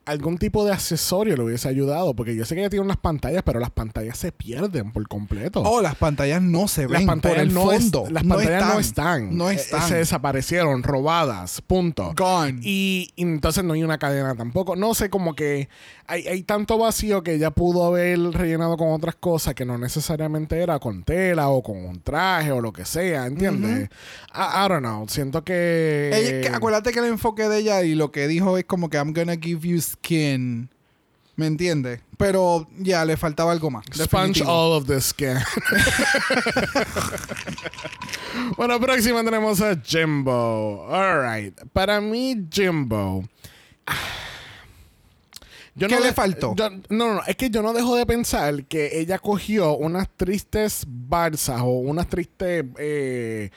algún 0.05 0.37
tipo 0.39 0.65
de 0.65 0.73
accesorio 0.73 1.35
le 1.37 1.43
hubiese 1.43 1.69
ayudado, 1.69 2.15
porque 2.15 2.35
yo 2.35 2.43
sé 2.45 2.55
que 2.55 2.61
ella 2.61 2.69
tiene 2.69 2.83
unas 2.85 2.97
pantallas, 2.97 3.43
pero 3.45 3.59
las 3.59 3.69
pantallas 3.69 4.17
se 4.17 4.31
pierden 4.31 4.91
por 4.91 5.07
completo. 5.07 5.61
Oh, 5.61 5.81
las 5.81 5.95
pantallas 5.95 6.41
no 6.41 6.67
se 6.67 6.81
ven 6.87 6.93
las 6.93 7.03
pantallas 7.03 7.37
por 7.37 7.47
el 7.47 7.53
no 7.53 7.71
es- 7.71 7.81
fondo. 7.83 8.05
las 8.09 8.23
pantallas 8.23 8.73
no 8.73 8.79
están. 8.79 9.37
No 9.37 9.49
Eh, 9.51 9.55
están. 9.55 9.87
se 9.87 9.95
desaparecieron, 9.95 10.83
robadas, 10.83 11.61
punto. 11.61 12.13
Gone. 12.17 12.59
Y, 12.63 13.11
y 13.15 13.21
entonces 13.21 13.63
no 13.63 13.73
hay 13.73 13.83
una 13.83 13.99
cadena 13.99 14.35
tampoco. 14.35 14.75
No 14.75 14.93
sé, 14.95 15.09
como 15.09 15.35
que 15.35 15.69
hay, 16.07 16.27
hay 16.27 16.43
tanto 16.43 16.77
vacío 16.77 17.21
que 17.23 17.35
ella 17.35 17.51
pudo 17.51 17.85
haber 17.85 18.19
rellenado 18.19 18.75
con 18.77 18.91
otras 18.91 19.15
cosas 19.15 19.53
que 19.53 19.65
no 19.65 19.77
necesariamente 19.77 20.59
era 20.61 20.79
con 20.79 21.03
tela 21.03 21.49
o 21.49 21.61
con 21.61 21.77
un 21.85 22.01
traje 22.01 22.51
o 22.51 22.59
lo 22.59 22.73
que 22.73 22.85
sea, 22.85 23.27
¿entiendes? 23.27 23.89
I, 24.33 24.65
I 24.65 24.67
don't 24.67 24.79
know. 24.81 25.07
Siento 25.07 25.43
que... 25.43 26.09
Ella- 26.13 26.49
que- 26.49 26.55
acuérdate 26.55 26.91
que 26.91 26.99
el 26.99 27.05
enfoque 27.05 27.47
de 27.47 27.59
ella 27.59 27.83
y 27.83 27.93
lo 27.95 28.11
que 28.11 28.27
dijo 28.27 28.57
es 28.57 28.65
como 28.65 28.89
que 28.89 28.97
I'm 28.97 29.13
gonna 29.13 29.35
give 29.39 29.67
you 29.67 29.79
skin. 29.91 30.69
¿Me 31.35 31.47
entiendes? 31.47 32.01
Pero 32.17 32.67
ya 32.77 33.03
le 33.05 33.17
faltaba 33.17 33.51
algo 33.51 33.71
más. 33.71 33.85
Sponge 33.93 34.43
all 34.45 34.73
of 34.73 34.85
the 34.85 34.99
skin. 35.01 35.37
bueno, 38.57 38.79
próxima 38.79 39.23
tenemos 39.23 39.61
a 39.61 39.75
Jimbo. 39.81 40.87
Alright. 40.89 41.59
Para 41.73 41.99
mí, 42.01 42.35
Jimbo. 42.51 43.23
Yo 45.73 45.87
¿Qué 45.87 46.01
le 46.01 46.11
faltó? 46.11 46.53
yo- 46.53 46.69
no, 46.89 47.13
no, 47.15 47.21
es 47.25 47.37
que 47.37 47.49
yo 47.49 47.61
no 47.61 47.71
dejo 47.71 47.95
de 47.95 48.05
pensar 48.05 48.65
que 48.65 48.99
ella 48.99 49.17
cogió 49.19 49.77
unas 49.77 50.09
tristes 50.17 50.83
balsas 50.85 51.61
o 51.61 51.79
unas 51.79 52.09
tristes, 52.09 52.65
eh, 52.77 53.51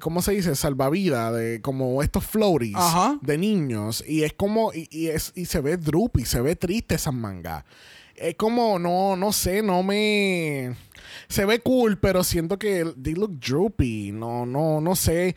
¿cómo 0.00 0.22
se 0.22 0.32
dice? 0.32 0.54
Salvavidas, 0.54 1.34
de 1.34 1.60
como 1.60 2.02
estos 2.02 2.24
floaties 2.24 2.74
Ajá. 2.76 3.18
de 3.22 3.38
niños. 3.38 4.04
Y 4.06 4.24
es 4.24 4.32
como, 4.32 4.72
y, 4.72 4.88
y 4.90 5.08
es, 5.08 5.32
y 5.34 5.46
se 5.46 5.60
ve 5.60 5.76
droopy, 5.76 6.24
se 6.24 6.40
ve 6.40 6.56
triste 6.56 6.94
esas 6.94 7.14
mangas. 7.14 7.64
Es 8.16 8.36
como, 8.36 8.78
no, 8.78 9.16
no 9.16 9.32
sé, 9.32 9.62
no 9.62 9.82
me... 9.82 10.74
Se 11.28 11.44
ve 11.44 11.60
cool, 11.60 11.98
pero 11.98 12.24
siento 12.24 12.58
que 12.58 12.84
they 13.02 13.14
look 13.14 13.38
droopy. 13.40 14.12
No, 14.12 14.46
no, 14.46 14.80
no 14.80 14.96
sé. 14.96 15.36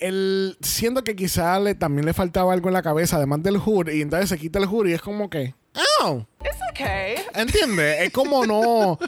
El, 0.00 0.56
siento 0.60 1.04
que 1.04 1.14
quizá 1.14 1.58
le, 1.60 1.74
también 1.74 2.06
le 2.06 2.12
faltaba 2.12 2.52
algo 2.52 2.68
en 2.68 2.74
la 2.74 2.82
cabeza, 2.82 3.16
además 3.16 3.42
del 3.42 3.58
hood, 3.58 3.90
y 3.90 4.02
entonces 4.02 4.28
se 4.28 4.38
quita 4.38 4.58
el 4.58 4.66
hood 4.66 4.86
y 4.88 4.92
es 4.92 5.00
como 5.00 5.30
que, 5.30 5.54
oh, 6.00 6.26
It's 6.42 6.58
okay. 6.70 7.14
¿entiendes? 7.34 8.02
Es 8.02 8.10
como 8.12 8.44
no, 8.44 8.98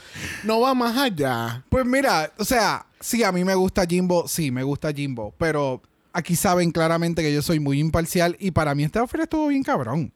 no 0.44 0.61
va 0.61 0.75
más 0.75 0.96
allá. 0.96 1.64
Pues 1.68 1.85
mira, 1.85 2.33
o 2.38 2.44
sea, 2.44 2.87
sí, 3.07 3.23
a 3.23 3.31
mí 3.31 3.45
me 3.45 3.55
gusta 3.55 3.87
Jimbo, 3.87 4.27
sí, 4.27 4.51
me 4.51 4.64
gusta 4.64 4.92
Jimbo, 4.92 5.33
pero 5.38 5.81
aquí 6.12 6.35
saben 6.35 6.73
claramente 6.73 7.23
que 7.23 7.33
yo 7.33 7.40
soy 7.40 7.61
muy 7.61 7.79
imparcial 7.79 8.37
y 8.40 8.51
para 8.51 8.75
mí 8.75 8.83
este 8.83 8.99
outfit 8.99 9.21
estuvo 9.21 9.47
bien 9.47 9.62
cabrón. 9.62 10.12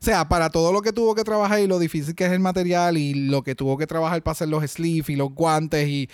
O 0.00 0.02
sea, 0.02 0.26
para 0.26 0.48
todo 0.48 0.72
lo 0.72 0.80
que 0.80 0.94
tuvo 0.94 1.14
que 1.14 1.22
trabajar 1.22 1.60
y 1.60 1.66
lo 1.66 1.78
difícil 1.78 2.14
que 2.14 2.24
es 2.24 2.32
el 2.32 2.40
material 2.40 2.96
y 2.96 3.28
lo 3.28 3.42
que 3.42 3.54
tuvo 3.54 3.76
que 3.76 3.86
trabajar 3.86 4.22
para 4.22 4.32
hacer 4.32 4.48
los 4.48 4.64
sleeves 4.64 5.10
y 5.10 5.16
los 5.16 5.34
guantes 5.34 5.86
y 5.86 6.08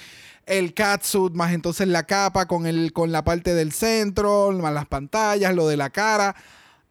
el 0.46 0.74
catsuit, 0.74 1.32
más 1.34 1.52
entonces 1.52 1.86
la 1.86 2.02
capa 2.04 2.46
con, 2.46 2.66
el, 2.66 2.92
con 2.92 3.12
la 3.12 3.22
parte 3.22 3.54
del 3.54 3.70
centro, 3.70 4.50
más 4.50 4.74
las 4.74 4.86
pantallas, 4.86 5.54
lo 5.54 5.68
de 5.68 5.76
la 5.76 5.90
cara. 5.90 6.34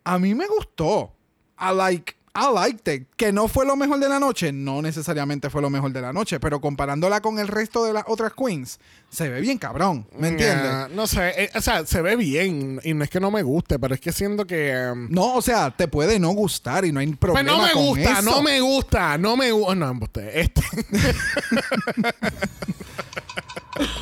A 0.05 0.17
mí 0.17 0.33
me 0.33 0.47
gustó. 0.47 1.13
I 1.59 1.75
like, 1.75 2.15
I 2.37 2.51
liked 2.53 2.93
it. 2.93 3.07
Que 3.15 3.31
no 3.31 3.47
fue 3.47 3.65
lo 3.65 3.77
mejor 3.77 3.97
de 3.99 4.09
la 4.09 4.19
noche, 4.19 4.51
no 4.51 4.81
necesariamente 4.81 5.49
fue 5.49 5.61
lo 5.61 5.69
mejor 5.69 5.93
de 5.93 6.01
la 6.01 6.11
noche, 6.11 6.39
pero 6.39 6.59
comparándola 6.59 7.21
con 7.21 7.39
el 7.39 7.47
resto 7.47 7.85
de 7.85 7.93
las 7.93 8.03
otras 8.07 8.33
queens, 8.33 8.77
se 9.09 9.29
ve 9.29 9.39
bien 9.39 9.57
cabrón, 9.57 10.05
¿me 10.17 10.27
entiendes? 10.27 10.89
No 10.91 11.07
sé, 11.07 11.43
eh, 11.45 11.49
o 11.55 11.61
sea, 11.61 11.85
se 11.85 12.01
ve 12.01 12.17
bien 12.17 12.81
y 12.83 12.93
no 12.93 13.05
es 13.05 13.09
que 13.09 13.21
no 13.21 13.31
me 13.31 13.41
guste, 13.41 13.79
pero 13.79 13.95
es 13.95 14.01
que 14.01 14.11
siento 14.11 14.45
que... 14.45 14.75
um, 14.91 15.07
No, 15.09 15.35
o 15.35 15.41
sea, 15.41 15.71
te 15.71 15.87
puede 15.87 16.19
no 16.19 16.31
gustar 16.31 16.83
y 16.83 16.91
no 16.91 16.99
hay 16.99 17.07
pues 17.07 17.19
problema 17.33 17.51
no 17.57 17.63
me 17.63 17.71
con 17.71 17.85
gusta, 17.85 18.11
eso. 18.19 18.21
no 18.23 18.41
me 18.41 18.59
gusta, 18.59 19.17
no 19.17 19.37
me 19.37 19.51
gusta. 19.51 19.75
No, 19.75 19.89
embuste, 19.91 20.41
este. 20.41 20.61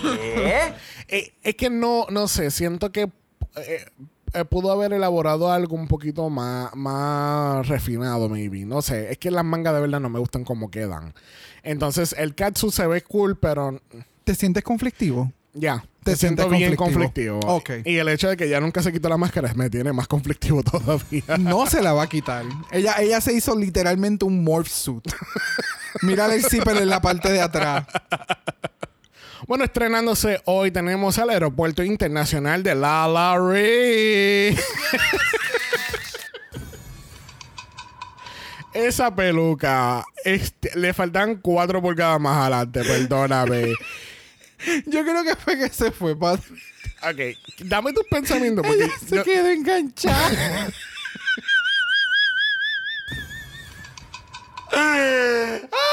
¿Qué? 0.02 0.74
Eh, 1.08 1.34
es 1.44 1.56
que 1.56 1.70
no, 1.70 2.08
no 2.10 2.28
sé, 2.28 2.52
siento 2.52 2.92
que 2.92 3.10
eh, 3.56 3.86
eh, 4.34 4.46
pudo 4.46 4.72
haber 4.72 4.94
elaborado 4.94 5.52
algo 5.52 5.76
un 5.76 5.88
poquito 5.88 6.30
más, 6.30 6.74
más 6.76 7.68
refinado, 7.68 8.30
maybe. 8.30 8.66
No 8.66 8.82
sé, 8.82 9.12
es 9.12 9.18
que 9.18 9.32
las 9.32 9.46
mangas 9.46 9.74
de 9.74 9.82
verdad 9.82 10.00
no 10.00 10.10
me 10.10 10.20
gustan 10.20 10.44
como 10.44 10.70
quedan. 10.72 11.14
Entonces, 11.64 12.14
el 12.18 12.36
katsu 12.36 12.72
se 12.72 12.86
ve 12.88 13.02
cool, 13.04 13.38
pero 13.38 13.80
¿Te 14.24 14.36
sientes 14.36 14.64
conflictivo? 14.64 15.32
ya. 15.54 15.84
Te 16.04 16.12
Te 16.12 16.18
siento 16.18 16.42
sientes 16.50 16.60
bien 16.60 16.76
conflictivo. 16.76 17.40
conflictivo. 17.40 17.80
Ok. 17.80 17.88
Y 17.88 17.96
el 17.98 18.10
hecho 18.10 18.28
de 18.28 18.36
que 18.36 18.50
ya 18.50 18.60
nunca 18.60 18.84
se 18.84 18.92
quitó 18.92 19.08
la 19.08 19.16
máscara 19.16 19.54
me 19.54 19.70
tiene 19.70 19.94
más 19.94 20.06
conflictivo 20.10 20.62
todavía. 20.70 21.38
No 21.40 21.66
se 21.66 21.82
la 21.82 21.94
va 21.94 22.04
a 22.04 22.08
quitar. 22.08 22.44
Ella, 22.72 22.96
ella 23.00 23.22
se 23.22 23.32
hizo 23.34 23.58
literalmente 23.58 24.26
un 24.26 24.44
morph 24.44 24.68
suit. 24.68 25.06
Mírale 26.02 26.36
el 26.36 26.44
zipper 26.44 26.76
en 26.76 26.90
la 26.90 27.02
parte 27.02 27.32
de 27.32 27.40
atrás. 27.42 27.86
Bueno, 29.48 29.64
estrenándose 29.66 30.42
hoy 30.46 30.72
tenemos 30.72 31.18
al 31.20 31.30
Aeropuerto 31.30 31.84
Internacional 31.84 32.64
de 32.64 32.76
La 32.76 33.08
Larry. 33.08 34.58
Esa 38.74 39.14
peluca, 39.16 40.04
este, 40.26 40.72
le 40.80 40.94
faltan 40.94 41.36
cuatro 41.42 41.80
pulgadas 41.82 42.20
más 42.20 42.38
adelante, 42.42 42.84
perdóname. 42.84 43.74
Yo 44.88 45.04
creo 45.04 45.24
que 45.24 45.36
fue 45.36 45.58
que 45.60 45.70
se 45.70 45.92
fue. 45.92 46.16
pa- 46.18 46.34
Ok, 46.34 47.20
dame 47.66 47.94
tus 47.94 48.06
pensamientos. 48.08 48.66
Porque 48.66 48.86
Ella 48.86 48.94
se 49.08 49.16
yo- 49.18 49.24
quedó 49.24 49.48
enganchada. 49.50 50.70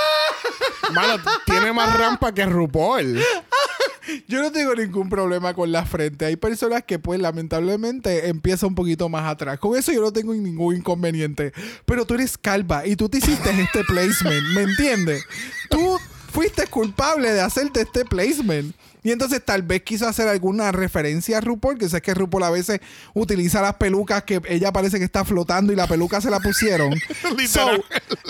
mano, 0.94 1.22
tiene 1.46 1.72
más 1.72 1.96
rampa 1.98 2.32
que 2.32 2.46
RuPaul. 2.46 3.20
Yo 4.26 4.42
no 4.42 4.50
tengo 4.50 4.74
ningún 4.74 5.08
problema 5.08 5.54
con 5.54 5.70
la 5.70 5.84
frente. 5.84 6.26
Hay 6.26 6.36
personas 6.36 6.82
que, 6.84 6.98
pues, 6.98 7.20
lamentablemente 7.20 8.28
empieza 8.28 8.66
un 8.66 8.74
poquito 8.74 9.08
más 9.08 9.30
atrás. 9.30 9.58
Con 9.58 9.76
eso 9.76 9.92
yo 9.92 10.00
no 10.00 10.12
tengo 10.12 10.32
ningún 10.34 10.76
inconveniente. 10.76 11.52
Pero 11.84 12.04
tú 12.06 12.14
eres 12.14 12.38
calva 12.38 12.86
y 12.86 12.96
tú 12.96 13.08
te 13.08 13.18
hiciste 13.18 13.50
este 13.50 13.84
placement, 13.84 14.42
¿me 14.54 14.62
entiendes? 14.62 15.24
Tú 15.68 15.98
fuiste 16.32 16.66
culpable 16.66 17.32
de 17.32 17.40
hacerte 17.40 17.82
este 17.82 18.04
placement. 18.04 18.74
Y 19.02 19.12
entonces 19.12 19.42
tal 19.44 19.62
vez 19.62 19.82
quiso 19.82 20.06
hacer 20.06 20.28
alguna 20.28 20.72
referencia 20.72 21.38
a 21.38 21.40
RuPaul, 21.40 21.78
que 21.78 21.88
sé 21.88 22.02
que 22.02 22.14
RuPaul 22.14 22.42
a 22.42 22.50
veces 22.50 22.80
utiliza 23.14 23.62
las 23.62 23.74
pelucas 23.74 24.24
que 24.24 24.40
ella 24.48 24.72
parece 24.72 24.98
que 24.98 25.04
está 25.04 25.24
flotando 25.24 25.72
y 25.72 25.76
la 25.76 25.86
peluca 25.86 26.20
se 26.20 26.30
la 26.30 26.40
pusieron. 26.40 26.94
So, 27.50 27.68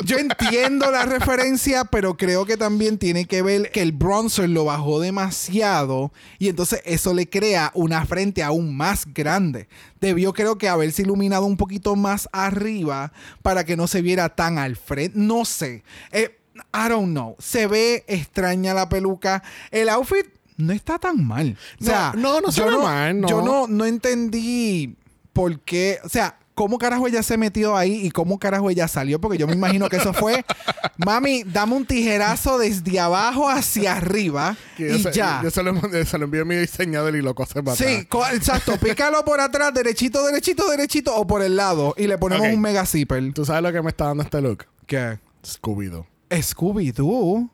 yo 0.04 0.18
entiendo 0.18 0.90
la 0.90 1.04
referencia, 1.04 1.84
pero 1.84 2.16
creo 2.16 2.46
que 2.46 2.56
también 2.56 2.96
tiene 2.96 3.26
que 3.26 3.42
ver 3.42 3.70
que 3.70 3.82
el 3.82 3.92
bronzer 3.92 4.48
lo 4.48 4.64
bajó 4.64 5.00
demasiado 5.00 6.12
y 6.38 6.48
entonces 6.48 6.80
eso 6.84 7.12
le 7.12 7.28
crea 7.28 7.70
una 7.74 8.06
frente 8.06 8.42
aún 8.42 8.76
más 8.76 9.06
grande. 9.12 9.68
Debió 10.00 10.32
creo 10.32 10.58
que 10.58 10.68
haberse 10.68 11.02
iluminado 11.02 11.44
un 11.44 11.56
poquito 11.56 11.96
más 11.96 12.28
arriba 12.32 13.12
para 13.42 13.64
que 13.64 13.76
no 13.76 13.86
se 13.86 14.02
viera 14.02 14.30
tan 14.30 14.58
al 14.58 14.76
frente. 14.76 15.18
No 15.18 15.44
sé. 15.44 15.82
Eh, 16.12 16.38
I 16.72 16.88
don't 16.88 17.10
know. 17.10 17.36
Se 17.38 17.66
ve 17.66 18.04
extraña 18.06 18.74
la 18.74 18.88
peluca. 18.88 19.42
El 19.70 19.88
outfit 19.88 20.26
no 20.60 20.72
está 20.72 20.98
tan 20.98 21.24
mal. 21.26 21.56
O 21.80 21.84
sea, 21.84 22.12
No, 22.16 22.40
no, 22.40 22.48
no 22.48 22.50
yo 22.50 22.66
ve 22.66 22.76
mal, 22.78 23.20
no. 23.20 23.28
Yo 23.28 23.42
no, 23.42 23.66
no 23.66 23.84
entendí 23.84 24.96
por 25.32 25.60
qué. 25.60 25.98
O 26.04 26.08
sea, 26.08 26.38
¿cómo 26.54 26.76
carajo 26.78 27.06
ella 27.06 27.22
se 27.22 27.36
metió 27.38 27.76
ahí 27.76 28.04
y 28.06 28.10
cómo 28.10 28.38
carajo 28.38 28.68
ella 28.68 28.86
salió? 28.88 29.20
Porque 29.20 29.38
yo 29.38 29.46
me 29.46 29.54
imagino 29.54 29.88
que 29.88 29.96
eso 29.96 30.12
fue, 30.12 30.44
mami, 30.98 31.42
dame 31.44 31.74
un 31.76 31.86
tijerazo 31.86 32.58
desde 32.58 33.00
abajo 33.00 33.48
hacia 33.48 33.96
arriba 33.96 34.56
Que 34.76 34.96
y 34.96 35.02
se, 35.02 35.12
ya. 35.12 35.40
Yo 35.42 35.50
se 35.50 35.62
lo, 35.62 35.74
se 36.04 36.18
lo 36.18 36.24
envié 36.24 36.42
a 36.42 36.44
mi 36.44 36.56
diseñador 36.56 37.16
y 37.16 37.22
lo 37.22 37.34
cose 37.34 37.62
para 37.62 37.76
Sí, 37.76 38.06
atrás. 38.10 38.34
exacto. 38.34 38.76
Pícalo 38.78 39.24
por 39.24 39.40
atrás, 39.40 39.72
derechito, 39.72 40.24
derechito, 40.26 40.68
derechito 40.68 41.14
o 41.16 41.26
por 41.26 41.40
el 41.42 41.56
lado 41.56 41.94
y 41.96 42.06
le 42.06 42.18
ponemos 42.18 42.46
un 42.48 42.60
mega 42.60 42.84
zipper. 42.84 43.32
¿Tú 43.32 43.44
sabes 43.46 43.62
lo 43.62 43.72
que 43.72 43.80
me 43.82 43.88
está 43.90 44.06
dando 44.06 44.22
este 44.22 44.40
look? 44.42 44.66
¿Qué? 44.86 45.18
Scooby-Doo. 45.42 46.04
Scooby-Doo. 46.30 47.48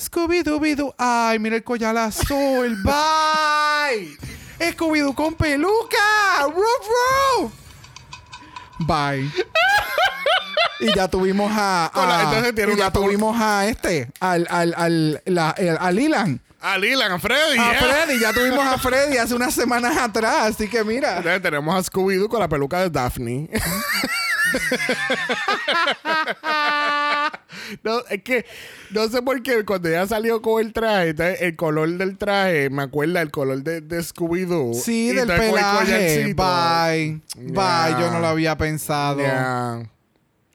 Scooby-Doo. 0.00 0.94
Ay, 0.98 1.38
mira 1.38 1.56
el 1.56 1.62
collar 1.64 1.96
azul. 1.98 2.76
Bye. 2.84 4.16
Scooby-Doo 4.58 5.14
con 5.14 5.34
peluca. 5.34 5.98
Roof, 6.44 6.88
roof. 7.38 7.52
Bye. 8.80 9.30
Y 10.80 10.94
ya 10.94 11.08
tuvimos 11.08 11.52
a. 11.54 11.86
A- 11.94 12.50
y 12.50 12.76
ya 12.76 12.90
tuvimos 12.90 13.36
a 13.40 13.66
este. 13.66 14.10
Al, 14.20 14.46
al, 14.50 14.74
al, 14.76 15.22
la, 15.26 15.54
el- 15.58 15.76
a 15.78 15.90
Lilan. 15.92 16.40
A 16.62 16.76
Lilan, 16.78 17.12
a 17.12 17.18
Freddy. 17.18 17.58
A 17.58 17.72
yeah. 17.72 17.80
Freddy. 17.80 18.18
Ya 18.20 18.32
tuvimos 18.32 18.66
a 18.66 18.78
Freddy 18.82 19.16
hace 19.18 19.34
unas 19.34 19.52
semanas 19.54 19.96
atrás. 19.96 20.54
Así 20.54 20.68
que 20.68 20.82
mira. 20.84 21.18
Entonces 21.18 21.42
tenemos 21.42 21.74
a 21.74 21.82
Scooby-Doo 21.90 22.28
con 22.28 22.40
la 22.40 22.48
peluca 22.48 22.80
de 22.80 22.90
Daphne. 22.90 23.50
No, 27.82 28.00
es 28.08 28.22
que 28.22 28.44
no 28.90 29.08
sé 29.08 29.22
por 29.22 29.42
qué 29.42 29.64
cuando 29.64 29.88
ella 29.88 30.06
salió 30.06 30.42
con 30.42 30.64
el 30.64 30.72
traje, 30.72 31.14
el 31.46 31.56
color 31.56 31.88
del 31.90 32.16
traje 32.18 32.70
me 32.70 32.82
acuerda 32.82 33.22
el 33.22 33.30
color 33.30 33.62
de, 33.62 33.80
de 33.80 33.98
Scooby-Doo. 34.00 34.74
Sí, 34.74 35.10
Y 35.10 35.14
del 35.14 35.26
pelaje. 35.28 36.34
Bye. 36.34 37.20
Yeah. 37.36 37.90
Bye. 37.94 38.00
Yo 38.00 38.10
no 38.10 38.20
lo 38.20 38.26
había 38.28 38.56
pensado. 38.56 39.18
Yeah. 39.18 39.82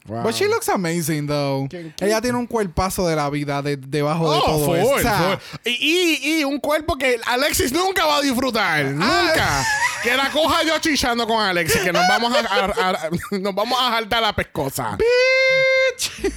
Wow. 0.07 0.21
But 0.23 0.35
she 0.35 0.45
looks 0.47 0.69
amazing, 0.69 1.25
though. 1.25 1.67
Ella 1.99 2.21
tiene 2.21 2.37
un 2.37 2.45
cuerpazo 2.45 3.07
de 3.07 3.15
la 3.15 3.27
vida 3.31 3.63
de- 3.63 3.75
debajo 3.77 4.31
de 4.31 4.37
Oh, 4.37 4.45
todo 4.45 4.65
full, 4.65 4.77
eso. 4.77 4.91
O 4.91 4.99
sea, 4.99 5.39
full. 5.39 5.59
Y, 5.71 5.71
y, 5.71 6.39
y 6.39 6.43
un 6.43 6.59
cuerpo 6.59 6.95
que 6.95 7.19
Alexis 7.25 7.71
nunca 7.71 8.05
va 8.05 8.17
a 8.17 8.21
disfrutar. 8.21 8.85
Ah. 8.85 8.89
Nunca. 8.91 9.65
Que 10.05 10.15
la 10.15 10.29
coja 10.29 10.61
yo 10.61 10.77
chichando 10.77 11.25
con 11.25 11.41
Alexis. 11.41 11.81
Que 11.81 11.91
nos 11.91 12.07
vamos 12.07 12.31
a, 12.35 12.39
a- 12.41 12.89
a- 12.91 13.09
nos 13.39 13.55
vamos 13.55 13.79
a 13.81 13.89
saltar 13.89 14.21
la 14.21 14.33
pescosa. 14.33 14.95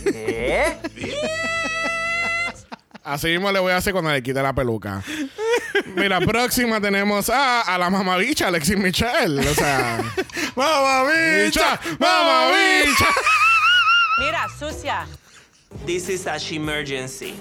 ¿Eh? 0.06 0.74
Así 3.04 3.28
mismo 3.28 3.50
le 3.52 3.58
voy 3.58 3.72
a 3.72 3.76
hacer 3.78 3.92
cuando 3.92 4.10
le 4.12 4.22
quite 4.22 4.42
la 4.42 4.52
peluca. 4.54 5.02
Mira, 5.96 6.20
próxima 6.20 6.78
tenemos 6.80 7.30
a, 7.30 7.62
a 7.62 7.78
la 7.78 7.88
mamabicha, 7.88 8.48
Alexis 8.48 8.76
Michelle. 8.76 9.46
O 9.48 9.54
sea, 9.54 10.02
mamabicha, 10.56 11.80
mamabicha. 11.98 13.06
Mira, 14.18 14.46
sucia. 14.58 15.06
This 15.86 16.08
is 16.08 16.26
a 16.26 16.36
emergency. 16.50 17.34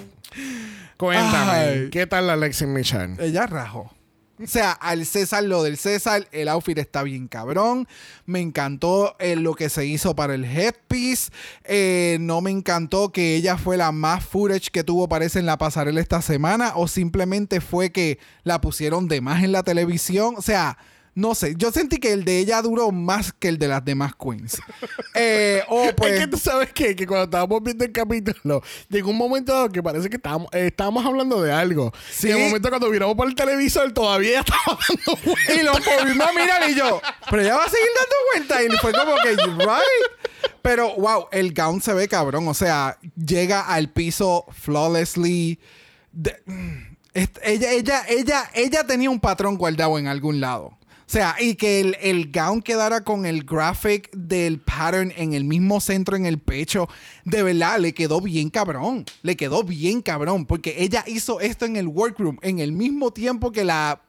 Cuéntame, 0.96 1.50
Ay. 1.50 1.88
¿qué 1.90 2.06
tal 2.06 2.26
la 2.26 2.34
Alexis 2.34 2.68
Michelle? 2.68 3.16
ella 3.18 3.46
rajó. 3.46 3.90
O 4.40 4.46
sea, 4.46 4.70
al 4.70 5.04
César 5.04 5.42
lo 5.42 5.64
del 5.64 5.76
César, 5.76 6.28
el 6.30 6.46
outfit 6.48 6.78
está 6.78 7.02
bien 7.02 7.26
cabrón. 7.26 7.88
Me 8.24 8.38
encantó 8.40 9.16
eh, 9.18 9.34
lo 9.34 9.54
que 9.54 9.68
se 9.68 9.86
hizo 9.86 10.14
para 10.14 10.34
el 10.34 10.44
headpiece. 10.44 11.32
Eh, 11.64 12.18
no 12.20 12.40
me 12.40 12.52
encantó 12.52 13.10
que 13.10 13.34
ella 13.34 13.56
fue 13.56 13.76
la 13.76 13.90
más 13.90 14.24
footage 14.24 14.70
que 14.70 14.84
tuvo, 14.84 15.08
parece, 15.08 15.40
en 15.40 15.46
la 15.46 15.58
pasarela 15.58 16.00
esta 16.00 16.22
semana. 16.22 16.72
O 16.76 16.86
simplemente 16.86 17.60
fue 17.60 17.90
que 17.90 18.20
la 18.44 18.60
pusieron 18.60 19.08
de 19.08 19.20
más 19.20 19.42
en 19.42 19.50
la 19.50 19.64
televisión. 19.64 20.34
O 20.36 20.42
sea, 20.42 20.78
no 21.18 21.34
sé. 21.34 21.54
Yo 21.56 21.72
sentí 21.72 21.98
que 21.98 22.12
el 22.12 22.24
de 22.24 22.38
ella 22.38 22.62
duró 22.62 22.92
más 22.92 23.32
que 23.32 23.48
el 23.48 23.58
de 23.58 23.66
las 23.66 23.84
demás 23.84 24.12
queens. 24.14 24.62
Eh, 25.14 25.64
o 25.68 25.90
pues. 25.96 26.12
es 26.14 26.20
que 26.20 26.26
tú 26.28 26.38
sabes 26.38 26.72
qué? 26.72 26.94
que 26.94 27.08
cuando 27.08 27.24
estábamos 27.24 27.60
viendo 27.60 27.84
el 27.84 27.90
capítulo, 27.90 28.62
llegó 28.88 29.10
un 29.10 29.16
momento 29.16 29.52
dado 29.52 29.68
que 29.68 29.82
parece 29.82 30.08
que 30.08 30.14
estábamos, 30.14 30.48
eh, 30.52 30.68
estábamos 30.68 31.04
hablando 31.04 31.42
de 31.42 31.50
algo. 31.50 31.92
Sí. 32.08 32.28
Y 32.28 32.30
en 32.30 32.38
el 32.38 32.44
momento 32.44 32.68
cuando 32.68 32.88
miramos 32.88 33.16
por 33.16 33.26
el 33.26 33.34
televisor, 33.34 33.92
todavía 33.92 34.40
estaba 34.46 34.78
dando 34.88 35.20
vueltas. 35.24 35.56
Y 35.56 35.62
lo 35.62 35.72
volvimos 35.72 36.28
a 36.28 36.32
mirar 36.32 36.70
y 36.70 36.74
yo, 36.76 37.02
pero 37.28 37.42
ella 37.42 37.56
va 37.56 37.64
a 37.64 37.68
seguir 37.68 37.88
dando 37.96 38.16
vueltas. 38.32 38.62
Y 38.62 38.78
fue 38.80 38.92
como 38.92 39.16
que, 39.16 39.64
right. 39.64 40.52
Pero, 40.62 40.94
wow, 40.94 41.26
el 41.32 41.52
gown 41.52 41.82
se 41.82 41.94
ve 41.94 42.06
cabrón. 42.06 42.46
O 42.46 42.54
sea, 42.54 42.96
llega 43.16 43.62
al 43.62 43.90
piso 43.90 44.46
flawlessly. 44.52 45.58
De- 46.12 46.40
ella, 47.42 47.72
ella, 47.72 48.04
ella, 48.08 48.50
ella 48.54 48.86
tenía 48.86 49.10
un 49.10 49.18
patrón 49.18 49.56
guardado 49.56 49.98
en 49.98 50.06
algún 50.06 50.40
lado. 50.40 50.77
O 51.08 51.10
sea, 51.10 51.36
y 51.40 51.54
que 51.54 51.80
el, 51.80 51.96
el 52.02 52.30
gown 52.30 52.60
quedara 52.60 53.02
con 53.02 53.24
el 53.24 53.44
graphic 53.44 54.10
del 54.12 54.60
pattern 54.60 55.10
en 55.16 55.32
el 55.32 55.42
mismo 55.42 55.80
centro 55.80 56.16
en 56.16 56.26
el 56.26 56.38
pecho. 56.38 56.86
De 57.24 57.42
verdad, 57.42 57.78
le 57.78 57.94
quedó 57.94 58.20
bien 58.20 58.50
cabrón. 58.50 59.06
Le 59.22 59.34
quedó 59.34 59.64
bien 59.64 60.02
cabrón. 60.02 60.44
Porque 60.44 60.74
ella 60.82 61.04
hizo 61.06 61.40
esto 61.40 61.64
en 61.64 61.76
el 61.76 61.88
workroom 61.88 62.36
en 62.42 62.58
el 62.58 62.72
mismo 62.72 63.10
tiempo 63.10 63.52
que 63.52 63.64
la 63.64 64.02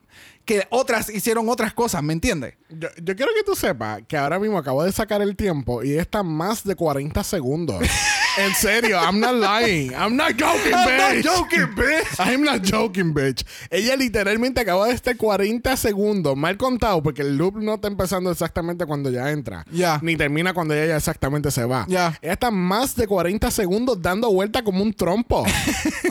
que 0.44 0.68
otras 0.72 1.10
hicieron 1.10 1.48
otras 1.48 1.74
cosas, 1.74 2.04
¿me 2.04 2.12
entiendes? 2.12 2.56
Yo, 2.70 2.90
yo 3.02 3.16
quiero 3.16 3.32
que 3.34 3.44
tú 3.46 3.56
sepas 3.56 4.02
que 4.06 4.18
ahora 4.18 4.38
mismo 4.38 4.58
acabo 4.58 4.84
de 4.84 4.92
sacar 4.92 5.22
el 5.22 5.38
tiempo 5.38 5.84
y 5.84 5.94
está 5.94 6.22
más 6.22 6.66
de 6.66 6.76
40 6.76 7.24
segundos. 7.24 7.82
en 8.38 8.54
serio, 8.56 8.98
I'm 8.98 9.20
not 9.20 9.34
lying. 9.34 9.92
I'm 9.94 10.16
not 10.16 10.36
joking, 10.38 10.72
bitch. 10.72 11.76
bitch. 11.76 12.20
I'm 12.20 12.44
not 12.44 12.62
joking, 12.64 13.14
bitch. 13.14 13.46
Ella 13.70 13.96
literalmente 13.96 14.62
acaba 14.62 14.88
de 14.88 14.94
estar 14.94 15.16
40 15.16 15.76
segundos 15.78 16.36
mal 16.38 16.58
contado 16.58 17.02
porque 17.02 17.22
el 17.22 17.38
loop 17.38 17.58
no 17.58 17.76
está 17.76 17.88
empezando 17.88 18.32
exactamente 18.32 18.86
cuando 18.86 19.10
ya 19.10 19.32
entra. 19.32 19.66
Ya. 19.72 20.00
Ni 20.02 20.16
termina 20.16 20.54
cuando 20.54 20.74
ella 20.74 20.88
ya 20.88 20.98
exactamente 20.98 21.52
se 21.52 21.66
va. 21.66 21.86
Ya. 21.88 22.18
Ella 22.22 22.34
está 22.34 22.52
más 22.52 22.96
de 22.96 23.08
40 23.08 23.50
segundos 23.52 24.02
dando 24.02 24.32
vuelta 24.32 24.64
como 24.64 24.84
un 24.84 24.94
trompo. 24.94 25.46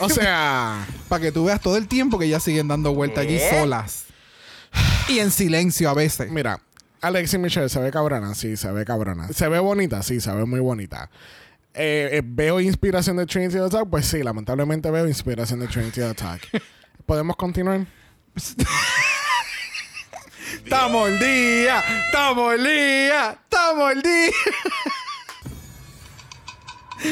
o 0.01 0.09
sea... 0.09 0.85
Para 1.07 1.21
que 1.23 1.31
tú 1.31 1.45
veas 1.45 1.59
todo 1.59 1.77
el 1.77 1.87
tiempo 1.87 2.19
que 2.19 2.25
ellas 2.25 2.43
siguen 2.43 2.67
dando 2.67 2.93
vueltas 2.93 3.25
allí 3.25 3.39
solas. 3.49 4.05
Y 5.07 5.19
en 5.19 5.31
silencio 5.31 5.89
a 5.89 5.95
veces. 5.95 6.29
Mira, 6.29 6.59
Alexis 7.01 7.39
Michelle 7.39 7.69
se 7.69 7.79
ve 7.79 7.91
cabrona, 7.91 8.35
sí, 8.35 8.57
se 8.57 8.71
ve 8.71 8.85
cabrona. 8.85 9.27
Se 9.29 9.47
ve 9.47 9.59
bonita, 9.59 10.03
sí, 10.03 10.19
se 10.19 10.31
ve 10.31 10.45
muy 10.45 10.59
bonita. 10.59 11.09
Eh, 11.73 12.09
eh, 12.13 12.21
¿Veo 12.23 12.59
inspiración 12.59 13.17
de 13.17 13.25
Trinity 13.25 13.57
the 13.57 13.69
Talk? 13.69 13.89
Pues 13.89 14.05
sí, 14.05 14.23
lamentablemente 14.23 14.89
veo 14.91 15.07
inspiración 15.07 15.59
de 15.59 15.67
Trinity 15.67 16.01
Talk. 16.15 16.41
¿Podemos 17.05 17.35
continuar? 17.35 17.85
¡Estamos 20.63 21.09
el 21.09 21.19
día! 21.19 21.83
¡Estamos 22.05 22.53
el 22.53 22.63
día! 22.63 23.31
¡Estamos 23.31 23.91
el 23.91 24.01
día! 24.01 24.31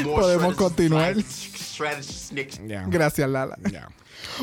Podemos 0.03 0.55
continuar. 0.55 1.15
Gracias, 2.87 3.29
Lala. 3.29 3.57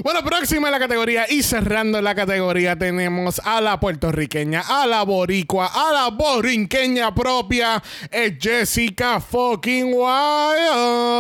Bueno, 0.02 0.24
próxima 0.24 0.68
en 0.68 0.72
la 0.72 0.80
categoría 0.80 1.26
y 1.30 1.42
cerrando 1.42 2.02
la 2.02 2.14
categoría 2.14 2.76
tenemos 2.76 3.40
a 3.44 3.60
la 3.60 3.78
puertorriqueña, 3.78 4.62
a 4.66 4.87
la 4.87 5.04
boricua, 5.04 5.70
a 5.72 5.92
la 5.92 6.10
borinqueña 6.10 7.14
propia, 7.14 7.80
es 8.10 8.34
Jessica 8.40 9.20
fucking 9.20 9.92
Wild. 9.94 11.14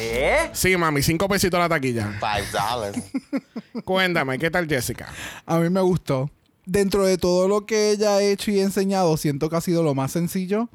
¿Eh? 0.00 0.50
Sí, 0.52 0.76
mami, 0.76 1.02
cinco 1.02 1.28
pesitos 1.28 1.58
la 1.58 1.68
taquilla. 1.68 2.18
Five 2.20 2.46
dollars. 2.52 2.98
Cuéntame, 3.84 4.38
¿qué 4.38 4.50
tal 4.50 4.68
Jessica? 4.68 5.08
A 5.46 5.58
mí 5.58 5.70
me 5.70 5.80
gustó. 5.80 6.30
Dentro 6.66 7.06
de 7.06 7.16
todo 7.16 7.48
lo 7.48 7.64
que 7.64 7.92
ella 7.92 8.16
ha 8.16 8.22
hecho 8.22 8.50
y 8.50 8.60
enseñado, 8.60 9.16
siento 9.16 9.48
que 9.48 9.56
ha 9.56 9.60
sido 9.62 9.82
lo 9.82 9.94
más 9.94 10.12
sencillo, 10.12 10.68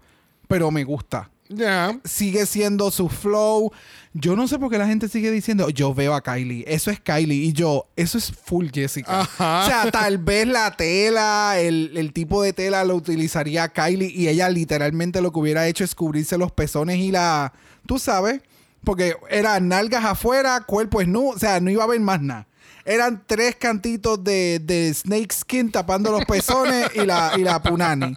pero 0.48 0.72
me 0.72 0.84
gusta. 0.84 1.30
Ya. 1.50 2.00
sigue 2.04 2.46
siendo 2.46 2.90
su 2.92 3.10
flow. 3.10 3.72
Yo 4.14 4.36
no 4.36 4.48
sé 4.48 4.60
por 4.60 4.70
qué 4.70 4.78
la 4.78 4.88
gente 4.88 5.08
sigue 5.08 5.32
diciendo, 5.32 5.70
yo 5.70 5.94
veo 5.94 6.14
a 6.14 6.22
Kylie, 6.22 6.66
eso 6.68 6.92
es 6.92 7.00
Kylie. 7.00 7.46
Y 7.46 7.54
yo, 7.54 7.88
eso 7.96 8.18
es 8.18 8.32
full 8.32 8.68
Jessica. 8.72 9.22
Ajá. 9.22 9.64
O 9.64 9.66
sea, 9.68 9.92
tal 9.92 10.20
vez 10.20 10.48
la 10.48 10.76
tela, 10.76 11.56
el, 11.60 11.92
el 11.96 12.14
tipo 12.14 12.42
de 12.44 12.54
tela 12.54 12.84
lo 12.84 12.96
utilizaría 12.96 13.70
Kylie 13.70 14.12
y 14.14 14.28
ella 14.28 14.50
literalmente 14.50 15.22
lo 15.22 15.32
que 15.32 15.40
hubiera 15.40 15.68
hecho 15.68 15.84
es 15.84 15.96
cubrirse 15.96 16.38
los 16.38 16.52
pezones 16.52 16.98
y 16.98 17.12
la, 17.12 17.54
tú 17.88 17.98
sabes, 18.00 18.42
Porque 18.84 19.16
eran 19.30 19.68
nalgas 19.68 20.04
afuera, 20.06 20.62
cuerpo 20.62 21.04
nu, 21.04 21.30
o 21.30 21.40
sea, 21.40 21.60
no 21.60 21.70
iba 21.72 21.84
a 21.84 21.86
haber 21.86 22.00
más 22.02 22.22
nada. 22.22 22.48
Eran 22.86 23.24
tres 23.26 23.56
cantitos 23.56 24.22
de, 24.24 24.60
de 24.62 24.94
snake 24.94 25.32
skin 25.34 25.72
tapando 25.72 26.12
los 26.12 26.26
pezones 26.26 26.90
y 26.96 27.06
la, 27.06 27.32
y 27.38 27.42
la 27.44 27.62
punani. 27.64 28.14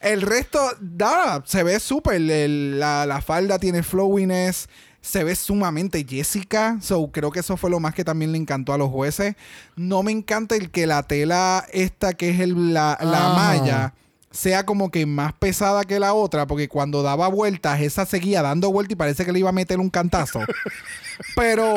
El 0.00 0.22
resto, 0.22 0.60
nada, 0.80 1.42
se 1.46 1.62
ve 1.62 1.78
súper. 1.80 2.20
La, 2.20 3.04
la 3.04 3.20
falda 3.20 3.58
tiene 3.58 3.82
flowiness. 3.82 4.68
Se 5.02 5.22
ve 5.22 5.36
sumamente 5.36 6.04
Jessica. 6.08 6.78
So, 6.80 7.08
creo 7.12 7.30
que 7.30 7.40
eso 7.40 7.56
fue 7.56 7.70
lo 7.70 7.78
más 7.78 7.94
que 7.94 8.04
también 8.04 8.32
le 8.32 8.38
encantó 8.38 8.72
a 8.72 8.78
los 8.78 8.90
jueces. 8.90 9.36
No 9.76 10.02
me 10.02 10.12
encanta 10.12 10.56
el 10.56 10.70
que 10.70 10.86
la 10.86 11.02
tela 11.04 11.64
esta, 11.72 12.14
que 12.14 12.30
es 12.30 12.40
el- 12.40 12.72
la, 12.74 12.98
la 13.00 13.26
Ah. 13.30 13.34
malla, 13.36 13.94
sea 14.32 14.66
como 14.66 14.90
que 14.90 15.06
más 15.06 15.32
pesada 15.34 15.84
que 15.84 16.00
la 16.00 16.12
otra, 16.12 16.46
porque 16.46 16.68
cuando 16.68 17.02
daba 17.02 17.28
vueltas, 17.28 17.80
esa 17.80 18.04
seguía 18.04 18.42
dando 18.42 18.72
vueltas 18.72 18.92
y 18.92 18.96
parece 18.96 19.24
que 19.24 19.32
le 19.32 19.38
iba 19.38 19.50
a 19.50 19.52
meter 19.52 19.78
un 19.78 19.90
cantazo. 19.90 20.40
Pero 21.36 21.74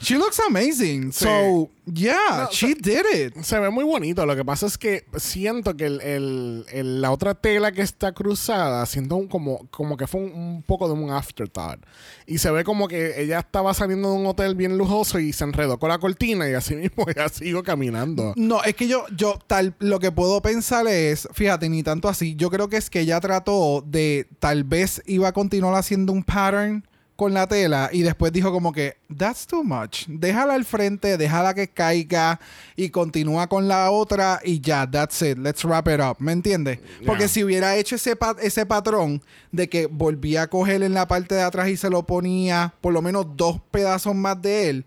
she 0.00 0.16
looks 0.16 0.40
amazing. 0.48 1.12
So, 1.12 1.70
yeah, 1.86 2.48
she 2.50 2.74
did 2.74 3.04
it. 3.14 3.42
Se 3.42 3.58
ve 3.58 3.70
muy 3.70 3.84
bonito. 3.84 4.24
Lo 4.24 4.34
que 4.34 4.44
pasa 4.44 4.66
es 4.66 4.78
que 4.78 5.04
siento 5.16 5.76
que 5.76 5.86
el, 5.86 6.00
el- 6.00 6.64
el- 6.72 7.00
la 7.02 7.10
otra 7.10 7.34
tela 7.34 7.72
que 7.72 7.82
está 7.82 8.12
cruzada, 8.12 8.84
siento 8.86 9.16
un- 9.16 9.28
como, 9.28 9.66
como 9.70 9.96
que 9.96 10.06
fue 10.06 10.20
un, 10.20 10.32
un 10.32 10.62
poco 10.62 10.86
de 10.88 10.94
un 10.94 11.10
afterthought. 11.10 11.80
Y 12.26 12.38
se 12.38 12.50
ve 12.50 12.64
como 12.64 12.88
que 12.88 13.20
ella 13.20 13.40
estaba 13.40 13.74
saliendo 13.74 14.10
de 14.10 14.16
un 14.18 14.26
hotel 14.26 14.54
bien 14.54 14.78
lujoso 14.78 15.18
y 15.18 15.32
se 15.32 15.44
enredó 15.44 15.78
con 15.78 15.88
la 15.90 15.98
cortina 15.98 16.48
y 16.48 16.54
así 16.54 16.74
mismo 16.76 17.04
ella 17.08 17.28
sigo 17.28 17.62
caminando. 17.62 18.32
No, 18.36 18.62
es 18.62 18.74
que 18.74 18.88
yo, 18.88 19.04
yo 19.16 19.38
tal, 19.46 19.74
lo 19.80 19.98
que 20.00 20.12
puedo 20.12 20.40
pensar 20.40 20.86
es, 20.86 21.28
fíjate, 21.32 21.68
ni 21.68 21.82
tanto 21.82 22.08
así. 22.08 22.34
Yo 22.36 22.50
creo 22.50 22.68
que 22.68 22.76
es 22.76 22.88
que 22.88 23.00
ella 23.00 23.20
trató 23.20 23.82
de, 23.86 24.26
tal 24.38 24.64
vez 24.64 25.02
iba 25.06 25.28
a 25.28 25.32
continuar 25.32 25.74
haciendo 25.74 26.12
un 26.12 26.22
pattern 26.22 26.86
con 27.20 27.34
la 27.34 27.46
tela 27.46 27.90
y 27.92 28.00
después 28.00 28.32
dijo 28.32 28.50
como 28.50 28.72
que, 28.72 28.96
that's 29.14 29.46
too 29.46 29.62
much. 29.62 30.06
Déjala 30.08 30.54
al 30.54 30.64
frente, 30.64 31.18
déjala 31.18 31.52
que 31.52 31.68
caiga 31.68 32.40
y 32.76 32.88
continúa 32.88 33.46
con 33.46 33.68
la 33.68 33.90
otra 33.90 34.40
y 34.42 34.58
ya, 34.60 34.90
that's 34.90 35.20
it. 35.20 35.36
Let's 35.36 35.62
wrap 35.66 35.86
it 35.88 36.00
up. 36.00 36.16
¿Me 36.18 36.32
entiendes? 36.32 36.78
Porque 37.04 37.28
si 37.28 37.44
hubiera 37.44 37.76
hecho 37.76 37.96
ese, 37.96 38.16
pa- 38.16 38.36
ese 38.40 38.64
patrón 38.64 39.22
de 39.52 39.68
que 39.68 39.84
volvía 39.84 40.42
a 40.42 40.46
coger 40.46 40.82
en 40.82 40.94
la 40.94 41.06
parte 41.06 41.34
de 41.34 41.42
atrás 41.42 41.68
y 41.68 41.76
se 41.76 41.90
lo 41.90 42.04
ponía 42.06 42.72
por 42.80 42.94
lo 42.94 43.02
menos 43.02 43.26
dos 43.36 43.60
pedazos 43.70 44.14
más 44.14 44.40
de 44.40 44.70
él, 44.70 44.84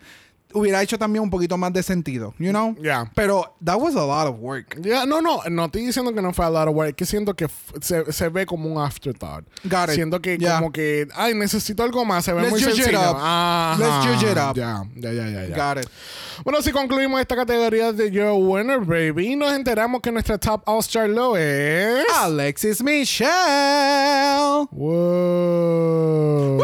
hubiera 0.53 0.81
hecho 0.81 0.97
también 0.97 1.23
un 1.23 1.29
poquito 1.29 1.57
más 1.57 1.71
de 1.73 1.83
sentido, 1.83 2.33
you 2.39 2.49
know? 2.51 2.75
Yeah. 2.81 3.11
Pero 3.15 3.55
that 3.63 3.77
was 3.79 3.95
a 3.95 4.05
lot 4.05 4.27
of 4.27 4.37
work. 4.39 4.77
Ya, 4.81 5.05
no, 5.05 5.21
no, 5.21 5.41
no 5.49 5.65
estoy 5.65 5.85
diciendo 5.85 6.13
que 6.13 6.21
no 6.21 6.33
fue 6.33 6.45
a 6.45 6.49
lot 6.49 6.67
of 6.67 6.75
work, 6.75 6.95
que 6.95 7.05
siento 7.05 7.35
que 7.35 7.47
se, 7.81 8.11
se 8.11 8.29
ve 8.29 8.45
como 8.45 8.69
un 8.69 8.77
afterthought. 8.81 9.45
Got 9.63 9.89
it. 9.89 9.95
Siento 9.95 10.21
que 10.21 10.37
Yeah. 10.37 10.55
como 10.59 10.71
que, 10.71 11.07
ay, 11.15 11.33
necesito 11.35 11.83
algo 11.83 12.03
más, 12.05 12.25
se 12.25 12.33
ve 12.33 12.41
Let's 12.41 12.51
muy 12.51 12.59
judge 12.61 12.71
it 12.79 12.83
sencillo. 12.85 13.11
up. 13.11 13.17
Ajá. 13.19 13.77
Let's 13.79 14.05
judge 14.07 14.31
it 14.31 14.37
up. 14.37 14.55
Ya, 14.55 14.83
ya, 14.95 15.11
ya. 15.11 15.47
ya. 15.47 15.55
Got 15.73 15.83
it. 15.83 15.89
Bueno, 16.43 16.61
si 16.61 16.71
concluimos 16.71 17.21
esta 17.21 17.35
categoría 17.35 17.91
de 17.93 18.09
Your 18.11 18.33
Winner, 18.33 18.79
baby, 18.79 19.35
nos 19.35 19.53
enteramos 19.53 20.01
que 20.01 20.11
nuestra 20.11 20.37
Top 20.37 20.63
All-Star 20.65 21.07
lo 21.07 21.37
es... 21.37 22.03
Alexis 22.15 22.81
Michelle. 22.83 24.67
Wow. 24.71 26.57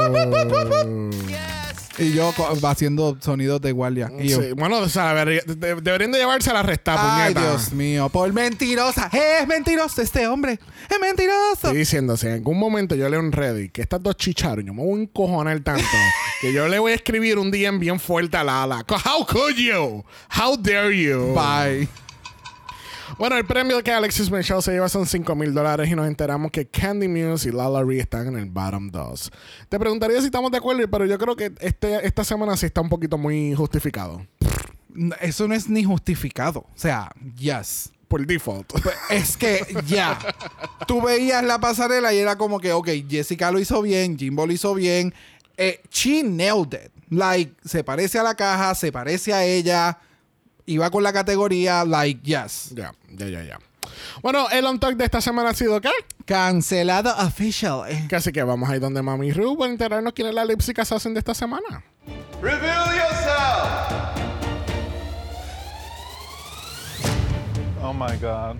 Y 1.99 2.13
yo 2.13 2.33
co- 2.35 2.47
haciendo 2.67 3.17
sonidos 3.19 3.61
de 3.61 3.71
guardia. 3.71 4.11
Y 4.19 4.29
yo, 4.29 4.41
Sí, 4.41 4.51
bueno, 4.53 4.77
o 4.79 4.89
sea, 4.89 5.13
deber- 5.13 5.43
de- 5.45 5.75
deberían 5.75 6.11
de 6.11 6.19
llevarse 6.19 6.49
a 6.49 6.53
la 6.53 6.63
resta, 6.63 6.95
Ay, 6.97 7.33
puñeta. 7.33 7.49
Dios 7.51 7.73
mío, 7.73 8.09
por 8.09 8.31
mentirosa. 8.33 9.09
Es 9.11 9.47
mentiroso 9.47 10.01
este 10.01 10.27
hombre. 10.27 10.59
Es 10.89 10.99
mentiroso. 10.99 11.53
Estoy 11.67 11.77
diciendo, 11.77 12.15
si 12.17 12.27
en 12.27 12.33
algún 12.33 12.57
momento 12.57 12.95
yo 12.95 13.09
leo 13.09 13.19
en 13.19 13.31
Reddit 13.31 13.71
que 13.71 13.81
estas 13.81 14.01
dos 14.01 14.15
chicharon, 14.17 14.65
yo 14.65 14.73
me 14.73 14.83
voy 14.83 14.99
a 14.99 15.03
encojonar 15.03 15.59
tanto 15.61 15.83
que 16.41 16.53
yo 16.53 16.67
le 16.67 16.79
voy 16.79 16.91
a 16.93 16.95
escribir 16.95 17.37
un 17.37 17.51
día 17.51 17.71
bien 17.71 17.99
fuerte 17.99 18.37
a 18.37 18.43
Lala. 18.43 18.85
How 18.89 19.25
could 19.25 19.55
you? 19.55 20.03
How 20.35 20.55
dare 20.57 20.95
you? 20.95 21.33
Bye. 21.33 21.87
Bueno, 23.17 23.37
el 23.37 23.45
premio 23.45 23.81
que 23.83 23.91
Alexis 23.91 24.31
Michelle 24.31 24.61
se 24.61 24.71
lleva 24.71 24.87
son 24.89 25.05
5 25.05 25.35
mil 25.35 25.53
dólares 25.53 25.89
y 25.89 25.95
nos 25.95 26.07
enteramos 26.07 26.51
que 26.51 26.67
Candy 26.67 27.07
Muse 27.07 27.49
y 27.49 27.51
Lala 27.51 27.83
Ree 27.83 27.99
están 27.99 28.27
en 28.27 28.37
el 28.37 28.45
bottom 28.45 28.89
2. 28.89 29.31
Te 29.67 29.79
preguntaría 29.79 30.19
si 30.19 30.25
estamos 30.25 30.51
de 30.51 30.57
acuerdo, 30.57 30.89
pero 30.89 31.05
yo 31.05 31.17
creo 31.17 31.35
que 31.35 31.51
este, 31.59 32.05
esta 32.05 32.23
semana 32.23 32.55
sí 32.55 32.65
está 32.65 32.81
un 32.81 32.89
poquito 32.89 33.17
muy 33.17 33.53
justificado. 33.55 34.25
Eso 35.21 35.47
no 35.47 35.53
es 35.53 35.69
ni 35.69 35.83
justificado. 35.83 36.59
O 36.59 36.71
sea, 36.75 37.11
yes. 37.37 37.91
Por 38.07 38.25
default. 38.25 38.71
Pues, 38.81 38.95
es 39.11 39.37
que 39.37 39.63
ya. 39.85 40.17
Tú 40.87 41.01
veías 41.01 41.43
la 41.43 41.59
pasarela 41.59 42.11
y 42.11 42.17
era 42.17 42.37
como 42.37 42.59
que, 42.59 42.73
ok, 42.73 42.89
Jessica 43.07 43.51
lo 43.51 43.59
hizo 43.59 43.81
bien, 43.83 44.17
Jimbo 44.17 44.47
lo 44.47 44.53
hizo 44.53 44.73
bien. 44.73 45.13
Eh, 45.57 45.81
she 45.91 46.23
nailed 46.23 46.73
it. 46.73 46.91
Like, 47.09 47.53
se 47.63 47.83
parece 47.83 48.17
a 48.17 48.23
la 48.23 48.33
caja, 48.35 48.73
se 48.73 48.91
parece 48.91 49.33
a 49.33 49.43
ella. 49.45 49.99
Iba 50.69 50.91
con 50.91 51.01
la 51.01 51.11
categoría, 51.11 51.83
like, 51.83 52.21
yes. 52.23 52.69
ya, 52.75 52.93
ya, 53.09 53.27
ya, 53.27 53.43
ya. 53.43 53.59
Bueno, 54.21 54.47
el 54.51 54.63
on 54.67 54.79
talk 54.79 54.95
de 54.95 55.03
esta 55.03 55.19
semana 55.19 55.49
ha 55.49 55.53
sido 55.55 55.81
¿qué? 55.81 55.89
Cancelado 56.25 57.11
official. 57.17 57.81
Así 58.11 58.31
que 58.31 58.43
vamos 58.43 58.69
a 58.69 58.75
ir 58.75 58.79
donde 58.79 59.01
Mami 59.01 59.31
Ru 59.31 59.57
para 59.57 59.71
enterarnos 59.71 60.13
quién 60.13 60.27
es 60.27 60.35
la 60.35 60.45
Lipsy 60.45 60.73
Assassin 60.77 61.15
de 61.15 61.19
esta 61.21 61.33
semana. 61.33 61.83
Reveal 62.39 62.85
yourself! 62.95 63.67
Oh 67.81 67.91
my 67.91 68.15
god. 68.21 68.57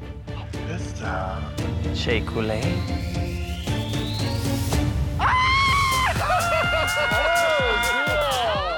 Shea 1.94 2.24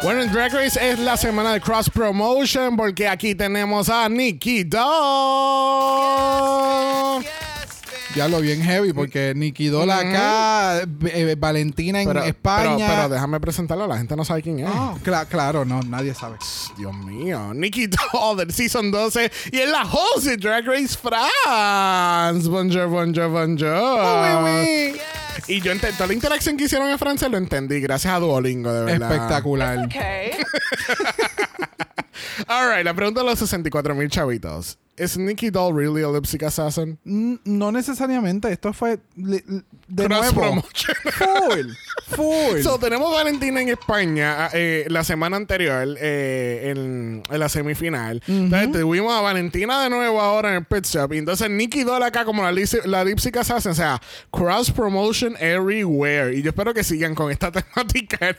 Bueno, 0.04 0.22
en 0.24 0.32
Drag 0.32 0.52
Race 0.52 0.80
es 0.82 0.98
la 1.00 1.16
semana 1.16 1.54
de 1.54 1.62
Cross 1.62 1.90
Promotion 1.92 2.76
porque 2.76 3.08
aquí 3.08 3.36
tenemos 3.36 3.88
a 3.90 4.10
Nikki 4.10 4.64
Doll. 4.64 4.82
Ya 8.16 8.28
lo 8.28 8.42
bien 8.42 8.62
heavy 8.62 8.92
porque 8.94 9.32
Nikki 9.36 9.68
Dola 9.68 10.00
acá, 10.00 10.82
eh, 11.06 11.36
Valentina 11.38 12.02
en 12.02 12.08
Pero, 12.10 12.24
España. 12.24 12.76
pero, 12.78 12.90
pero 13.04 13.10
déjame 13.10 13.40
presentarlo, 13.40 13.88
la 13.88 13.98
gente 13.98 14.16
no 14.18 14.26
sabe 14.26 14.42
quién 14.42 14.60
es. 14.60 14.68
Oh, 14.70 14.98
cla- 15.06 15.26
claro, 15.28 15.64
no, 15.64 15.82
nadie 15.84 16.14
sabe. 16.14 16.36
Dios 16.78 16.94
mío, 16.94 17.54
Nikki 17.54 17.88
Doll 17.88 18.36
del 18.40 18.52
Season 18.52 18.92
12 18.92 19.32
y 19.54 19.60
es 19.60 19.70
la 19.70 19.84
host 19.84 20.26
de 20.26 20.36
Drag 20.36 20.66
Race 20.66 20.98
France. 20.98 22.50
Bonjour, 22.50 22.88
bonjour, 22.88 23.30
bonjour. 23.30 23.70
Oh, 23.72 24.26
Y 25.48 25.62
yo 25.62 25.72
entendí, 25.72 25.96
toda 25.98 26.08
la 26.08 26.14
interacción 26.14 26.58
que 26.58 26.66
hicieron 26.66 26.90
en 26.90 27.00
francés 27.00 27.30
lo 27.30 27.38
entendí, 27.38 27.80
gracias 27.80 28.14
a 28.14 28.20
Duolingo, 28.20 28.72
de 28.74 28.86
verdad. 28.86 29.12
Espectacular. 29.12 29.86
Okay. 29.86 30.32
All 32.48 32.70
right, 32.76 32.86
la 32.86 32.94
pregunta 32.94 33.22
de 33.22 33.28
los 33.28 33.40
64 33.40 33.96
mil 33.96 34.10
chavitos. 34.10 34.78
¿Es 34.98 35.18
Nikki 35.18 35.50
Doll 35.50 35.76
really 35.76 36.04
a 36.04 36.10
lipstick 36.10 36.44
assassin? 36.44 37.00
No 37.04 37.72
necesariamente, 37.72 38.52
esto 38.52 38.74
fue 38.74 39.00
de 39.16 40.06
Cross 40.06 40.34
nuevo. 40.36 40.62
Full, 41.22 41.72
full. 42.16 42.62
So, 42.62 42.78
tenemos 42.78 43.12
Valentina 43.12 43.62
en 43.62 43.70
España 43.70 44.50
eh, 44.54 44.86
la 44.90 45.04
semana 45.04 45.38
anterior 45.38 45.96
eh, 46.00 46.72
en, 46.72 47.24
en 47.30 47.40
la 47.40 47.50
semifinal. 47.50 48.22
Entonces 48.28 48.72
tuvimos 48.82 49.14
a 49.14 49.22
Valentina 49.22 49.82
de 49.84 49.90
nuevo 49.90 50.22
ahora 50.22 50.50
en 50.50 50.56
el 50.58 50.66
pit 50.66 50.86
stop. 50.86 51.14
Y 51.14 51.20
entonces 51.20 51.50
Nikki 51.50 51.84
Doll 51.84 52.04
acá 52.04 52.26
como 52.26 52.44
la, 52.44 52.52
la 52.86 53.04
lipstick 53.04 53.38
assassin. 53.38 53.72
O 53.72 53.76
sea, 53.76 54.02
cross 54.32 54.72
promotion 54.72 55.36
everywhere. 55.40 56.36
Y 56.36 56.42
yo 56.42 56.50
espero 56.50 56.74
que 56.74 56.84
sigan 56.84 57.16
con 57.16 57.32
esta 57.32 57.52
temática. 57.52 58.36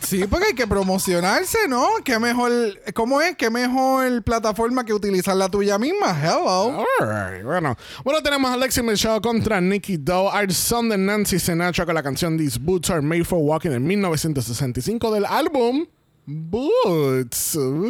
Sí, 0.00 0.24
porque 0.28 0.46
hay 0.46 0.54
que 0.54 0.66
promocionarse, 0.66 1.68
¿no? 1.68 1.86
Qué 2.04 2.18
mejor, 2.18 2.50
¿cómo 2.94 3.20
es? 3.20 3.36
Qué 3.36 3.50
mejor 3.50 4.22
plataforma 4.22 4.84
que 4.84 4.94
utilizar 4.94 5.36
la 5.36 5.47
tuya 5.48 5.78
misma. 5.78 6.14
Hello. 6.14 6.84
Alright, 7.00 7.44
bueno. 7.44 7.76
Bueno, 8.04 8.22
tenemos 8.22 8.50
a 8.50 8.54
Alexi 8.54 8.82
Michelle 8.82 9.20
contra 9.20 9.60
Nikki 9.60 9.96
Doe, 9.96 10.30
al 10.30 10.52
son 10.52 10.88
de 10.88 10.98
Nancy 10.98 11.38
Sinatra 11.38 11.84
con 11.84 11.94
la 11.94 12.02
canción 12.02 12.36
These 12.36 12.58
Boots 12.60 12.90
Are 12.90 13.02
Made 13.02 13.24
for 13.24 13.38
Walking 13.40 13.70
en 13.70 13.86
1965 13.86 15.12
del 15.12 15.24
álbum 15.24 15.86
Boots. 16.30 17.56
Uh. 17.56 17.88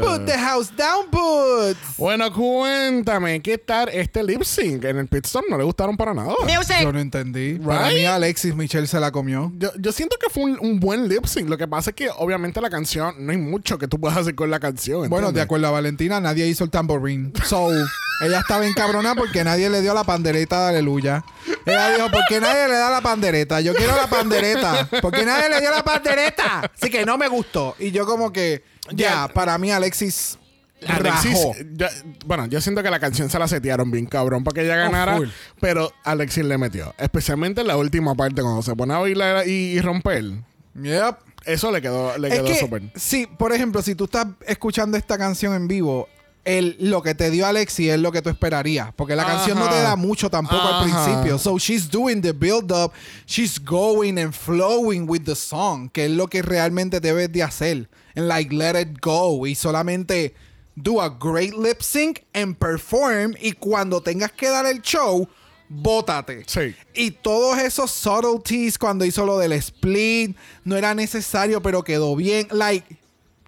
Put 0.00 0.26
the 0.26 0.38
house 0.38 0.70
down, 0.76 1.06
Boots. 1.10 1.96
Bueno, 1.98 2.32
cuéntame, 2.32 3.42
¿qué 3.42 3.58
tal 3.58 3.88
este 3.88 4.22
lip 4.22 4.44
sync? 4.44 4.84
En 4.84 4.98
el 4.98 5.08
pit 5.08 5.26
stop 5.26 5.42
no 5.50 5.58
le 5.58 5.64
gustaron 5.64 5.96
para 5.96 6.14
nada. 6.14 6.34
Yo 6.80 6.92
no 6.92 7.00
entendí. 7.00 7.54
Para 7.58 7.88
Right? 7.88 7.98
mí 7.98 8.04
Alexis 8.04 8.54
Michelle 8.54 8.86
se 8.86 9.00
la 9.00 9.10
comió. 9.10 9.52
Yo, 9.58 9.72
yo 9.76 9.90
siento 9.90 10.16
que 10.20 10.30
fue 10.30 10.44
un, 10.44 10.58
un 10.60 10.78
buen 10.78 11.08
lip 11.08 11.26
sync. 11.26 11.48
Lo 11.48 11.58
que 11.58 11.66
pasa 11.66 11.90
es 11.90 11.96
que 11.96 12.10
obviamente 12.16 12.60
la 12.60 12.70
canción, 12.70 13.14
no 13.18 13.32
hay 13.32 13.38
mucho 13.38 13.76
que 13.76 13.88
tú 13.88 13.98
puedas 13.98 14.18
hacer 14.18 14.36
con 14.36 14.50
la 14.52 14.60
canción. 14.60 15.08
Bueno, 15.08 15.32
de 15.32 15.40
acuerdo 15.40 15.66
a 15.66 15.70
Valentina, 15.72 16.20
nadie 16.20 16.46
hizo 16.46 16.62
el 16.62 16.70
tamborín. 16.70 17.32
So, 17.44 17.70
ella 18.20 18.40
estaba 18.40 18.66
encabronada 18.66 19.14
porque 19.14 19.42
nadie 19.44 19.68
le 19.70 19.80
dio 19.82 19.92
la 19.94 20.04
pandereta 20.04 20.62
de 20.64 20.68
aleluya. 20.70 21.24
Ella 21.66 21.94
dijo, 21.94 22.10
¿por 22.10 22.20
qué 22.28 22.40
nadie 22.40 22.68
le 22.68 22.74
da 22.74 22.90
la 22.90 23.00
pandereta? 23.00 23.60
Yo 23.60 23.74
quiero 23.74 23.96
la 23.96 24.06
pandereta. 24.06 24.88
¿Por 25.02 25.12
qué 25.12 25.24
nadie 25.24 25.48
le 25.48 25.60
dio 25.60 25.70
la 25.70 25.82
pandereta? 25.82 26.70
Así 26.76 26.90
que 26.90 27.04
no 27.04 27.16
me 27.18 27.28
gustó. 27.28 27.74
Y 27.78 27.90
yo 27.90 28.06
como 28.06 28.32
que, 28.32 28.62
ya, 28.92 29.28
para 29.28 29.56
mí 29.58 29.70
Alexis 29.72 30.38
Alexis, 30.86 31.38
bueno, 32.26 32.44
yo 32.46 32.60
siento 32.60 32.82
que 32.82 32.90
la 32.90 33.00
canción 33.00 33.30
se 33.30 33.38
la 33.38 33.48
setearon 33.48 33.90
bien 33.90 34.04
cabrón 34.04 34.44
para 34.44 34.54
que 34.54 34.64
ella 34.66 34.76
ganara, 34.76 35.14
Oh, 35.14 35.18
full. 35.18 35.28
pero 35.60 35.90
Alexis 36.04 36.44
le 36.44 36.58
metió, 36.58 36.94
especialmente 36.98 37.62
en 37.62 37.68
la 37.68 37.76
última 37.78 38.14
parte 38.14 38.42
cuando 38.42 38.60
se 38.60 38.76
pone 38.76 38.92
a 38.92 38.98
bailar 38.98 39.48
y, 39.48 39.50
y 39.50 39.80
romper. 39.80 40.24
Yep. 40.74 41.16
Eso 41.46 41.70
le 41.70 41.80
quedó, 41.80 42.18
le 42.18 42.28
Es 42.28 42.34
quedó 42.34 42.44
que, 42.46 42.58
súper. 42.60 42.82
sí, 42.96 43.26
por 43.26 43.52
ejemplo, 43.54 43.80
si 43.80 43.94
tú 43.94 44.04
estás 44.04 44.26
escuchando 44.46 44.96
esta 44.98 45.16
canción 45.16 45.54
en 45.54 45.68
vivo, 45.68 46.08
el, 46.44 46.76
lo 46.78 47.02
que 47.02 47.14
te 47.14 47.30
dio 47.30 47.46
Alexi 47.46 47.88
es 47.88 47.98
lo 47.98 48.12
que 48.12 48.22
tú 48.22 48.28
esperarías. 48.28 48.92
Porque 48.94 49.16
la 49.16 49.24
canción 49.24 49.58
no 49.58 49.68
te 49.68 49.80
da 49.80 49.96
mucho 49.96 50.30
tampoco 50.30 50.62
al 50.62 50.84
principio. 50.84 51.38
So 51.38 51.58
she's 51.58 51.90
doing 51.90 52.20
the 52.20 52.32
build 52.32 52.70
up, 52.70 52.92
she's 53.26 53.58
going 53.58 54.18
and 54.18 54.32
flowing 54.32 55.08
with 55.08 55.24
the 55.24 55.34
song, 55.34 55.88
que 55.90 56.06
es 56.06 56.10
lo 56.10 56.28
que 56.28 56.42
realmente 56.42 57.00
debes 57.00 57.32
de 57.32 57.42
hacer. 57.42 57.88
And 58.14 58.28
like 58.28 58.54
let 58.54 58.78
it 58.80 59.00
go. 59.00 59.46
Y 59.46 59.54
solamente 59.54 60.34
do 60.76 61.00
a 61.00 61.08
great 61.08 61.54
lip 61.54 61.82
sync 61.82 62.24
and 62.34 62.56
perform. 62.56 63.34
Y 63.40 63.52
cuando 63.52 64.00
tengas 64.00 64.32
que 64.32 64.48
dar 64.48 64.66
el 64.66 64.82
show, 64.82 65.26
bótate. 65.68 66.44
Sí. 66.46 66.74
Y 66.94 67.10
todos 67.10 67.58
esos 67.58 67.90
subtleties 67.90 68.78
cuando 68.78 69.04
hizo 69.04 69.24
lo 69.24 69.38
del 69.38 69.52
split, 69.52 70.36
no 70.64 70.76
era 70.76 70.94
necesario, 70.94 71.62
pero 71.62 71.82
quedó 71.82 72.14
bien. 72.14 72.46
Like, 72.50 72.98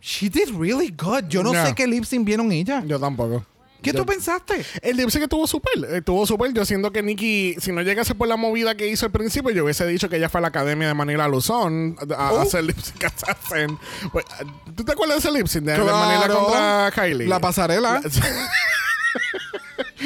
she 0.06 0.28
did 0.28 0.50
really 0.56 0.94
good. 0.96 1.24
Yo 1.28 1.42
no 1.42 1.52
sé 1.52 1.74
qué 1.74 1.84
lip 1.86 2.04
sync 2.04 2.24
vieron 2.24 2.52
ella. 2.52 2.82
Yo 2.86 3.00
tampoco. 3.00 3.44
¿Qué 3.82 3.92
Yo- 3.92 3.98
tú 3.98 4.06
pensaste? 4.06 4.64
El 4.82 4.96
lip 4.96 5.10
sync 5.10 5.24
estuvo 5.24 5.46
súper. 5.46 5.84
Estuvo 5.96 6.24
súper. 6.26 6.52
Yo 6.52 6.64
siento 6.64 6.92
que 6.92 7.02
Nikki, 7.02 7.56
si 7.58 7.72
no 7.72 7.82
llegase 7.82 8.14
por 8.14 8.26
la 8.28 8.36
movida 8.36 8.74
que 8.76 8.86
hizo 8.88 9.06
al 9.06 9.12
principio, 9.12 9.50
yo 9.50 9.64
hubiese 9.64 9.86
dicho 9.86 10.08
que 10.08 10.16
ella 10.16 10.28
fue 10.28 10.38
a 10.38 10.42
la 10.42 10.48
academia 10.48 10.88
de 10.88 10.94
Manila 10.94 11.26
Luzón 11.28 11.96
a, 12.16 12.28
a 12.28 12.32
Oh. 12.32 12.40
hacer 12.40 12.64
lip 12.64 12.78
sync 12.78 13.04
assassin. 13.04 13.78
Pues, 14.12 14.24
¿Tú 14.76 14.84
te 14.84 14.92
acuerdas 14.92 15.22
de 15.22 15.28
ese 15.28 15.38
lip 15.38 15.46
sync 15.48 15.64
de, 15.64 15.72
de 15.72 15.78
Manila 15.78 16.24
Claro. 16.26 16.44
contra 16.44 16.90
Kylie? 16.94 17.26
La 17.26 17.38
pasarela. 17.40 18.00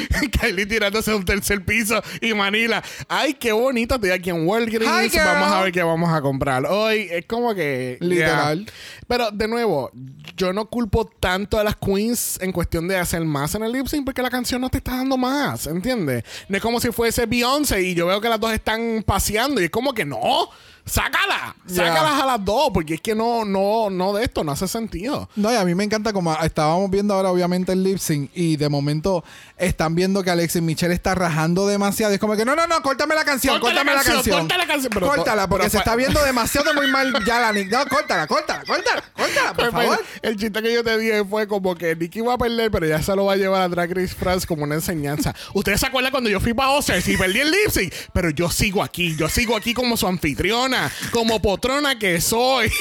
Kylie 0.39 0.65
tirándose 0.65 1.13
un 1.13 1.25
tercer 1.25 1.63
piso 1.63 2.01
y 2.21 2.33
Manila. 2.33 2.83
Ay, 3.07 3.33
qué 3.33 3.51
bonito. 3.51 3.95
Estoy 3.95 4.11
aquí 4.11 4.29
en 4.29 4.47
Walgreens. 4.47 5.15
Vamos 5.15 5.51
a 5.51 5.61
ver 5.63 5.71
qué 5.71 5.83
vamos 5.83 6.11
a 6.13 6.21
comprar. 6.21 6.65
Hoy 6.65 7.07
es 7.11 7.25
como 7.25 7.53
que. 7.53 7.97
Literal. 7.99 8.65
yeah. 8.65 8.73
Pero 9.07 9.31
de 9.31 9.47
nuevo, 9.47 9.91
yo 10.37 10.53
no 10.53 10.65
culpo 10.65 11.05
tanto 11.19 11.59
a 11.59 11.63
las 11.63 11.75
queens 11.75 12.39
en 12.41 12.51
cuestión 12.51 12.87
de 12.87 12.97
hacer 12.97 13.23
más 13.25 13.55
en 13.55 13.63
el 13.63 13.71
lip 13.71 13.87
sync 13.87 14.05
porque 14.05 14.21
la 14.21 14.29
canción 14.29 14.61
no 14.61 14.69
te 14.69 14.77
está 14.77 14.95
dando 14.97 15.17
más. 15.17 15.67
¿Entiendes? 15.67 16.23
No 16.47 16.57
es 16.57 16.63
como 16.63 16.79
si 16.79 16.91
fuese 16.91 17.25
Beyoncé 17.25 17.81
y 17.81 17.93
yo 17.93 18.07
veo 18.07 18.21
que 18.21 18.29
las 18.29 18.39
dos 18.39 18.53
están 18.53 19.03
paseando 19.05 19.61
y 19.61 19.65
es 19.65 19.69
como 19.69 19.93
que 19.93 20.05
no. 20.05 20.49
Sácala, 20.85 21.55
Yeah. 21.67 21.87
sácalas 21.87 22.21
a 22.21 22.25
las 22.25 22.43
dos, 22.43 22.69
porque 22.73 22.95
es 22.95 23.01
que 23.01 23.15
no, 23.15 23.45
no, 23.45 23.89
no 23.89 24.13
de 24.13 24.23
esto, 24.25 24.43
no 24.43 24.51
hace 24.51 24.67
sentido. 24.67 25.29
No, 25.35 25.51
y 25.51 25.55
a 25.55 25.63
mí 25.63 25.73
me 25.75 25.83
encanta 25.85 26.11
como 26.11 26.33
estábamos 26.41 26.89
viendo 26.89 27.13
ahora 27.13 27.29
obviamente 27.31 27.71
el 27.71 27.83
lip 27.83 27.97
sync 27.97 28.29
y 28.33 28.57
de 28.57 28.67
momento 28.67 29.23
están 29.57 29.95
viendo 29.95 30.21
que 30.23 30.31
Alexis 30.31 30.61
Michelle 30.61 30.93
está 30.93 31.15
rajando 31.15 31.67
demasiado. 31.67 32.13
Es 32.13 32.19
como 32.19 32.35
que 32.35 32.43
no, 32.43 32.55
no, 32.55 32.67
no, 32.67 32.81
córtame 32.81 33.15
la 33.15 33.23
canción, 33.23 33.59
córtame 33.61 33.93
la 33.93 34.03
canción, 34.03 34.39
corta 34.39 34.57
la 34.57 34.67
canción, 34.67 34.91
pero- 34.93 35.07
Córtala, 35.07 35.47
porque 35.47 35.61
pero 35.67 35.71
se 35.71 35.77
está 35.77 35.95
viendo 35.95 36.21
demasiado 36.23 36.73
muy 36.73 36.87
mal 36.91 37.13
ya 37.25 37.39
la 37.39 37.53
Nick. 37.53 37.71
No, 37.71 37.85
córtala, 37.85 38.27
córtala, 38.27 38.63
córtala, 38.65 39.03
córtala, 39.15 39.53
por 39.53 39.69
Pues, 39.69 39.71
pues, 39.71 39.83
favor. 39.87 40.05
el 40.23 40.35
chiste 40.37 40.61
que 40.61 40.73
yo 40.73 40.83
te 40.83 40.97
dije 40.97 41.23
fue 41.23 41.47
como 41.47 41.75
que 41.75 41.95
Nicky 41.95 42.21
va 42.21 42.33
a 42.33 42.37
perder, 42.37 42.69
pero 42.71 42.87
ya 42.87 43.01
se 43.01 43.15
lo 43.15 43.25
va 43.25 43.33
a 43.33 43.37
llevar 43.37 43.61
a 43.61 43.69
Drag 43.69 43.91
Race 43.95 44.13
France 44.15 44.45
como 44.47 44.63
una 44.63 44.75
enseñanza. 44.75 45.33
Ustedes 45.53 45.79
se 45.79 45.85
acuerdan 45.87 46.11
cuando 46.11 46.29
yo 46.29 46.39
fui 46.39 46.53
para 46.53 46.71
Oscars 46.71 47.07
y 47.07 47.15
perdí 47.17 47.39
el 47.39 47.51
lip 47.51 47.69
sync, 47.69 47.93
pero 48.13 48.29
yo 48.31 48.49
sigo 48.49 48.83
aquí, 48.83 49.15
yo 49.15 49.29
sigo 49.29 49.55
aquí 49.55 49.73
como 49.73 49.95
su 49.95 50.07
anfitriona, 50.07 50.80
como 51.11 51.41
potrona 51.41 51.97
que 51.97 52.21
soy. 52.21 52.71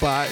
Bye. 0.00 0.28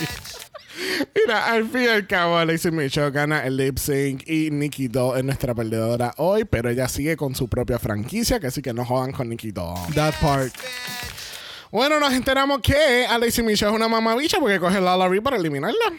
Mira, 1.15 1.47
al 1.47 1.69
fin 1.69 1.83
y 1.83 1.87
al 1.87 2.07
cabo, 2.07 2.37
Alexis 2.37 2.73
Michelle 2.73 3.11
gana 3.11 3.47
el 3.47 3.57
lip 3.57 3.79
sync 3.79 4.29
y 4.29 4.51
Nikki 4.51 4.89
Doll 4.89 5.19
es 5.19 5.25
nuestra 5.25 5.55
perdedora 5.55 6.13
hoy, 6.19 6.45
pero 6.45 6.69
ella 6.69 6.89
sigue 6.89 7.17
con 7.17 7.35
su 7.35 7.49
propia 7.49 7.79
franquicia, 7.79 8.39
que 8.41 8.49
así 8.49 8.61
que 8.63 8.73
no 8.73 8.85
jodan 8.85 9.13
con 9.13 9.29
Nikki 9.29 9.53
Doll. 9.53 9.95
That 9.95 10.15
part. 10.21 10.55
Bueno, 11.71 11.99
nos 11.99 12.13
enteramos 12.13 12.61
que 12.61 13.07
Alexis 13.09 13.45
Michelle 13.45 13.71
es 13.71 13.77
una 13.77 13.89
mamabicha 13.89 14.39
porque 14.39 14.61
coge 14.61 14.81
la 14.81 14.97
Larry 14.97 15.21
para 15.21 15.37
eliminarla. 15.37 15.93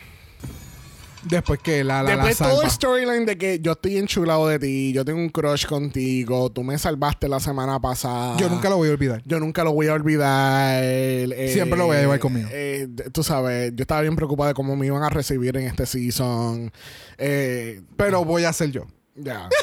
Después 1.30 1.60
que 1.60 1.84
la, 1.84 2.02
la, 2.04 2.16
la 2.16 2.26
Después 2.26 2.38
todo 2.50 2.62
el 2.64 2.70
storyline 2.72 3.26
de 3.26 3.38
que 3.38 3.60
yo 3.60 3.74
estoy 3.74 3.98
enchulado 3.98 4.48
de 4.48 4.60
ti, 4.60 4.94
yo 4.94 5.04
tengo 5.06 5.20
un 5.20 5.30
crush 5.30 5.66
contigo, 5.66 6.50
tú 6.52 6.64
me 6.64 6.78
salvaste 6.78 7.28
la 7.28 7.40
semana 7.40 7.80
pasada. 7.80 8.38
Yo 8.38 8.50
nunca 8.50 8.70
lo 8.70 8.78
voy 8.78 8.90
a 8.90 8.92
olvidar. 8.94 9.22
Yo 9.26 9.40
nunca 9.40 9.64
lo 9.64 9.74
voy 9.74 9.88
a 9.88 9.94
olvidar. 9.94 10.80
eh, 10.84 11.50
Siempre 11.54 11.78
lo 11.78 11.86
voy 11.88 11.98
a 11.98 12.02
llevar 12.02 12.20
conmigo. 12.20 12.48
eh, 12.52 12.88
tú 13.12 13.24
sabes, 13.24 13.72
yo 13.76 13.82
estaba 13.82 14.02
bien 14.02 14.16
preocupado 14.16 14.48
de 14.48 14.54
cómo 14.54 14.76
me 14.76 14.86
iban 14.86 15.04
a 15.04 15.10
recibir 15.10 15.56
en 15.58 15.64
este 15.68 15.86
season. 15.86 16.72
Eh, 17.18 17.82
Pero 17.98 18.24
voy 18.26 18.46
a 18.46 18.54
ser 18.54 18.72
yo. 18.72 18.86
ya. 19.16 19.50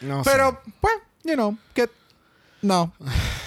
No 0.00 0.24
sé. 0.24 0.30
Pero, 0.32 0.60
pues, 0.80 0.94
you 1.22 1.34
know, 1.34 1.56
que. 1.74 1.88
No. 2.60 2.92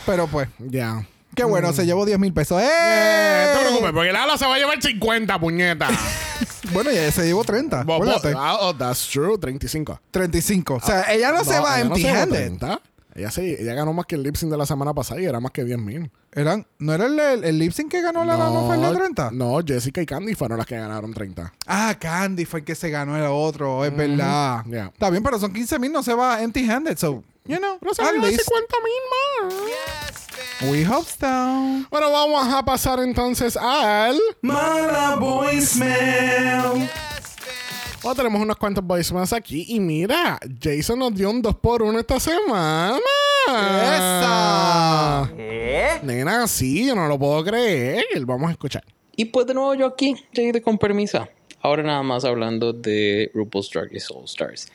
Pero 0.06 0.26
pues, 0.28 0.48
Ya. 0.60 1.06
qué 1.36 1.44
bueno, 1.44 1.74
se 1.74 1.86
llevó 1.86 2.06
10 2.06 2.18
mil 2.18 2.32
pesos. 2.34 2.62
¡Eh! 2.62 2.66
Eh, 2.66 3.46
no 3.54 3.60
te 3.60 3.66
preocupes, 3.66 3.92
porque 3.92 4.12
Lala 4.14 4.38
se 4.38 4.46
va 4.46 4.56
a 4.56 4.58
llevar 4.58 4.82
50, 4.82 5.38
puñeta. 5.40 5.90
Bueno, 6.74 6.92
ya 6.92 7.12
se 7.12 7.26
llevó 7.26 7.44
30. 7.44 7.84
Bo- 7.84 7.98
bo- 7.98 8.04
acuérdate. 8.04 8.34
ah, 8.38 8.58
oh, 8.62 8.76
that's 8.76 9.08
true, 9.10 9.38
35. 9.38 10.00
35. 10.12 10.76
O 10.76 10.80
sea, 10.82 11.12
ella 11.14 11.32
no, 11.32 11.44
se 11.44 11.60
va 11.60 11.80
ella 11.80 11.90
no 11.90 11.96
se 11.96 12.02
llevó 12.02 12.16
empty-handed. 12.20 12.38
30. 12.60 12.82
Ella 13.18 13.32
sí, 13.32 13.56
ella 13.58 13.74
ganó 13.74 13.94
más 13.94 14.06
que 14.08 14.16
el 14.16 14.24
lip 14.24 14.36
sync 14.36 14.52
de 14.52 14.58
la 14.58 14.66
semana 14.66 14.94
pasada 14.94 15.22
y 15.22 15.26
era 15.26 15.40
más 15.40 15.54
que 15.54 15.64
10 15.64 15.78
mil. 15.80 16.12
Eran, 16.34 16.68
¿No 16.80 16.94
era 16.94 17.06
el, 17.06 17.18
el, 17.18 17.44
el 17.46 17.58
lip 17.60 17.72
sync 17.72 17.90
que 17.90 18.02
ganó 18.02 18.26
la 18.26 18.36
no, 18.36 18.66
fue 18.68 18.76
el 18.76 18.82
de 18.82 18.94
30? 18.94 19.32
No, 19.32 19.58
Jessica 19.66 20.02
y 20.02 20.06
Candy 20.06 20.36
fueron 20.36 20.58
las 20.58 20.68
que 20.68 20.76
ganaron 20.76 21.14
30. 21.14 21.54
Ah, 21.66 21.96
Candy 21.98 22.44
fue 22.44 22.60
el 22.60 22.66
que 22.66 22.76
se 22.76 22.90
ganó 22.90 23.16
el 23.16 23.24
otro, 23.24 23.86
es 23.86 23.96
verdad. 23.96 24.66
Yeah. 24.66 24.88
Está 24.88 25.10
bien, 25.10 25.24
pero 25.24 25.40
son 25.40 25.54
15 25.54 25.80
mil, 25.80 25.94
no 25.94 26.04
se 26.04 26.14
va 26.14 26.42
empty-handed. 26.42 26.98
So, 26.98 27.24
you 27.46 27.56
know, 27.58 27.78
Pero 27.80 27.94
se 27.94 28.02
at 28.02 28.16
least 28.16 28.42
50 28.42 28.76
mil 28.84 29.54
más. 29.56 30.05
We 30.62 30.86
hope 30.86 31.08
so. 31.08 31.86
Bueno, 31.90 32.12
vamos 32.12 32.54
a 32.54 32.64
pasar 32.64 33.00
entonces 33.00 33.58
al. 33.58 34.20
Mala 34.42 35.16
voicemail. 35.18 36.90
Bueno, 38.02 38.16
tenemos 38.16 38.42
unos 38.42 38.58
cuantos 38.58 38.84
voicemails 38.84 39.34
aquí. 39.34 39.66
Y 39.68 39.80
mira, 39.80 40.40
Jason 40.62 41.00
nos 41.00 41.14
dio 41.14 41.30
un 41.30 41.42
2x1 41.42 42.00
esta 42.00 42.20
semana. 42.20 43.00
¡Esa! 43.48 45.32
¿Eh? 45.38 46.00
Nena, 46.04 46.48
sí, 46.48 46.88
yo 46.88 46.96
no 46.96 47.08
lo 47.08 47.18
puedo 47.18 47.44
creer. 47.44 48.06
Vamos 48.26 48.50
a 48.50 48.52
escuchar. 48.52 48.84
Y 49.16 49.26
pues 49.26 49.48
de 49.48 49.54
nuevo 49.54 49.74
yo 49.74 49.88
aquí, 49.88 50.16
de 50.34 50.62
con 50.62 50.78
permisa. 50.78 51.28
Ahora 51.62 51.82
nada 51.84 52.04
más 52.04 52.26
hablando 52.26 52.74
de 52.74 53.32
RuPaul's 53.34 53.70
Drag 53.72 53.92
Race 53.92 54.08
All 54.16 54.26
Stars. 54.26 54.68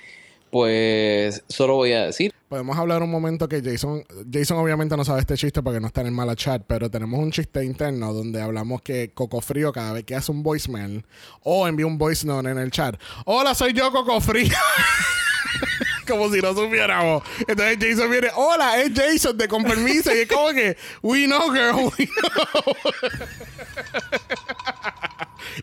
Pues 0.50 1.44
solo 1.48 1.76
voy 1.76 1.92
a 1.92 2.06
decir 2.06 2.34
Podemos 2.50 2.76
hablar 2.76 3.00
un 3.00 3.12
momento 3.12 3.48
que 3.48 3.62
Jason, 3.62 4.04
Jason 4.28 4.58
obviamente 4.58 4.96
no 4.96 5.04
sabe 5.04 5.20
este 5.20 5.36
chiste 5.36 5.62
porque 5.62 5.78
no 5.78 5.86
está 5.86 6.00
en 6.00 6.08
el 6.08 6.12
mala 6.12 6.34
chat, 6.34 6.60
pero 6.66 6.90
tenemos 6.90 7.20
un 7.20 7.30
chiste 7.30 7.64
interno 7.64 8.12
donde 8.12 8.42
hablamos 8.42 8.82
que 8.82 9.12
Coco 9.14 9.40
Frío 9.40 9.70
cada 9.72 9.92
vez 9.92 10.02
que 10.02 10.16
hace 10.16 10.32
un 10.32 10.42
voicemail 10.42 11.06
o 11.44 11.68
envía 11.68 11.86
un 11.86 11.96
voice 11.96 12.26
note 12.26 12.50
en 12.50 12.58
el 12.58 12.72
chat, 12.72 13.00
hola 13.24 13.54
soy 13.54 13.72
yo 13.72 13.92
Coco 13.92 14.20
Frío. 14.20 14.52
como 16.08 16.28
si 16.28 16.40
no 16.40 16.52
supiéramos. 16.52 17.22
Entonces 17.46 17.78
Jason 17.80 18.10
viene, 18.10 18.30
hola, 18.34 18.82
es 18.82 18.90
Jason 18.96 19.38
de 19.38 19.46
con 19.46 19.62
y 19.62 19.96
es 19.96 20.26
como 20.26 20.48
que, 20.48 20.76
we 21.02 21.26
know 21.26 21.52
girl, 21.52 21.92
we 21.96 22.08
know. 22.08 22.74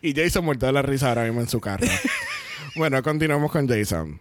y 0.00 0.14
Jason 0.14 0.42
muerto 0.42 0.64
de 0.64 0.72
la 0.72 0.80
risa 0.80 1.10
ahora 1.10 1.24
mismo 1.24 1.42
en 1.42 1.48
su 1.50 1.60
carro. 1.60 1.86
bueno, 2.76 3.02
continuamos 3.02 3.52
con 3.52 3.68
Jason. 3.68 4.18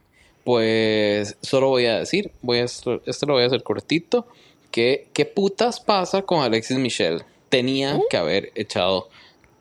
Pues 0.47 1.35
solo 1.41 1.67
voy 1.67 1.87
a 1.87 1.99
decir, 1.99 2.31
voy 2.41 2.59
a 2.59 2.63
esto, 2.63 3.01
esto 3.05 3.25
lo 3.25 3.33
voy 3.33 3.43
a 3.43 3.47
hacer 3.47 3.63
cortito, 3.63 4.25
que 4.71 5.09
qué 5.11 5.25
putas 5.25 5.81
pasa 5.81 6.21
con 6.21 6.41
Alexis 6.41 6.77
Michelle. 6.77 7.25
Tenía 7.49 7.99
que 8.09 8.15
haber 8.15 8.53
echado 8.55 9.09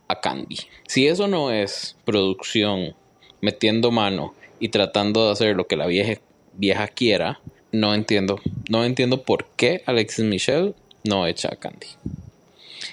a 0.06 0.20
Candy. 0.20 0.58
Si 0.86 1.08
eso 1.08 1.26
no 1.26 1.50
es 1.50 1.96
producción 2.04 2.94
metiendo 3.40 3.90
mano 3.90 4.34
y 4.60 4.68
tratando 4.68 5.26
de 5.26 5.32
hacer 5.32 5.56
lo 5.56 5.66
que 5.66 5.74
la 5.74 5.88
vieja, 5.88 6.20
vieja 6.52 6.86
quiera, 6.86 7.40
no 7.72 7.92
entiendo, 7.92 8.38
no 8.68 8.84
entiendo 8.84 9.24
por 9.24 9.44
qué 9.56 9.82
Alexis 9.86 10.24
Michelle 10.24 10.74
no 11.02 11.26
echa 11.26 11.48
a 11.52 11.56
Candy. 11.56 11.88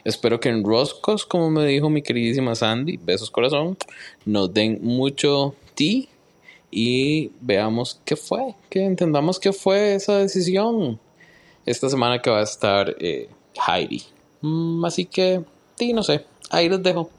Espero 0.04 0.40
que 0.40 0.50
en 0.50 0.64
Roscos, 0.64 1.28
como 1.28 1.52
me 1.52 1.64
dijo 1.68 1.92
mi 1.92 2.02
queridísima 2.02 2.56
Sandy, 2.56 2.98
besos 2.98 3.30
corazón, 3.30 3.78
nos 4.26 4.52
den 4.52 4.80
mucho 4.82 5.54
tea 5.76 6.06
y 6.74 7.32
veamos 7.40 8.02
qué 8.04 8.16
fue, 8.16 8.56
que 8.70 8.84
entendamos 8.84 9.40
qué 9.40 9.54
fue 9.54 9.96
esa 9.96 10.18
decisión. 10.18 11.00
Esta 11.66 11.90
semana 11.90 12.22
que 12.22 12.30
va 12.30 12.40
a 12.40 12.44
estar 12.44 12.96
eh, 13.00 13.30
Heidi. 13.68 14.04
Mm, 14.42 14.84
así 14.84 15.06
que, 15.06 15.44
sí, 15.76 15.94
no 15.94 16.04
sé, 16.04 16.26
ahí 16.50 16.68
les 16.68 16.82
dejo. 16.82 17.10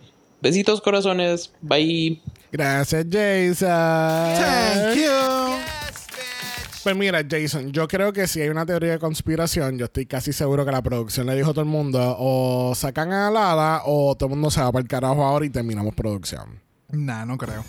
Besitos 0.43 0.81
corazones, 0.81 1.51
bye. 1.63 2.21
Gracias, 2.53 3.07
Jason. 3.11 3.69
Thank 3.69 4.97
you. 4.97 5.75
Pues 6.83 6.97
mira, 6.97 7.25
Jason, 7.27 7.73
yo 7.73 7.89
creo 7.89 8.13
que 8.13 8.27
si 8.27 8.43
hay 8.43 8.51
una 8.51 8.67
teoría 8.67 8.91
de 8.93 8.99
conspiración, 8.99 9.79
yo 9.79 9.87
estoy 9.87 10.05
casi 10.05 10.35
seguro 10.35 10.67
que 10.67 10.73
la 10.73 10.83
producción 10.83 11.27
le 11.27 11.35
dijo 11.35 11.51
a 11.51 11.53
todo 11.55 11.63
el 11.63 11.71
mundo, 11.71 12.17
o 12.19 12.75
sacan 12.75 13.11
a 13.13 13.31
Lala, 13.31 13.83
o 13.87 14.15
todo 14.17 14.27
el 14.27 14.35
mundo 14.35 14.51
se 14.51 14.61
va 14.61 14.71
para 14.71 14.83
el 14.83 14.89
carajo 14.89 15.25
ahora 15.25 15.47
y 15.47 15.51
terminamos 15.51 15.95
producción. 15.95 16.61
Nah, 16.91 17.25
no 17.25 17.39
creo. 17.39 17.65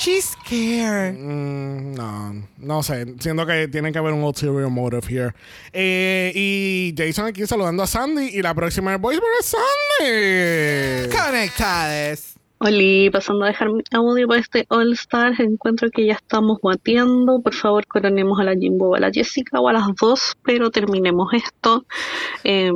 She's 0.00 0.30
scared. 0.30 1.14
Mm, 1.18 1.94
no, 1.94 2.48
no 2.56 2.82
sé. 2.82 3.04
Siento 3.18 3.44
que 3.44 3.68
tiene 3.68 3.92
que 3.92 3.98
haber 3.98 4.14
un 4.14 4.22
ulterior 4.22 4.70
motive 4.70 5.06
here. 5.06 5.34
Eh, 5.74 6.32
y 6.34 6.94
Jason 6.96 7.26
aquí 7.26 7.46
saludando 7.46 7.82
a 7.82 7.86
Sandy. 7.86 8.30
Y 8.32 8.40
la 8.40 8.54
próxima 8.54 8.96
voice 8.96 9.20
es 9.40 9.54
Sandy. 9.98 11.14
Conectadas. 11.14 12.39
Oli, 12.62 13.08
pasando 13.08 13.46
a 13.46 13.48
dejar 13.48 13.70
mi 13.70 13.82
audio 13.90 14.28
para 14.28 14.38
este 14.38 14.66
All 14.68 14.92
Star, 14.92 15.32
encuentro 15.40 15.88
que 15.88 16.04
ya 16.04 16.12
estamos 16.12 16.58
guateando. 16.60 17.40
Por 17.40 17.54
favor, 17.54 17.86
coronemos 17.86 18.38
a 18.38 18.44
la 18.44 18.54
Jimbo 18.54 18.90
o 18.90 18.94
a 18.96 19.00
la 19.00 19.10
Jessica 19.10 19.58
o 19.60 19.68
a 19.68 19.72
las 19.72 19.86
dos, 19.98 20.36
pero 20.44 20.70
terminemos 20.70 21.32
esto. 21.32 21.86
Eh, 22.44 22.70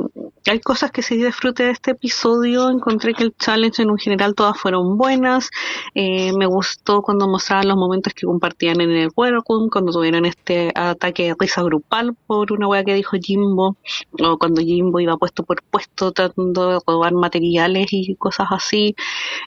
hay 0.47 0.59
cosas 0.59 0.89
que 0.89 1.03
sí 1.03 1.17
disfruté 1.17 1.65
de 1.65 1.69
este 1.69 1.91
episodio. 1.91 2.71
Encontré 2.71 3.13
que 3.13 3.25
el 3.25 3.35
challenge 3.37 3.83
en 3.83 3.91
un 3.91 3.99
general 3.99 4.33
todas 4.33 4.57
fueron 4.57 4.97
buenas. 4.97 5.51
Eh, 5.93 6.33
me 6.33 6.47
gustó 6.47 7.03
cuando 7.03 7.27
mostraban 7.27 7.67
los 7.67 7.77
momentos 7.77 8.11
que 8.15 8.25
compartían 8.25 8.81
en 8.81 8.89
el 8.89 9.09
welcome, 9.15 9.69
cuando 9.69 9.91
tuvieron 9.91 10.25
este 10.25 10.71
ataque 10.73 11.25
de 11.25 11.35
risa 11.37 11.61
grupal 11.61 12.15
por 12.25 12.51
una 12.51 12.67
wea 12.67 12.83
que 12.83 12.95
dijo 12.95 13.17
Jimbo, 13.21 13.77
o 14.19 14.37
cuando 14.39 14.61
Jimbo 14.61 14.99
iba 14.99 15.15
puesto 15.17 15.43
por 15.43 15.61
puesto 15.61 16.11
tratando 16.11 16.69
de 16.69 16.79
robar 16.87 17.13
materiales 17.13 17.89
y 17.91 18.15
cosas 18.15 18.47
así. 18.49 18.95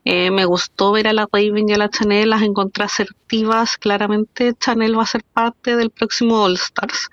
Eh, 0.05 0.28
me 0.31 0.45
gustó 0.45 0.93
ver 0.93 1.09
a 1.09 1.13
la 1.13 1.29
Raven 1.33 1.69
y 1.69 1.73
a 1.73 1.79
la 1.79 1.91
Chanel, 1.91 2.31
las 2.31 2.43
encontré 2.43 2.85
asertivas. 2.85 3.77
Claramente 3.79 4.55
Chanel 4.59 4.99
va 4.99 5.03
a 5.03 5.07
ser 5.07 5.23
parte 5.25 5.77
del 5.77 5.91
próximo 5.91 6.43
All 6.43 6.55
Stars. 6.55 7.09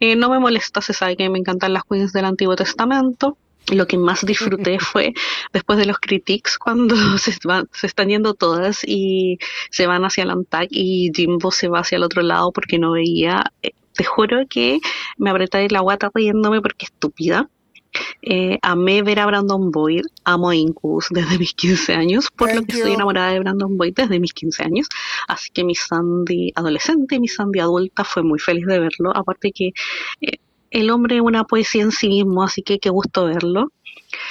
Eh, 0.00 0.16
no 0.16 0.30
me 0.30 0.38
molesta, 0.38 0.80
se 0.80 0.92
sabe 0.92 1.16
que 1.16 1.28
me 1.30 1.38
encantan 1.38 1.72
las 1.72 1.84
queens 1.84 2.12
del 2.12 2.24
Antiguo 2.26 2.56
Testamento. 2.56 3.36
Lo 3.72 3.86
que 3.88 3.98
más 3.98 4.24
disfruté 4.24 4.78
fue 4.80 5.12
después 5.52 5.78
de 5.78 5.86
los 5.86 5.98
critiques 5.98 6.56
cuando 6.58 6.94
se, 7.18 7.32
van- 7.44 7.68
se 7.72 7.86
están 7.88 8.08
yendo 8.08 8.34
todas 8.34 8.82
y 8.86 9.38
se 9.70 9.86
van 9.86 10.04
hacia 10.04 10.22
el 10.24 10.30
Antag 10.30 10.68
y 10.70 11.10
Jimbo 11.14 11.50
se 11.50 11.68
va 11.68 11.80
hacia 11.80 11.96
el 11.96 12.04
otro 12.04 12.22
lado 12.22 12.52
porque 12.52 12.78
no 12.78 12.92
veía. 12.92 13.52
Eh, 13.62 13.72
Te 13.94 14.04
juro 14.04 14.42
que 14.48 14.78
me 15.16 15.30
apreté 15.30 15.68
la 15.70 15.80
guata 15.80 16.10
riéndome 16.14 16.60
porque 16.60 16.86
estúpida. 16.86 17.48
Eh, 18.22 18.58
amé 18.62 19.02
ver 19.02 19.20
a 19.20 19.26
Brandon 19.26 19.70
Boyd, 19.70 20.04
amo 20.24 20.50
a 20.50 20.56
Incubus 20.56 21.06
desde 21.10 21.38
mis 21.38 21.54
15 21.54 21.94
años, 21.94 22.28
por 22.30 22.54
lo 22.54 22.62
que 22.62 22.72
you. 22.72 22.78
estoy 22.78 22.92
enamorada 22.94 23.32
de 23.32 23.40
Brandon 23.40 23.76
Boyd 23.76 23.94
desde 23.94 24.20
mis 24.20 24.32
15 24.32 24.64
años. 24.64 24.88
Así 25.28 25.50
que 25.52 25.64
mi 25.64 25.74
Sandy 25.74 26.52
adolescente 26.54 27.16
y 27.16 27.20
mi 27.20 27.28
Sandy 27.28 27.60
adulta 27.60 28.04
fue 28.04 28.22
muy 28.22 28.38
feliz 28.38 28.66
de 28.66 28.78
verlo. 28.78 29.16
Aparte 29.16 29.52
que 29.52 29.72
eh, 30.20 30.38
el 30.70 30.90
hombre 30.90 31.16
es 31.16 31.22
una 31.22 31.44
poesía 31.44 31.82
en 31.82 31.92
sí 31.92 32.08
mismo, 32.08 32.42
así 32.42 32.62
que 32.62 32.78
qué 32.78 32.90
gusto 32.90 33.26
verlo. 33.26 33.72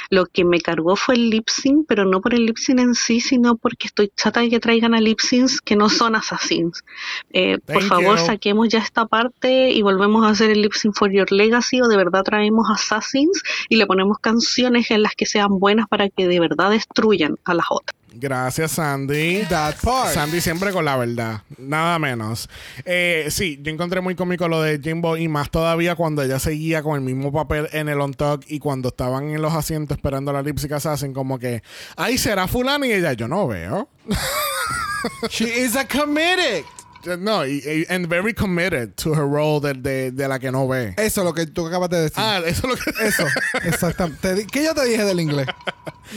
Lo 0.10 0.26
que 0.26 0.46
me 0.46 0.62
cargó 0.62 0.96
fue 0.96 1.16
el 1.16 1.30
lip 1.30 1.48
sync, 1.50 1.86
pero 1.88 2.06
no 2.06 2.22
por 2.22 2.34
el 2.34 2.46
lip 2.46 2.58
sync 2.58 2.80
en 2.80 2.96
sí, 2.96 3.20
sino 3.20 3.56
porque 3.56 3.88
estoy 3.88 4.12
chata 4.16 4.42
de 4.42 4.50
que 4.50 4.60
traigan 4.60 4.94
a 4.94 5.02
lip 5.02 5.20
syncs 5.20 5.62
que 5.62 5.76
no 5.76 5.90
son 5.90 6.16
assassins. 6.16 6.84
Eh, 7.32 7.58
por 7.60 7.84
favor, 7.84 8.18
you. 8.18 8.26
saquemos 8.26 8.70
ya 8.70 8.80
esta 8.80 9.06
parte 9.06 9.72
y 9.72 9.82
volvemos 9.82 10.26
a 10.26 10.30
hacer 10.30 10.52
el 10.52 10.62
lip 10.62 10.74
sync 10.74 10.96
for 10.96 11.12
your 11.12 11.32
legacy 11.32 11.82
o 11.82 11.88
de 11.88 11.98
verdad 11.98 12.24
traemos 12.24 12.68
assassins 12.70 13.44
y 13.70 13.76
le 13.78 13.86
ponemos 13.86 14.20
canciones 14.20 14.92
en 14.92 15.04
las 15.04 15.16
que 15.16 15.26
sean 15.26 15.60
buenas 15.60 15.88
para 15.88 16.10
que 16.10 16.28
de 16.28 16.40
verdad 16.40 16.72
destruyan 16.72 17.38
a 17.44 17.54
las 17.54 17.66
otras. 17.70 18.05
Gracias, 18.18 18.72
Sandy. 18.72 19.44
That 19.50 19.76
part. 19.84 20.14
Sandy 20.14 20.40
siempre 20.40 20.72
con 20.72 20.86
la 20.86 20.96
verdad, 20.96 21.42
nada 21.58 22.00
menos. 22.00 22.50
Eh, 22.86 23.28
sí, 23.30 23.60
yo 23.62 23.72
encontré 23.72 24.00
muy 24.00 24.16
cómico 24.16 24.48
lo 24.48 24.62
de 24.62 24.80
Jimbo 24.80 25.18
y 25.18 25.28
más 25.28 25.52
todavía 25.52 25.96
cuando 25.96 26.24
ella 26.24 26.40
seguía 26.40 26.82
con 26.82 26.96
el 26.96 27.02
mismo 27.02 27.34
papel 27.34 27.68
en 27.74 27.90
el 27.90 28.00
on 28.00 28.14
talk 28.14 28.44
y 28.48 28.60
cuando 28.60 28.88
estaban 28.90 29.30
en 29.30 29.42
los 29.42 29.54
asientos 29.54 29.98
esperando 29.98 30.32
la 30.32 30.42
lipstick 30.42 30.72
hacen 30.72 31.14
como 31.14 31.38
que, 31.40 31.62
ay, 31.98 32.18
será 32.18 32.48
fulano 32.48 32.86
y 32.86 32.94
ella, 32.94 33.14
yo 33.14 33.28
no 33.28 33.48
veo. 33.48 33.90
She 35.30 35.66
is 35.66 35.76
a 35.76 35.86
comedic. 35.86 36.66
No, 37.20 37.46
y, 37.46 37.62
y- 37.66 37.86
and 37.94 38.08
very 38.08 38.34
committed 38.34 38.94
to 38.96 39.14
her 39.14 39.28
role 39.28 39.60
de, 39.62 39.74
de, 39.74 40.12
de 40.12 40.28
la 40.28 40.40
que 40.40 40.52
no 40.52 40.68
ve. 40.68 40.94
Eso 40.98 41.22
es 41.22 41.26
lo 41.26 41.34
que 41.34 41.46
tú 41.46 41.68
acabas 41.68 41.90
de 41.90 42.02
decir. 42.02 42.18
Ah, 42.18 42.40
eso 42.46 42.68
es 42.68 42.70
lo 42.70 42.76
que... 42.94 43.06
Eso, 43.08 43.26
exactamente. 43.64 44.48
¿Qué 44.52 44.64
yo 44.64 44.74
te 44.74 44.86
dije 44.86 45.04
del 45.04 45.20
inglés? 45.20 45.48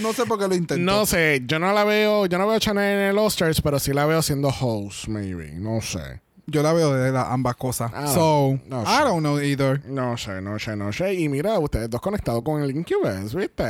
No 0.01 0.13
sé 0.13 0.25
por 0.27 0.39
qué 0.39 0.49
lo 0.49 0.55
intento. 0.55 0.83
No 0.83 1.07
sé, 1.07 1.43
yo 1.47 1.59
no 1.59 1.73
la 1.73 1.85
veo, 1.85 2.27
yo 2.27 2.39
no 2.39 2.47
veo 2.47 2.57
a 2.57 2.61
Chanel 2.61 2.99
en 2.99 3.05
el 3.11 3.19
All-Stars, 3.19 3.61
pero 3.61 3.79
sí 3.79 3.93
la 3.93 4.07
veo 4.07 4.23
siendo 4.23 4.49
host, 4.49 5.09
maybe. 5.09 5.53
No 5.53 5.81
sé. 5.81 6.21
Yo 6.47 6.63
la 6.63 6.73
veo 6.73 6.95
de 6.95 7.13
la- 7.13 7.31
ambas 7.33 7.57
cosas. 7.57 7.91
Ah, 7.95 8.07
so, 8.13 8.59
no 8.69 8.83
I 8.83 9.05
don't 9.05 9.21
know 9.21 9.39
either. 9.39 9.83
No 9.87 10.17
sé, 10.17 10.41
no 10.41 10.59
sé, 10.59 10.77
no 10.77 10.93
sé. 10.93 11.13
Y 11.15 11.29
mira, 11.29 11.59
ustedes 11.59 11.91
dos 11.91 12.01
conectados 12.01 12.43
con 12.43 12.63
el 12.63 12.71
Incubus, 12.71 13.35
¿viste? 13.35 13.65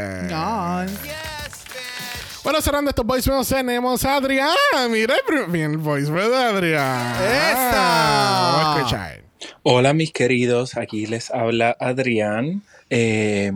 Bueno, 2.44 2.60
cerrando 2.62 2.90
estos 2.90 3.04
voicemails 3.04 3.48
tenemos 3.48 4.04
a 4.04 4.16
Adrián. 4.16 4.48
Mira 4.90 5.14
el 5.16 5.20
prim- 5.26 5.52
bien 5.52 5.72
el 5.72 5.76
voicemail 5.78 6.30
de 6.30 6.36
Adrián. 6.36 7.14
¡Esa! 7.22 8.50
Vamos 8.52 8.76
a 8.76 8.78
escuchar. 8.78 9.22
Hola 9.62 9.92
mis 9.92 10.12
queridos, 10.12 10.76
aquí 10.76 11.06
les 11.06 11.30
habla 11.30 11.76
Adrián. 11.78 12.62
Eh, 12.90 13.52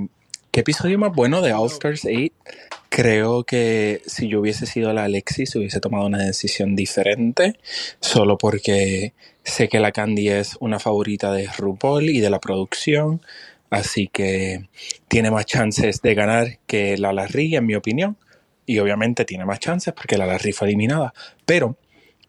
¿Qué 0.51 0.61
episodio 0.61 0.99
más 0.99 1.13
bueno 1.15 1.41
de 1.41 1.53
All 1.55 1.69
Stars 1.71 2.05
8? 2.05 2.33
Creo 2.91 3.45
que 3.45 4.03
si 4.07 4.29
yo 4.29 4.41
hubiese 4.41 4.67
sido 4.67 4.93
la 4.93 5.05
Alexis 5.05 5.57
hubiese 5.57 5.81
tomado 5.81 6.05
una 6.07 6.19
decisión 6.19 6.77
diferente, 6.77 7.59
solo 8.01 8.37
porque 8.37 9.15
sé 9.45 9.69
que 9.71 9.81
la 9.81 9.93
Candy 9.93 10.29
es 10.29 10.57
una 10.61 10.79
favorita 10.79 11.33
de 11.33 11.47
RuPaul 11.47 12.11
y 12.11 12.21
de 12.21 12.29
la 12.29 12.39
producción, 12.39 13.23
así 13.71 14.09
que 14.13 14.69
tiene 15.09 15.31
más 15.31 15.47
chances 15.47 16.03
de 16.03 16.15
ganar 16.15 16.59
que 16.67 16.99
la 16.99 17.15
Larry, 17.15 17.57
en 17.57 17.65
mi 17.65 17.75
opinión, 17.75 18.19
y 18.67 18.79
obviamente 18.79 19.25
tiene 19.25 19.45
más 19.45 19.61
chances 19.61 19.93
porque 19.95 20.17
la 20.17 20.27
Larry 20.27 20.53
fue 20.53 20.69
eliminada, 20.69 21.13
pero 21.45 21.77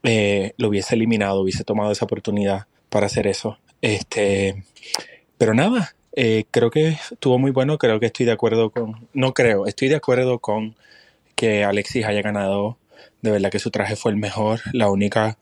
eh, 0.04 0.54
lo 0.58 0.70
hubiese 0.70 0.96
eliminado, 0.96 1.42
hubiese 1.42 1.64
tomado 1.64 1.92
esa 1.92 2.06
oportunidad 2.06 2.68
para 2.90 3.06
hacer 3.06 3.28
eso. 3.28 3.58
Este, 3.82 4.64
pero 5.38 5.54
nada, 5.54 5.96
eh, 6.16 6.46
creo 6.52 6.72
que 6.72 6.98
estuvo 7.12 7.40
muy 7.40 7.52
bueno, 7.52 7.78
creo 7.78 8.00
que 8.00 8.08
estoy 8.08 8.26
de 8.26 8.32
acuerdo 8.32 8.70
con, 8.72 9.08
no 9.14 9.34
creo, 9.34 9.66
estoy 9.66 9.90
de 9.90 9.96
acuerdo 9.96 10.40
con 10.40 10.76
que 11.36 11.64
Alexis 11.64 12.06
haya 12.06 12.22
ganado, 12.22 12.78
de 13.22 13.32
verdad 13.32 13.52
que 13.52 13.60
su 13.60 13.72
traje 13.72 13.96
fue 13.96 14.12
el 14.12 14.18
mejor, 14.18 14.62
la 14.74 14.90
única, 14.90 15.38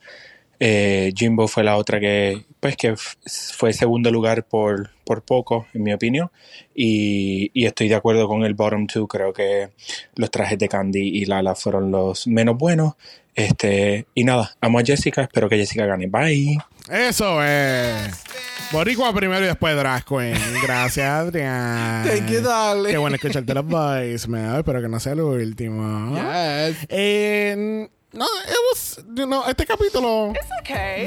eh, 0.59 1.11
Jimbo 1.15 1.47
fue 1.47 1.63
la 1.63 1.77
otra 1.77 1.99
que, 1.99 2.45
pues 2.61 2.77
que 2.77 2.95
fue 2.95 3.73
segundo 3.73 4.09
lugar 4.11 4.45
por, 4.45 4.91
por 5.03 5.23
poco, 5.23 5.67
en 5.73 5.83
mi 5.83 5.91
opinión, 5.91 6.31
y, 6.73 7.51
y 7.53 7.65
estoy 7.65 7.89
de 7.89 7.95
acuerdo 7.95 8.29
con 8.29 8.43
el 8.45 8.53
bottom 8.53 8.87
two, 8.87 9.07
creo 9.07 9.33
que 9.33 9.71
los 10.15 10.31
trajes 10.31 10.57
de 10.57 10.69
Candy 10.69 11.01
y 11.01 11.25
Lala 11.25 11.55
fueron 11.55 11.91
los 11.91 12.27
menos 12.27 12.57
buenos, 12.57 12.93
este, 13.35 14.05
y 14.13 14.23
nada, 14.23 14.55
amo 14.61 14.79
a 14.79 14.83
Jessica, 14.83 15.23
espero 15.23 15.49
que 15.49 15.57
Jessica 15.57 15.85
gane, 15.85 16.07
bye. 16.07 16.57
Eso 16.89 17.43
es. 17.43 18.23
Boricua 18.71 19.13
primero 19.13 19.43
y 19.43 19.47
después 19.47 19.75
Drag 19.75 20.05
Queen. 20.05 20.37
Gracias, 20.63 21.05
Adrián. 21.05 22.05
Thank 22.05 22.29
you, 22.29 22.41
darling. 22.41 22.91
Qué 22.91 22.97
bueno 22.97 23.15
escucharte 23.15 23.53
los 23.53 23.65
voicemails. 23.65 24.59
Espero 24.59 24.81
que 24.81 24.87
no 24.87 24.99
sea 24.99 25.13
el 25.13 25.21
último. 25.21 26.15
Yes. 26.15 26.77
Eh, 26.89 27.89
no, 28.13 28.25
it 28.25 28.57
was, 28.71 28.97
you 29.15 29.25
know, 29.25 29.43
este 29.47 29.65
capítulo. 29.65 30.33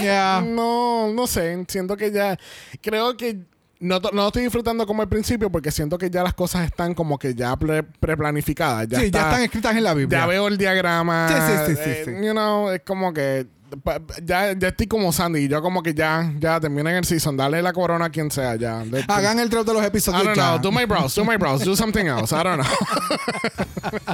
Yeah. 0.02 0.42
No, 0.46 1.12
no 1.12 1.26
sé. 1.26 1.64
Siento 1.68 1.96
que 1.96 2.10
ya. 2.10 2.38
Creo 2.82 3.16
que. 3.16 3.38
No, 3.80 4.00
to- 4.00 4.10
no 4.12 4.28
estoy 4.28 4.44
disfrutando 4.44 4.86
como 4.86 5.02
al 5.02 5.08
principio 5.08 5.50
porque 5.50 5.70
siento 5.70 5.98
que 5.98 6.08
ya 6.08 6.22
las 6.22 6.32
cosas 6.32 6.64
están 6.64 6.94
como 6.94 7.18
que 7.18 7.34
ya 7.34 7.54
pre- 7.56 7.82
preplanificadas. 7.82 8.88
Ya 8.88 8.98
sí, 9.00 9.06
está- 9.06 9.18
ya 9.18 9.24
están 9.28 9.42
escritas 9.42 9.76
en 9.76 9.84
la 9.84 9.92
Biblia. 9.94 10.20
ya 10.20 10.26
veo 10.26 10.48
el 10.48 10.56
diagrama. 10.56 11.28
Sí, 11.28 11.34
sí, 11.34 11.74
sí, 11.76 11.82
sí, 11.84 11.90
eh, 11.90 12.02
sí. 12.06 12.26
You 12.26 12.32
know, 12.32 12.70
es 12.70 12.80
como 12.82 13.12
que. 13.12 13.46
Ya, 14.24 14.52
ya 14.52 14.68
estoy 14.68 14.86
como 14.86 15.12
Sandy. 15.12 15.48
Yo 15.48 15.60
como 15.62 15.82
que 15.82 15.94
ya, 15.94 16.32
ya 16.38 16.60
terminen 16.60 16.94
el 16.96 17.04
season. 17.04 17.36
Dale 17.36 17.60
la 17.62 17.72
corona 17.72 18.04
a 18.06 18.10
quien 18.10 18.30
sea. 18.30 18.54
Ya. 18.56 18.84
De- 18.84 19.04
Hagan 19.08 19.38
el 19.40 19.48
drop 19.48 19.66
de 19.66 19.74
los 19.74 19.82
I 19.82 19.86
episodios 19.86 20.22
don't 20.24 20.36
ya. 20.36 20.58
know. 20.58 20.58
Do 20.60 20.70
my 20.72 20.84
brows. 20.84 21.14
Do 21.14 21.24
my 21.24 21.36
brows. 21.36 21.64
Do 21.64 21.74
something 21.74 22.06
else. 22.06 22.32
I 22.34 22.42
don't 22.44 22.62
know. 22.62 22.72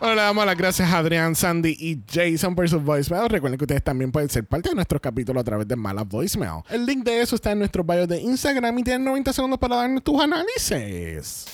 bueno, 0.00 0.14
le 0.16 0.22
damos 0.22 0.46
las 0.46 0.56
gracias 0.56 0.90
a 0.90 0.98
Adrián, 0.98 1.34
Sandy 1.34 1.76
y 1.78 2.00
Jason 2.10 2.54
por 2.54 2.68
sus 2.68 2.82
voicemails. 2.82 3.30
Recuerden 3.30 3.58
que 3.58 3.64
ustedes 3.64 3.82
también 3.84 4.10
pueden 4.10 4.28
ser 4.28 4.44
parte 4.44 4.70
de 4.70 4.74
nuestros 4.74 5.00
capítulos 5.00 5.40
a 5.40 5.44
través 5.44 5.68
de 5.68 5.76
Malas 5.76 6.08
Voicemail. 6.08 6.62
El 6.68 6.84
link 6.86 7.04
de 7.04 7.20
eso 7.20 7.36
está 7.36 7.52
en 7.52 7.58
nuestro 7.60 7.84
bio 7.84 8.06
de 8.06 8.20
Instagram 8.20 8.78
y 8.78 8.82
tienen 8.82 9.04
90 9.04 9.32
segundos 9.32 9.58
para 9.58 9.76
darnos 9.76 10.02
tus 10.02 10.20
análisis. 10.20 11.46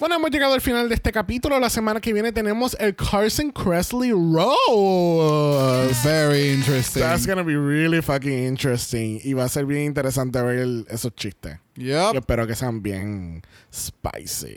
Bueno, 0.00 0.16
hemos 0.16 0.30
llegado 0.30 0.54
al 0.54 0.60
final 0.60 0.88
de 0.88 0.94
este 0.96 1.12
capítulo. 1.12 1.58
La 1.60 1.70
semana 1.70 2.00
que 2.00 2.12
viene 2.12 2.32
tenemos 2.32 2.76
el 2.80 2.94
Carson 2.96 3.50
Kressley 3.52 4.10
Rose. 4.10 5.94
Very 6.02 6.52
interesting. 6.52 7.00
That's 7.00 7.26
gonna 7.26 7.42
be 7.44 7.56
really 7.56 8.02
fucking 8.02 8.46
interesting. 8.46 9.20
Y 9.22 9.32
va 9.34 9.44
a 9.44 9.48
ser 9.48 9.66
bien 9.66 9.84
interesante 9.84 10.40
ver 10.42 10.58
el- 10.58 10.86
esos 10.90 11.14
chistes. 11.14 11.58
Yo 11.76 12.12
espero 12.12 12.46
que 12.46 12.54
sean 12.54 12.82
bien 12.82 13.42
spicy. 13.72 14.56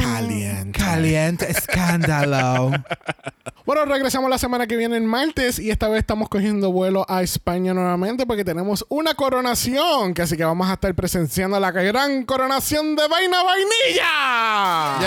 Caliente. 0.00 0.78
Caliente 0.78 1.50
escándalo. 1.50 2.70
Bueno, 3.66 3.84
regresamos 3.84 4.28
la 4.28 4.38
semana 4.38 4.66
que 4.66 4.76
viene 4.76 4.96
en 4.96 5.06
martes 5.06 5.60
y 5.60 5.70
esta 5.70 5.86
vez 5.86 6.00
estamos 6.00 6.28
cogiendo 6.28 6.72
vuelo 6.72 7.06
a 7.08 7.22
España 7.22 7.72
nuevamente 7.72 8.26
porque 8.26 8.44
tenemos 8.44 8.84
una 8.88 9.14
coronación, 9.14 10.12
que 10.12 10.22
así 10.22 10.36
que 10.36 10.44
vamos 10.44 10.68
a 10.68 10.72
estar 10.72 10.92
presenciando 10.94 11.60
la 11.60 11.70
gran 11.70 12.24
coronación 12.24 12.96
de 12.96 13.06
Vaina 13.06 13.44
Vainilla. 13.44 14.98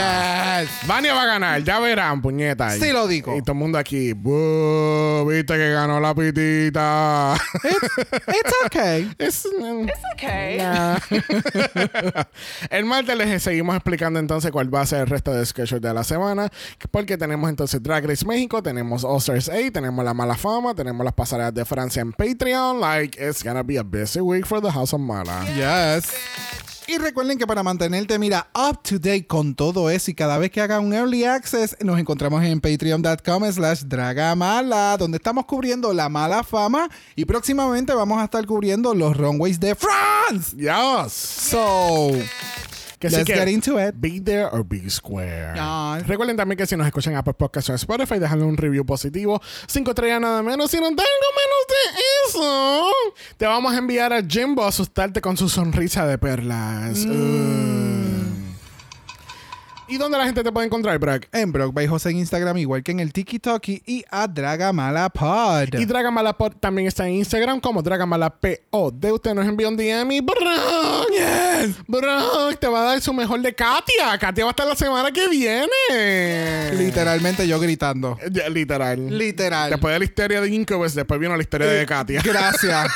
Yes. 0.62 0.70
Vania 0.88 1.14
va 1.14 1.24
a 1.24 1.26
ganar, 1.26 1.62
ya 1.64 1.80
verán, 1.82 2.22
puñeta. 2.22 2.70
Sí 2.72 2.94
lo 2.94 3.06
digo. 3.06 3.36
Y 3.36 3.42
todo 3.42 3.52
el 3.52 3.58
mundo 3.58 3.78
aquí, 3.78 4.14
"Buh, 4.14 5.28
viste 5.30 5.56
que 5.58 5.70
ganó 5.72 6.00
la 6.00 6.16
pitita. 6.16 7.36
It's 7.66 8.54
okay. 8.66 9.12
Es, 9.18 9.46
Okay. 10.14 10.58
Nah. 10.60 11.00
el 12.70 12.86
martes 12.86 13.18
les 13.18 13.44
seguimos 13.44 13.76
explicando 13.76 14.20
entonces 14.20 14.52
cuál 14.52 14.74
va 14.74 14.82
a 14.82 14.86
ser 14.86 15.02
el 15.02 15.08
resto 15.08 15.34
de 15.34 15.46
schedule 15.46 15.80
de 15.80 15.94
la 15.94 16.04
semana. 16.04 16.50
Porque 16.92 17.18
tenemos 17.18 17.50
entonces 17.50 17.82
Drag 17.82 18.06
Race 18.06 18.26
México, 18.26 18.62
tenemos 18.62 19.04
All 19.04 19.18
Stars 19.18 19.50
8, 19.50 19.72
tenemos 19.72 20.04
la 20.04 20.14
mala 20.14 20.36
fama, 20.36 20.74
tenemos 20.74 21.04
las 21.04 21.14
pasarelas 21.14 21.54
de 21.54 21.66
Francia 21.66 22.02
en 22.02 22.14
Patreon. 22.14 22.80
Like, 22.80 23.18
it's 23.22 23.44
gonna 23.44 23.64
be 23.64 23.78
a 23.78 23.84
busy 23.84 24.22
week 24.22 24.46
for 24.46 24.62
the 24.62 24.72
House 24.72 24.94
of 24.94 25.02
Mala. 25.02 25.46
Yes. 25.56 26.73
Y 26.88 26.98
recuerden 26.98 27.38
que 27.38 27.48
para 27.48 27.64
mantenerte, 27.64 28.20
mira, 28.20 28.48
up 28.54 28.82
to 28.84 28.96
date 29.00 29.26
con 29.26 29.56
todo 29.56 29.90
eso 29.90 30.12
y 30.12 30.14
cada 30.14 30.38
vez 30.38 30.52
que 30.52 30.60
haga 30.62 30.80
un 30.80 30.94
early 30.94 31.24
access, 31.24 31.78
nos 31.80 31.98
encontramos 31.98 32.44
en 32.44 32.60
patreon.com 32.60 33.52
slash 33.52 33.84
dragamala, 33.84 34.98
donde 34.98 35.18
estamos 35.18 35.46
cubriendo 35.46 35.94
la 35.94 36.10
mala 36.10 36.44
fama 36.44 36.90
y 37.16 37.24
próximamente 37.26 37.94
vamos 37.94 38.20
a 38.22 38.26
estar 38.26 38.46
cubriendo 38.46 38.94
los 38.94 39.16
runways 39.16 39.60
de 39.60 39.76
France. 39.76 40.58
Yes. 40.58 41.14
So, 41.14 42.12
Que 43.00 43.10
sí 43.10 43.16
let's 43.18 43.28
que 43.28 43.34
get 43.34 43.48
into 43.50 43.80
it. 43.80 43.96
Be 43.98 44.20
there 44.22 44.48
or 44.52 44.64
be 44.66 44.90
square. 44.90 45.54
Recuerden 46.06 46.38
también 46.38 46.58
que 46.58 46.66
si 46.66 46.76
nos 46.78 46.86
escuchan 46.88 47.14
en 47.14 47.20
Apple 47.20 47.34
Podcasts 47.34 47.70
o 47.70 47.74
Spotify, 47.76 48.20
déjale 48.20 48.44
un 48.44 48.56
review 48.58 48.86
positivo. 48.86 49.42
Cinco 49.68 49.92
estrellas 49.92 50.22
nada 50.22 50.42
menos. 50.42 50.70
Si 50.72 50.78
no 50.78 50.88
tengo 50.88 50.98
menos 50.98 51.68
de 51.68 52.00
te 53.38 53.46
vamos 53.46 53.74
a 53.74 53.78
enviar 53.78 54.14
a 54.14 54.22
Jimbo 54.24 54.64
a 54.64 54.70
asustarte 54.70 55.22
con 55.22 55.38
su 55.38 55.50
sonrisa 55.50 56.06
de 56.06 56.18
perlas. 56.18 57.06
Uh. 57.06 57.83
¿Y 59.94 59.98
dónde 60.00 60.18
la 60.18 60.26
gente 60.26 60.44
te 60.44 60.52
puede 60.52 60.66
encontrar, 60.66 60.98
Brack? 60.98 61.30
En 61.32 61.52
Brock 61.52 61.72
by 61.72 61.86
José 61.86 62.10
en 62.10 62.18
Instagram, 62.18 62.58
igual 62.58 62.82
que 62.82 62.92
en 62.92 63.00
el 63.00 63.14
TikTok 63.14 63.62
y 63.68 64.04
a 64.10 64.28
Dragamalapod. 64.28 65.76
Y 65.78 65.86
Dragamalapod 65.86 66.54
también 66.54 66.88
está 66.88 67.08
en 67.08 67.14
Instagram 67.14 67.60
como 67.60 67.84
Dragamalapod. 67.84 68.56
Usted 68.72 69.36
nos 69.36 69.46
envió 69.46 69.70
un 69.70 69.78
DM 69.78 70.12
y 70.14 70.22
Brock, 70.22 71.12
yes, 71.12 71.76
Brock, 71.88 72.58
te 72.60 72.68
va 72.68 72.82
a 72.82 72.84
dar 72.86 73.02
su 73.02 73.14
mejor 73.14 73.40
de 73.44 73.54
Katia. 73.54 74.18
Katia 74.18 74.46
va 74.46 74.50
a 74.50 74.54
estar 74.54 74.66
la 74.66 74.76
semana 74.76 75.12
que 75.12 75.28
viene. 75.28 76.72
Literalmente 76.76 77.48
yo 77.48 77.60
gritando. 77.60 78.18
Ya, 78.32 78.50
Literal. 78.50 79.16
Literal. 79.16 79.70
Después 79.70 79.94
de 79.94 80.00
la 80.00 80.06
historia 80.06 80.42
de 80.42 80.50
Incubus, 80.50 80.96
después 80.96 81.20
vino 81.20 81.38
la 81.38 81.44
historia 81.44 81.68
de 81.68 81.86
Katia. 81.86 82.20
Gracias. 82.24 82.92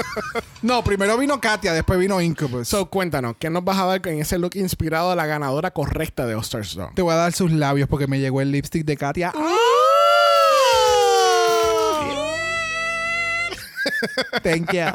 no, 0.62 0.82
primero 0.82 1.16
vino 1.16 1.40
Katia, 1.40 1.72
después 1.72 2.00
vino 2.00 2.20
Incubus. 2.20 2.66
So, 2.66 2.90
cuéntanos, 2.90 3.36
¿qué 3.38 3.48
nos 3.48 3.62
vas 3.62 3.78
a 3.78 3.84
dar 3.84 4.02
con 4.02 4.14
ese 4.14 4.38
look 4.38 4.56
inspirado 4.56 5.12
a 5.12 5.14
la 5.14 5.26
ganadora 5.26 5.70
correcta 5.70 6.26
de 6.26 6.31
All 6.34 6.42
Stars 6.42 6.74
2? 6.74 6.94
Te 6.94 7.02
voy 7.02 7.12
a 7.12 7.16
dar 7.16 7.32
sus 7.32 7.50
labios 7.52 7.88
porque 7.88 8.06
me 8.06 8.20
llegó 8.20 8.40
el 8.40 8.50
lipstick 8.52 8.84
de 8.84 8.96
Katia. 8.96 9.32
Thank 14.42 14.72
you. 14.72 14.86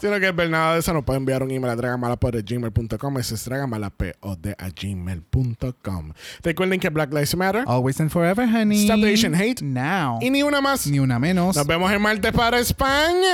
Si 0.00 0.06
no 0.08 0.18
quieres 0.18 0.34
ver 0.34 0.50
nada 0.50 0.72
de 0.74 0.80
eso, 0.80 0.92
nos 0.92 1.04
puede 1.04 1.18
enviar 1.18 1.42
un 1.42 1.50
email 1.50 1.72
a 1.72 1.76
dragamalapod.gmail.com. 1.76 3.18
Ese 3.18 3.34
es 3.34 3.44
dragamalapod.gmail.com. 3.44 6.12
Recuerden 6.42 6.80
que 6.80 6.88
Black 6.90 7.12
Lives 7.12 7.36
Matter. 7.36 7.64
Always 7.66 8.00
and 8.00 8.10
forever, 8.10 8.48
honey. 8.48 8.84
Stop 8.84 9.00
the 9.00 9.12
Asian 9.12 9.34
hate. 9.34 9.62
Now. 9.62 10.18
Y 10.20 10.30
ni 10.30 10.42
una 10.42 10.60
más. 10.60 10.86
Ni 10.86 10.98
una 10.98 11.18
menos. 11.18 11.56
Nos 11.56 11.66
vemos 11.66 11.90
el 11.92 12.00
martes 12.00 12.32
para 12.32 12.58
España. 12.58 13.32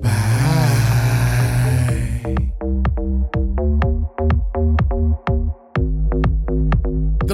Bye. 0.00 0.87